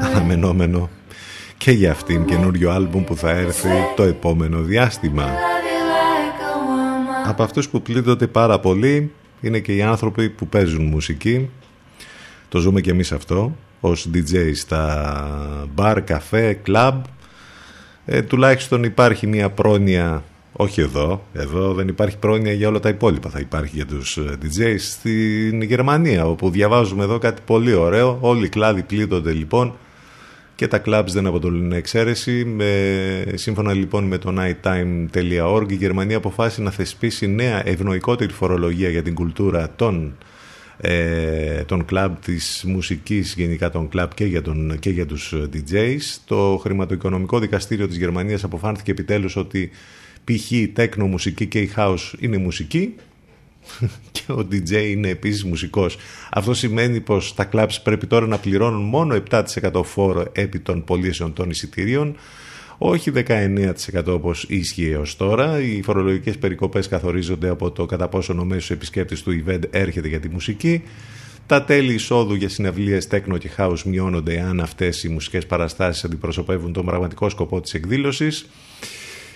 αναμενόμενο. 0.00 0.90
Και 1.56 1.70
για 1.70 1.90
αυτήν 1.90 2.24
καινούριο 2.24 2.70
άλμπουμ 2.70 3.04
που 3.04 3.16
θα 3.16 3.30
έρθει 3.30 3.68
το 3.96 4.02
επόμενο 4.02 4.62
διάστημα. 4.62 5.24
Από 7.26 7.42
αυτούς 7.42 7.68
που 7.68 7.82
πλήττονται 7.82 8.26
πάρα 8.26 8.60
πολύ 8.60 9.12
είναι 9.40 9.58
και 9.58 9.74
οι 9.74 9.82
άνθρωποι 9.82 10.28
που 10.28 10.48
παίζουν 10.48 10.84
μουσική. 10.84 11.50
Το 12.48 12.58
ζούμε 12.58 12.80
και 12.80 12.90
εμείς 12.90 13.12
αυτό 13.12 13.56
ως 13.80 14.08
DJ 14.14 14.50
στα 14.54 15.12
μπαρ, 15.74 16.02
καφέ, 16.02 16.52
κλαμπ. 16.52 17.04
Ε, 18.04 18.22
τουλάχιστον 18.22 18.84
υπάρχει 18.84 19.26
μια 19.26 19.50
πρόνοια 19.50 20.24
όχι 20.60 20.80
εδώ. 20.80 21.24
Εδώ 21.32 21.74
δεν 21.74 21.88
υπάρχει 21.88 22.18
πρόνοια 22.18 22.52
για 22.52 22.68
όλα 22.68 22.80
τα 22.80 22.88
υπόλοιπα. 22.88 23.30
Θα 23.30 23.38
υπάρχει 23.38 23.76
για 23.76 23.86
τους 23.86 24.16
ε, 24.16 24.38
DJs 24.42 24.76
στην 24.78 25.62
Γερμανία, 25.62 26.26
όπου 26.26 26.50
διαβάζουμε 26.50 27.04
εδώ 27.04 27.18
κάτι 27.18 27.42
πολύ 27.46 27.72
ωραίο. 27.72 28.18
Όλοι 28.20 28.44
οι 28.44 28.48
κλάδοι 28.48 28.82
πλήττονται 28.82 29.32
λοιπόν 29.32 29.76
και 30.54 30.68
τα 30.68 30.82
clubs 30.84 31.06
δεν 31.06 31.26
αποτελούν 31.26 31.72
εξαίρεση. 31.72 32.44
Με, 32.44 33.24
σύμφωνα 33.34 33.72
λοιπόν 33.72 34.04
με 34.04 34.18
το 34.18 34.34
nighttime.org 34.38 35.66
η 35.70 35.74
Γερμανία 35.74 36.16
αποφάσισε 36.16 36.62
να 36.62 36.70
θεσπίσει 36.70 37.26
νέα 37.26 37.68
ευνοϊκότερη 37.68 38.32
φορολογία 38.32 38.88
για 38.88 39.02
την 39.02 39.14
κουλτούρα 39.14 39.70
των 39.76 40.16
ε, 40.80 41.62
των 41.66 41.84
κλαμπ 41.84 42.14
της 42.24 42.64
μουσικής 42.66 43.34
γενικά 43.36 43.70
των 43.70 43.88
κλαμπ 43.88 44.10
και 44.14 44.24
για, 44.24 44.42
τον, 44.42 44.78
και 44.78 44.90
για 44.90 45.06
τους 45.06 45.34
DJs 45.52 46.00
το 46.24 46.58
χρηματοοικονομικό 46.62 47.38
δικαστήριο 47.38 47.88
της 47.88 47.96
Γερμανίας 47.96 48.44
αποφάνθηκε 48.44 48.90
επιτέλους 48.90 49.36
ότι 49.36 49.70
π.χ. 50.32 50.50
η 50.50 50.68
τέκνο 50.68 51.06
μουσική 51.06 51.46
και 51.46 51.60
η 51.60 51.70
house 51.76 52.12
είναι 52.18 52.36
μουσική 52.36 52.94
και 54.12 54.32
ο 54.32 54.46
DJ 54.50 54.70
είναι 54.70 55.08
επίσης 55.08 55.44
μουσικός. 55.44 55.96
Αυτό 56.30 56.54
σημαίνει 56.54 57.00
πως 57.00 57.34
τα 57.34 57.48
clubs 57.52 57.76
πρέπει 57.82 58.06
τώρα 58.06 58.26
να 58.26 58.38
πληρώνουν 58.38 58.82
μόνο 58.82 59.22
7% 59.30 59.82
φόρο 59.84 60.24
επί 60.32 60.58
των 60.58 60.84
πωλήσεων 60.84 61.32
των 61.32 61.50
εισιτήριων 61.50 62.16
όχι 62.78 63.12
19% 63.14 64.04
όπως 64.06 64.44
ίσχυε 64.48 64.92
έως 64.92 65.16
τώρα. 65.16 65.60
Οι 65.60 65.82
φορολογικές 65.82 66.38
περικοπές 66.38 66.88
καθορίζονται 66.88 67.48
από 67.48 67.70
το 67.70 67.86
κατά 67.86 68.08
πόσο 68.08 68.36
ο 68.40 68.44
μέσος 68.44 68.70
επισκέπτης 68.70 69.22
του 69.22 69.44
event 69.46 69.62
έρχεται 69.70 70.08
για 70.08 70.20
τη 70.20 70.28
μουσική. 70.28 70.82
Τα 71.46 71.64
τέλη 71.64 71.94
εισόδου 71.94 72.34
για 72.34 72.48
συναυλίες 72.48 73.08
techno 73.10 73.38
και 73.38 73.50
house 73.56 73.82
μειώνονται 73.84 74.40
αν 74.40 74.60
αυτές 74.60 75.02
οι 75.04 75.08
μουσικές 75.08 75.46
παραστάσεις 75.46 76.04
αντιπροσωπεύουν 76.04 76.72
τον 76.72 76.84
πραγματικό 76.84 77.28
σκοπό 77.28 77.60
της 77.60 77.74
εκδήλωσης 77.74 78.46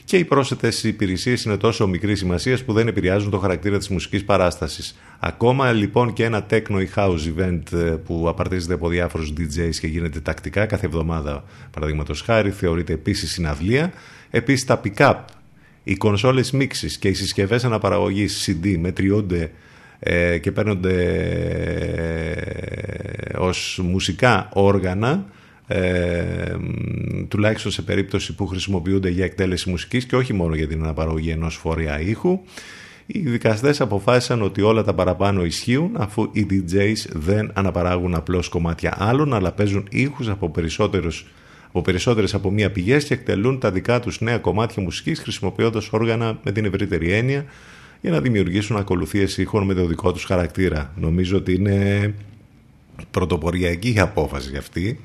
και 0.05 0.17
οι 0.17 0.25
πρόσθετες 0.25 0.85
υπηρεσίες 0.85 1.45
είναι 1.45 1.57
τόσο 1.57 1.87
μικρή 1.87 2.17
σημασίας 2.17 2.65
που 2.65 2.73
δεν 2.73 2.89
επηρεάζουν 2.89 3.31
το 3.31 3.39
χαρακτήρα 3.39 3.79
της 3.79 3.89
μουσικής 3.89 4.25
παράστασης. 4.25 4.99
Ακόμα 5.19 5.73
λοιπόν 5.73 6.13
και 6.13 6.25
ένα 6.25 6.47
techno 6.51 6.81
ή 6.81 6.89
house 6.95 7.19
event 7.37 7.73
ε, 7.73 7.77
που 7.77 8.29
απαρτίζεται 8.29 8.75
από 8.75 8.89
διάφορους 8.89 9.33
DJs 9.39 9.75
και 9.81 9.87
γίνεται 9.87 10.21
τακτικά 10.21 10.67
κάθε 10.67 10.87
εβδομάδα, 10.87 11.45
παραδείγματος 11.71 12.21
χάρη, 12.21 12.51
θεωρείται 12.51 12.93
επίσης 12.93 13.33
συναυλία. 13.33 13.93
Επίσης 14.31 14.65
τα 14.65 14.81
pick-up, 14.85 15.17
οι 15.83 15.97
κονσόλες 15.97 16.51
μίξης 16.51 16.99
και 16.99 17.09
οι 17.09 17.15
συσκευές 17.15 17.65
αναπαραγωγής 17.65 18.49
CD 18.49 18.77
μετριούνται 18.79 19.51
ε, 19.99 20.39
και 20.39 20.53
παίρνονται 20.53 21.05
ε, 21.97 23.39
ως 23.39 23.81
μουσικά 23.83 24.49
όργανα 24.53 25.27
ε, 25.67 26.57
τουλάχιστον 27.29 27.73
σε 27.73 27.83
περίπτωση 27.83 28.35
που 28.35 28.47
χρησιμοποιούνται 28.47 29.09
για 29.09 29.25
εκτέλεση 29.25 29.71
μουσικής 29.71 30.05
και 30.05 30.17
όχι 30.17 30.33
μόνο 30.33 30.55
για 30.55 30.67
την 30.67 30.83
αναπαραγωγή 30.83 31.31
ενός 31.31 31.57
φορέα 31.57 32.01
ήχου. 32.01 32.41
Οι 33.07 33.19
δικαστές 33.19 33.81
αποφάσισαν 33.81 34.43
ότι 34.43 34.63
όλα 34.63 34.83
τα 34.83 34.95
παραπάνω 34.95 35.45
ισχύουν 35.45 35.91
αφού 35.97 36.29
οι 36.33 36.47
DJs 36.51 36.95
δεν 37.13 37.51
αναπαράγουν 37.55 38.15
απλώς 38.15 38.49
κομμάτια 38.49 38.97
άλλων 38.99 39.35
αλλά 39.35 39.53
παίζουν 39.53 39.87
ήχους 39.91 40.29
από, 40.29 40.51
περισσότερους, 40.51 41.27
από 41.69 41.83
περισσότερες 41.83 42.35
από 42.35 42.51
μία 42.51 42.71
πηγές 42.71 43.05
και 43.05 43.15
εκτελούν 43.15 43.59
τα 43.59 43.71
δικά 43.71 44.01
τους 44.01 44.21
νέα 44.21 44.39
κομμάτια 44.39 44.83
μουσικής 44.83 45.19
χρησιμοποιώντας 45.21 45.89
όργανα 45.93 46.39
με 46.45 46.53
την 46.53 46.65
ευρύτερη 46.65 47.13
έννοια 47.13 47.45
για 48.01 48.11
να 48.11 48.21
δημιουργήσουν 48.21 48.77
ακολουθίες 48.77 49.39
ήχων 49.39 49.65
με 49.65 49.75
το 49.75 49.87
δικό 49.87 50.13
τους 50.13 50.25
χαρακτήρα. 50.25 50.93
Νομίζω 50.97 51.37
ότι 51.37 51.55
είναι 51.55 52.15
πρωτοποριακή 53.11 53.95
η 53.95 53.99
απόφαση 53.99 54.57
αυτή 54.57 55.01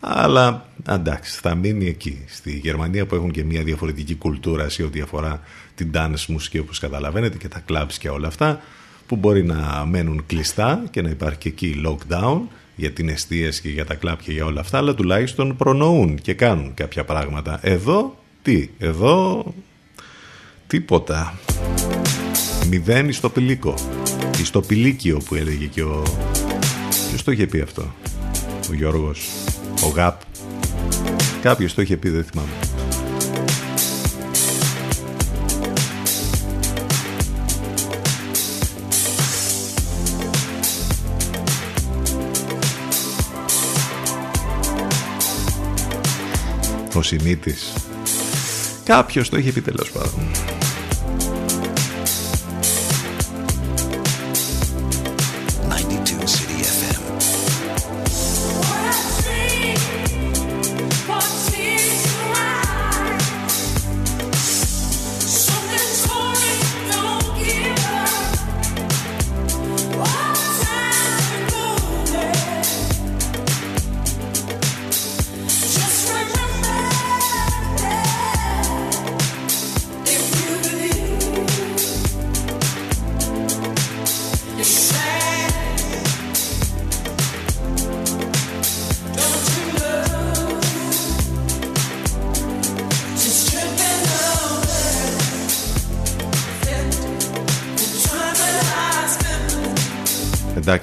αλλά 0.00 0.66
εντάξει, 0.88 1.38
θα 1.40 1.54
μείνει 1.54 1.86
εκεί. 1.86 2.24
Στη 2.26 2.50
Γερμανία 2.50 3.06
που 3.06 3.14
έχουν 3.14 3.30
και 3.30 3.44
μια 3.44 3.62
διαφορετική 3.62 4.14
κουλτούρα 4.14 4.68
σε 4.68 4.82
ό,τι 4.82 5.00
αφορά 5.00 5.40
την 5.74 5.90
dance 5.94 6.26
μουσική 6.28 6.58
όπως 6.58 6.78
καταλαβαίνετε 6.78 7.36
και 7.36 7.48
τα 7.48 7.64
clubs 7.68 7.92
και 7.98 8.08
όλα 8.08 8.26
αυτά 8.26 8.60
που 9.06 9.16
μπορεί 9.16 9.44
να 9.44 9.84
μένουν 9.86 10.26
κλειστά 10.26 10.84
και 10.90 11.02
να 11.02 11.08
υπάρχει 11.08 11.38
και 11.38 11.48
εκεί 11.48 11.82
lockdown 11.86 12.40
για 12.76 12.92
την 12.92 13.08
εστίες 13.08 13.60
και 13.60 13.68
για 13.68 13.84
τα 13.84 13.98
club 14.02 14.16
και 14.22 14.32
για 14.32 14.44
όλα 14.44 14.60
αυτά 14.60 14.78
αλλά 14.78 14.94
τουλάχιστον 14.94 15.56
προνοούν 15.56 16.18
και 16.22 16.34
κάνουν 16.34 16.74
κάποια 16.74 17.04
πράγματα. 17.04 17.58
Εδώ 17.62 18.18
τι, 18.42 18.68
εδώ 18.78 19.44
τίποτα. 20.66 21.38
Μηδέν 22.68 23.12
στο 23.12 23.30
πηλίκο. 23.30 23.74
Στο 24.42 24.60
πηλίκιο 24.60 25.18
που 25.18 25.34
έλεγε 25.34 25.66
και 25.66 25.82
ο... 25.82 26.02
Ποιος 27.08 27.22
το 27.24 27.30
είχε 27.30 27.46
πει 27.46 27.60
αυτό, 27.60 27.94
ο 28.70 28.74
Γιώργος; 28.74 29.28
Ο 29.84 29.88
ΓΑΠ. 29.88 30.20
Κάποιος 31.42 31.74
το 31.74 31.82
είχε 31.82 31.96
πει, 31.96 32.08
δεν 32.08 32.24
θυμάμαι. 32.24 32.48
Ο 46.94 47.02
Σιμίτης. 47.02 47.72
Κάποιος 48.84 49.28
το 49.28 49.36
είχε 49.36 49.52
πει 49.52 49.60
τέλος 49.60 49.90
πάντων. 49.90 50.30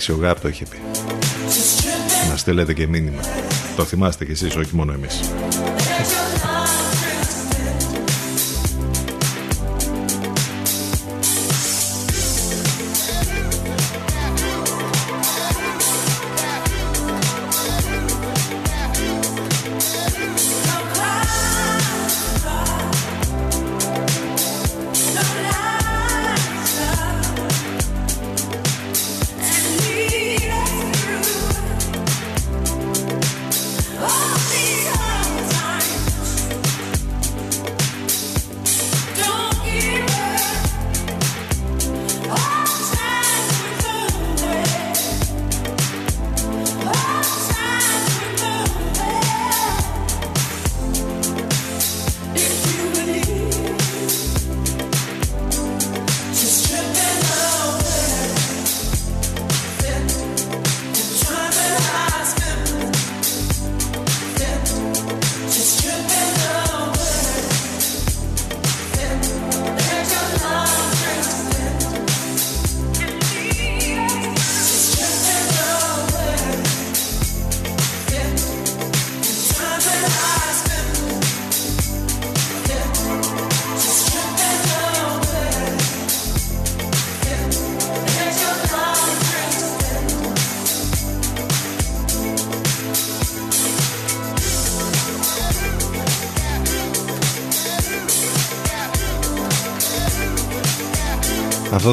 Εντάξει, 0.03 0.21
ο 0.21 0.27
Γάπ 0.27 0.39
το 0.39 0.47
είχε 0.47 0.65
πει. 0.65 0.77
Να 2.29 2.37
στέλνετε 2.37 2.73
και 2.73 2.87
μήνυμα. 2.87 3.21
Το 3.75 3.83
θυμάστε 3.83 4.25
κι 4.25 4.31
εσείς, 4.31 4.55
όχι 4.55 4.75
μόνο 4.75 4.93
εμείς. 4.93 5.19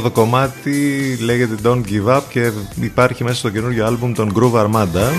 Αυτό 0.00 0.12
το 0.12 0.20
κομμάτι 0.20 1.16
λέγεται 1.20 1.54
Don't 1.62 1.82
Give 1.90 2.16
Up 2.16 2.20
και 2.28 2.50
υπάρχει 2.80 3.24
μέσα 3.24 3.36
στο 3.36 3.50
καινούργιο 3.50 3.86
άλμπουμ 3.86 4.12
των 4.12 4.32
Groove 4.36 4.64
Armada. 4.64 5.12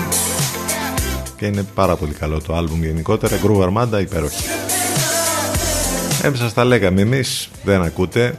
Και 1.36 1.46
είναι 1.46 1.66
πάρα 1.74 1.96
πολύ 1.96 2.12
καλό 2.12 2.40
το 2.40 2.56
άλμπουμ 2.56 2.84
γενικότερα. 2.84 3.36
Groove 3.44 3.68
Armada 3.68 4.00
υπέροχη. 4.00 4.44
Εμείς 6.22 6.38
σας 6.38 6.54
τα 6.54 6.64
λέγαμε 6.64 7.00
εμείς 7.00 7.50
δεν 7.64 7.82
ακούτε. 7.82 8.36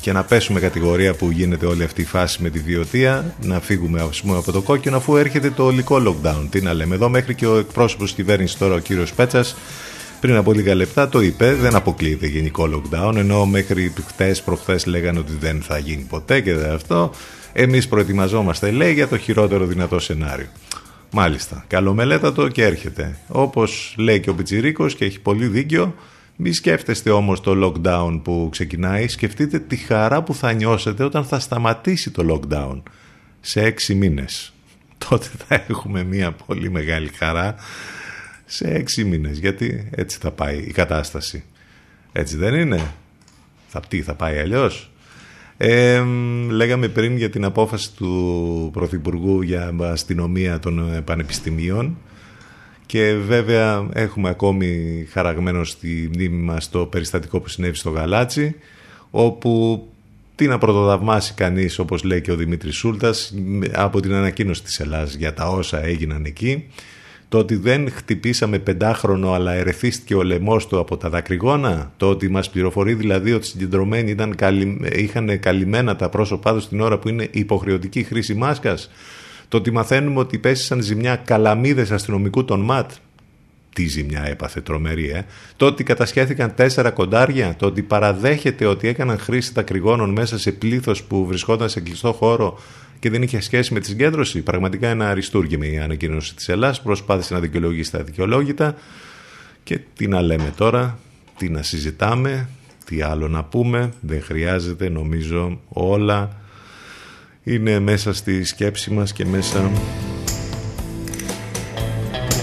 Και 0.00 0.12
να 0.12 0.22
πέσουμε 0.22 0.60
κατηγορία 0.60 1.14
που 1.14 1.30
γίνεται 1.30 1.66
όλη 1.66 1.84
αυτή 1.84 2.00
η 2.00 2.04
φάση 2.04 2.42
με 2.42 2.50
τη 2.50 2.58
βιωτεία 2.58 3.34
να 3.42 3.60
φύγουμε 3.60 4.08
πούμε, 4.22 4.36
από 4.36 4.52
το 4.52 4.60
κόκκινο 4.60 4.96
αφού 4.96 5.16
έρχεται 5.16 5.50
το 5.50 5.64
ολικό 5.64 6.02
lockdown. 6.06 6.46
Τι 6.50 6.60
να 6.60 6.72
λέμε 6.72 6.94
εδώ 6.94 7.08
μέχρι 7.08 7.34
και 7.34 7.46
ο 7.46 7.58
εκπρόσωπος 7.58 8.06
της 8.06 8.14
κυβέρνησης 8.14 8.58
τώρα 8.58 8.74
ο 8.74 8.78
κύριος 8.78 9.12
Πέτσας 9.12 9.56
πριν 10.24 10.36
από 10.36 10.52
λίγα 10.52 10.74
λεπτά 10.74 11.08
το 11.08 11.20
είπε, 11.20 11.54
δεν 11.54 11.74
αποκλείεται 11.74 12.26
γενικό 12.26 12.68
lockdown, 12.72 13.16
ενώ 13.16 13.46
μέχρι 13.46 13.92
χτες 14.06 14.42
προχθές 14.42 14.86
λέγανε 14.86 15.18
ότι 15.18 15.32
δεν 15.40 15.62
θα 15.62 15.78
γίνει 15.78 16.02
ποτέ 16.02 16.40
και 16.40 16.54
δεν 16.54 16.70
αυτό. 16.70 17.10
Εμείς 17.52 17.88
προετοιμαζόμαστε, 17.88 18.70
λέει, 18.70 18.92
για 18.92 19.08
το 19.08 19.18
χειρότερο 19.18 19.66
δυνατό 19.66 19.98
σενάριο. 19.98 20.46
Μάλιστα. 21.10 21.64
Καλομελέτατο 21.66 22.48
και 22.48 22.64
έρχεται. 22.64 23.18
Όπως 23.28 23.94
λέει 23.98 24.20
και 24.20 24.30
ο 24.30 24.34
Πιτσυρίκο 24.34 24.86
και 24.86 25.04
έχει 25.04 25.20
πολύ 25.20 25.46
δίκιο, 25.46 25.94
μη 26.36 26.52
σκέφτεστε 26.52 27.10
όμως 27.10 27.40
το 27.40 27.52
lockdown 27.64 28.20
που 28.22 28.48
ξεκινάει, 28.50 29.08
σκεφτείτε 29.08 29.58
τη 29.58 29.76
χαρά 29.76 30.22
που 30.22 30.34
θα 30.34 30.52
νιώσετε 30.52 31.04
όταν 31.04 31.24
θα 31.24 31.38
σταματήσει 31.38 32.10
το 32.10 32.40
lockdown 32.50 32.82
σε 33.40 33.60
έξι 33.60 33.94
μήνες. 33.94 34.52
Τότε 35.08 35.28
θα 35.48 35.64
έχουμε 35.68 36.02
μια 36.02 36.32
πολύ 36.32 36.70
μεγάλη 36.70 37.10
χαρά 37.18 37.54
σε 38.54 38.68
έξι 38.68 39.04
μήνες, 39.04 39.38
γιατί 39.38 39.88
έτσι 39.94 40.18
θα 40.20 40.30
πάει 40.30 40.58
η 40.58 40.72
κατάσταση. 40.72 41.44
Έτσι 42.12 42.36
δεν 42.36 42.54
είναι; 42.54 42.92
Θα, 43.66 43.80
τι 43.88 44.02
θα 44.02 44.14
πάει 44.14 44.38
αλλιώς; 44.38 44.90
Ε, 45.56 46.02
λέγαμε 46.48 46.88
πριν 46.88 47.16
για 47.16 47.30
την 47.30 47.44
απόφαση 47.44 47.92
του 47.92 48.70
Πρωθυπουργού 48.72 49.42
για 49.42 49.74
αστυνομία 49.80 50.58
των 50.58 51.02
πανεπιστημίων 51.04 51.98
και 52.86 53.14
βέβαια 53.14 53.88
έχουμε 53.92 54.28
ακόμη 54.28 55.04
χαραγμένο 55.10 55.64
στη 55.64 56.10
μνήμη 56.14 56.42
μας 56.42 56.70
το 56.70 56.86
περιστατικό 56.86 57.40
που 57.40 57.48
συνέβη 57.48 57.76
στο 57.76 57.90
Γαλάτσι 57.90 58.54
όπου 59.10 59.82
τι 60.34 60.46
να 60.46 60.58
πρωτοδαυμάσει 60.58 61.34
κανείς 61.34 61.78
όπως 61.78 62.02
λέει 62.02 62.20
και 62.20 62.32
ο 62.32 62.36
Δημήτρης 62.36 62.76
Σούλτας 62.76 63.34
από 63.72 64.00
την 64.00 64.12
ανακοίνωση 64.12 64.62
της 64.62 64.80
Ελλάδας 64.80 65.14
για 65.14 65.34
τα 65.34 65.48
όσα 65.48 65.84
έγιναν 65.84 66.24
εκεί 66.24 66.64
το 67.34 67.40
ότι 67.40 67.56
δεν 67.56 67.90
χτυπήσαμε 67.90 68.58
πεντάχρονο 68.58 69.32
αλλά 69.32 69.52
ερεθίστηκε 69.52 70.14
ο 70.14 70.22
λαιμός 70.22 70.66
του 70.66 70.78
από 70.78 70.96
τα 70.96 71.08
δακρυγόνα, 71.08 71.92
το 71.96 72.08
ότι 72.08 72.28
μας 72.28 72.50
πληροφορεί 72.50 72.94
δηλαδή 72.94 73.32
ότι 73.32 73.46
οι 73.46 73.48
συγκεντρωμένοι 73.48 74.10
ήταν 74.10 74.36
είχαν 74.92 75.40
καλυμμένα 75.40 75.96
τα 75.96 76.08
πρόσωπά 76.08 76.54
τους 76.54 76.68
την 76.68 76.80
ώρα 76.80 76.98
που 76.98 77.08
είναι 77.08 77.28
υποχρεωτική 77.30 78.02
χρήση 78.02 78.34
μάσκας, 78.34 78.90
το 79.48 79.56
ότι 79.56 79.70
μαθαίνουμε 79.70 80.18
ότι 80.18 80.38
πέσησαν 80.38 80.82
ζημιά 80.82 81.16
καλαμίδες 81.16 81.90
αστυνομικού 81.90 82.44
των 82.44 82.60
ΜΑΤ, 82.60 82.90
τι 83.72 83.86
ζημιά 83.86 84.24
έπαθε 84.26 84.60
τρομερή, 84.60 85.10
ε. 85.10 85.24
Το 85.56 85.66
ότι 85.66 85.84
κατασχέθηκαν 85.84 86.54
τέσσερα 86.54 86.90
κοντάρια, 86.90 87.54
το 87.58 87.66
ότι 87.66 87.82
παραδέχεται 87.82 88.66
ότι 88.66 88.88
έκαναν 88.88 89.18
χρήση 89.18 89.52
δακρυγόνων 89.54 90.10
μέσα 90.10 90.38
σε 90.38 90.52
πλήθος 90.52 91.02
που 91.02 91.26
βρισκόταν 91.26 91.68
σε 91.68 91.80
κλειστό 91.80 92.12
χώρο 92.12 92.58
και 93.04 93.10
δεν 93.10 93.22
είχε 93.22 93.40
σχέση 93.40 93.72
με 93.72 93.80
τη 93.80 93.86
συγκέντρωση. 93.86 94.42
Πραγματικά 94.42 94.88
ένα 94.88 95.08
αριστούργημα 95.08 95.66
η 95.66 95.78
ανακοίνωση 95.78 96.34
της 96.34 96.48
Ελλάδα. 96.48 96.80
Προσπάθησε 96.82 97.34
να 97.34 97.40
δικαιολογήσει 97.40 97.90
τα 97.90 98.02
δικαιολόγητα. 98.02 98.74
Και 99.62 99.80
τι 99.96 100.06
να 100.06 100.20
λέμε 100.20 100.52
τώρα, 100.56 100.98
τι 101.36 101.48
να 101.48 101.62
συζητάμε, 101.62 102.48
τι 102.84 103.02
άλλο 103.02 103.28
να 103.28 103.44
πούμε. 103.44 103.92
Δεν 104.00 104.22
χρειάζεται, 104.22 104.88
νομίζω 104.88 105.60
όλα 105.68 106.36
είναι 107.42 107.78
μέσα 107.78 108.12
στη 108.12 108.44
σκέψη 108.44 108.90
μας 108.90 109.12
και 109.12 109.24
μέσα... 109.24 109.70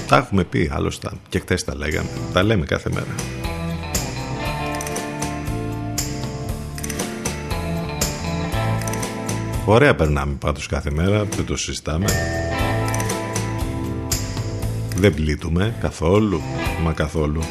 Τα 0.07 0.17
έχουμε 0.17 0.43
πει 0.43 0.69
άλλωστε 0.73 1.09
και 1.29 1.39
χτες 1.39 1.63
τα 1.63 1.75
λέγαμε. 1.75 2.09
Τα 2.33 2.43
λέμε 2.43 2.65
κάθε 2.65 2.89
μέρα. 2.93 3.15
Ωραία 9.65 9.95
περνάμε 9.95 10.33
πάντως 10.39 10.67
κάθε 10.67 10.91
μέρα, 10.91 11.23
δεν 11.23 11.45
το 11.45 11.57
συζητάμε. 11.57 12.05
Δεν 14.95 15.13
πλήττουμε 15.13 15.75
καθόλου, 15.81 16.41
μα 16.83 16.93
καθόλου. 16.93 17.41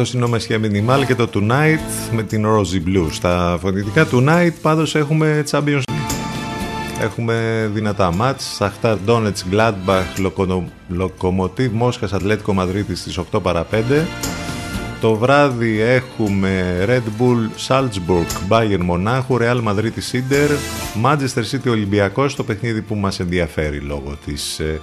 Αυτό 0.00 0.16
είναι 0.16 0.26
ο 0.26 0.28
Μεσχέ 0.28 0.60
Minimal 0.62 1.06
και 1.06 1.14
το 1.14 1.28
Tonight 1.34 2.12
με 2.12 2.22
την 2.22 2.46
Rosy 2.46 2.88
Blue. 2.88 3.06
Στα 3.10 3.58
φωνητικά 3.60 4.06
Tonight 4.12 4.52
πάντως 4.62 4.94
έχουμε 4.94 5.44
Champions 5.50 5.82
Έχουμε 7.00 7.70
δυνατά 7.74 8.12
μάτς, 8.12 8.54
Σαχτάρ 8.54 8.96
Ντόνετς, 9.04 9.44
Gladbach, 9.52 10.30
Lokomotiv, 10.98 11.70
Μόσχας, 11.72 12.12
Ατλέτικο 12.12 12.54
Μαδρίτης 12.54 13.00
στις 13.00 13.18
8 13.18 13.42
παρα 13.42 13.64
5. 13.64 14.06
Το 15.00 15.14
βράδυ 15.14 15.80
έχουμε 15.80 16.84
Red 16.88 17.22
Bull, 17.22 17.68
Salzburg, 17.68 18.48
Bayern 18.48 18.80
Μονάχου, 18.80 19.38
Real 19.40 19.62
Madrid, 19.62 19.92
Σίντερ, 19.96 20.50
Manchester 21.04 21.42
City 21.50 21.70
Ολυμπιακός, 21.70 22.34
το 22.36 22.44
παιχνίδι 22.44 22.80
που 22.82 22.94
μας 22.94 23.20
ενδιαφέρει 23.20 23.78
λόγω 23.78 24.18
της 24.24 24.58
ε, 24.58 24.80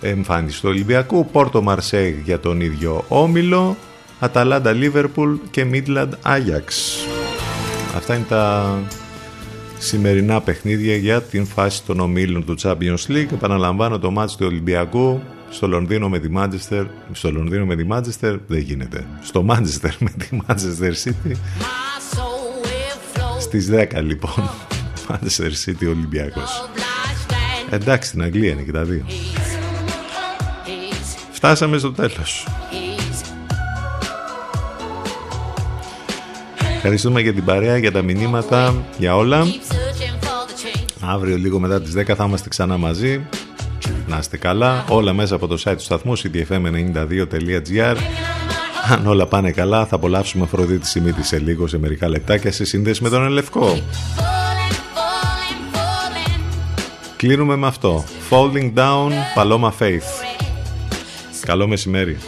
εμφάνισης 0.00 0.60
του 0.60 0.68
Ολυμπιακού, 0.68 1.26
Πόρτο 1.26 1.62
Μαρσέγ 1.62 2.14
για 2.24 2.40
τον 2.40 2.60
ίδιο 2.60 3.04
όμιλο, 3.08 3.76
Αταλάντα 4.22 4.72
Λίβερπουλ 4.72 5.34
και 5.50 5.64
Μίτλαντ 5.64 6.12
Άγιαξ. 6.22 6.96
Αυτά 7.96 8.14
είναι 8.14 8.24
τα 8.28 8.78
σημερινά 9.78 10.40
παιχνίδια 10.40 10.96
για 10.96 11.22
την 11.22 11.46
φάση 11.46 11.84
των 11.84 12.00
ομίλων 12.00 12.44
του 12.44 12.54
Champions 12.62 13.06
League. 13.08 13.32
Επαναλαμβάνω 13.32 13.98
το 13.98 14.10
μάτι 14.10 14.36
του 14.36 14.46
Ολυμπιακού 14.46 15.22
στο 15.50 15.66
Λονδίνο 15.68 16.08
με 16.08 16.18
τη 16.18 16.28
Manchester. 16.36 16.86
Στο 17.12 17.30
Λονδίνο 17.30 17.64
με 17.64 17.76
τη 17.76 17.86
Manchester 17.90 18.38
δεν 18.46 18.58
γίνεται. 18.58 19.06
Στο 19.22 19.46
Manchester 19.48 19.90
με 19.98 20.10
τη 20.18 20.28
Manchester 20.46 20.92
City. 21.04 21.32
Στις 23.40 23.68
10 23.70 23.86
λοιπόν. 24.02 24.50
Manchester 25.08 25.50
City 25.64 25.86
Ολυμπιακός. 25.88 26.68
Εντάξει, 27.70 28.08
στην 28.08 28.22
Αγγλία 28.22 28.50
είναι 28.50 28.62
και 28.62 28.72
τα 28.72 28.82
δύο. 28.82 29.04
Φτάσαμε 31.32 31.78
στο 31.78 31.92
τέλος. 31.92 32.46
Ευχαριστούμε 36.84 37.20
για 37.20 37.32
την 37.32 37.44
παρέα, 37.44 37.76
για 37.76 37.92
τα 37.92 38.02
μηνύματα, 38.02 38.74
για 38.98 39.16
όλα. 39.16 39.46
Αύριο 41.00 41.36
λίγο 41.36 41.58
μετά 41.58 41.80
τις 41.80 41.94
10 41.96 42.14
θα 42.16 42.24
είμαστε 42.24 42.48
ξανά 42.48 42.76
μαζί. 42.76 43.26
Να 44.06 44.18
είστε 44.18 44.36
καλά. 44.36 44.84
Όλα 44.88 45.12
μέσα 45.12 45.34
από 45.34 45.46
το 45.46 45.62
site 45.64 45.74
του 45.76 45.82
σταθμού 45.82 46.18
cdfm92.gr 46.18 47.96
Αν 48.90 49.06
όλα 49.06 49.26
πάνε 49.26 49.50
καλά 49.50 49.86
θα 49.86 49.96
απολαύσουμε 49.96 50.44
Αφροδίτη 50.44 50.86
Σιμίτη 50.86 51.24
σε 51.24 51.38
λίγο 51.38 51.66
σε 51.66 51.78
μερικά 51.78 52.08
λεπτάκια 52.08 52.52
σε 52.52 52.64
σύνδεση 52.64 53.02
με 53.02 53.08
τον 53.08 53.24
Ελευκό. 53.24 53.82
Κλείνουμε 57.16 57.56
με 57.56 57.66
αυτό. 57.66 58.04
Falling 58.30 58.72
Down, 58.74 59.10
Paloma 59.36 59.70
Faith. 59.78 60.08
Καλό 61.46 61.68
μεσημέρι. 61.68 62.18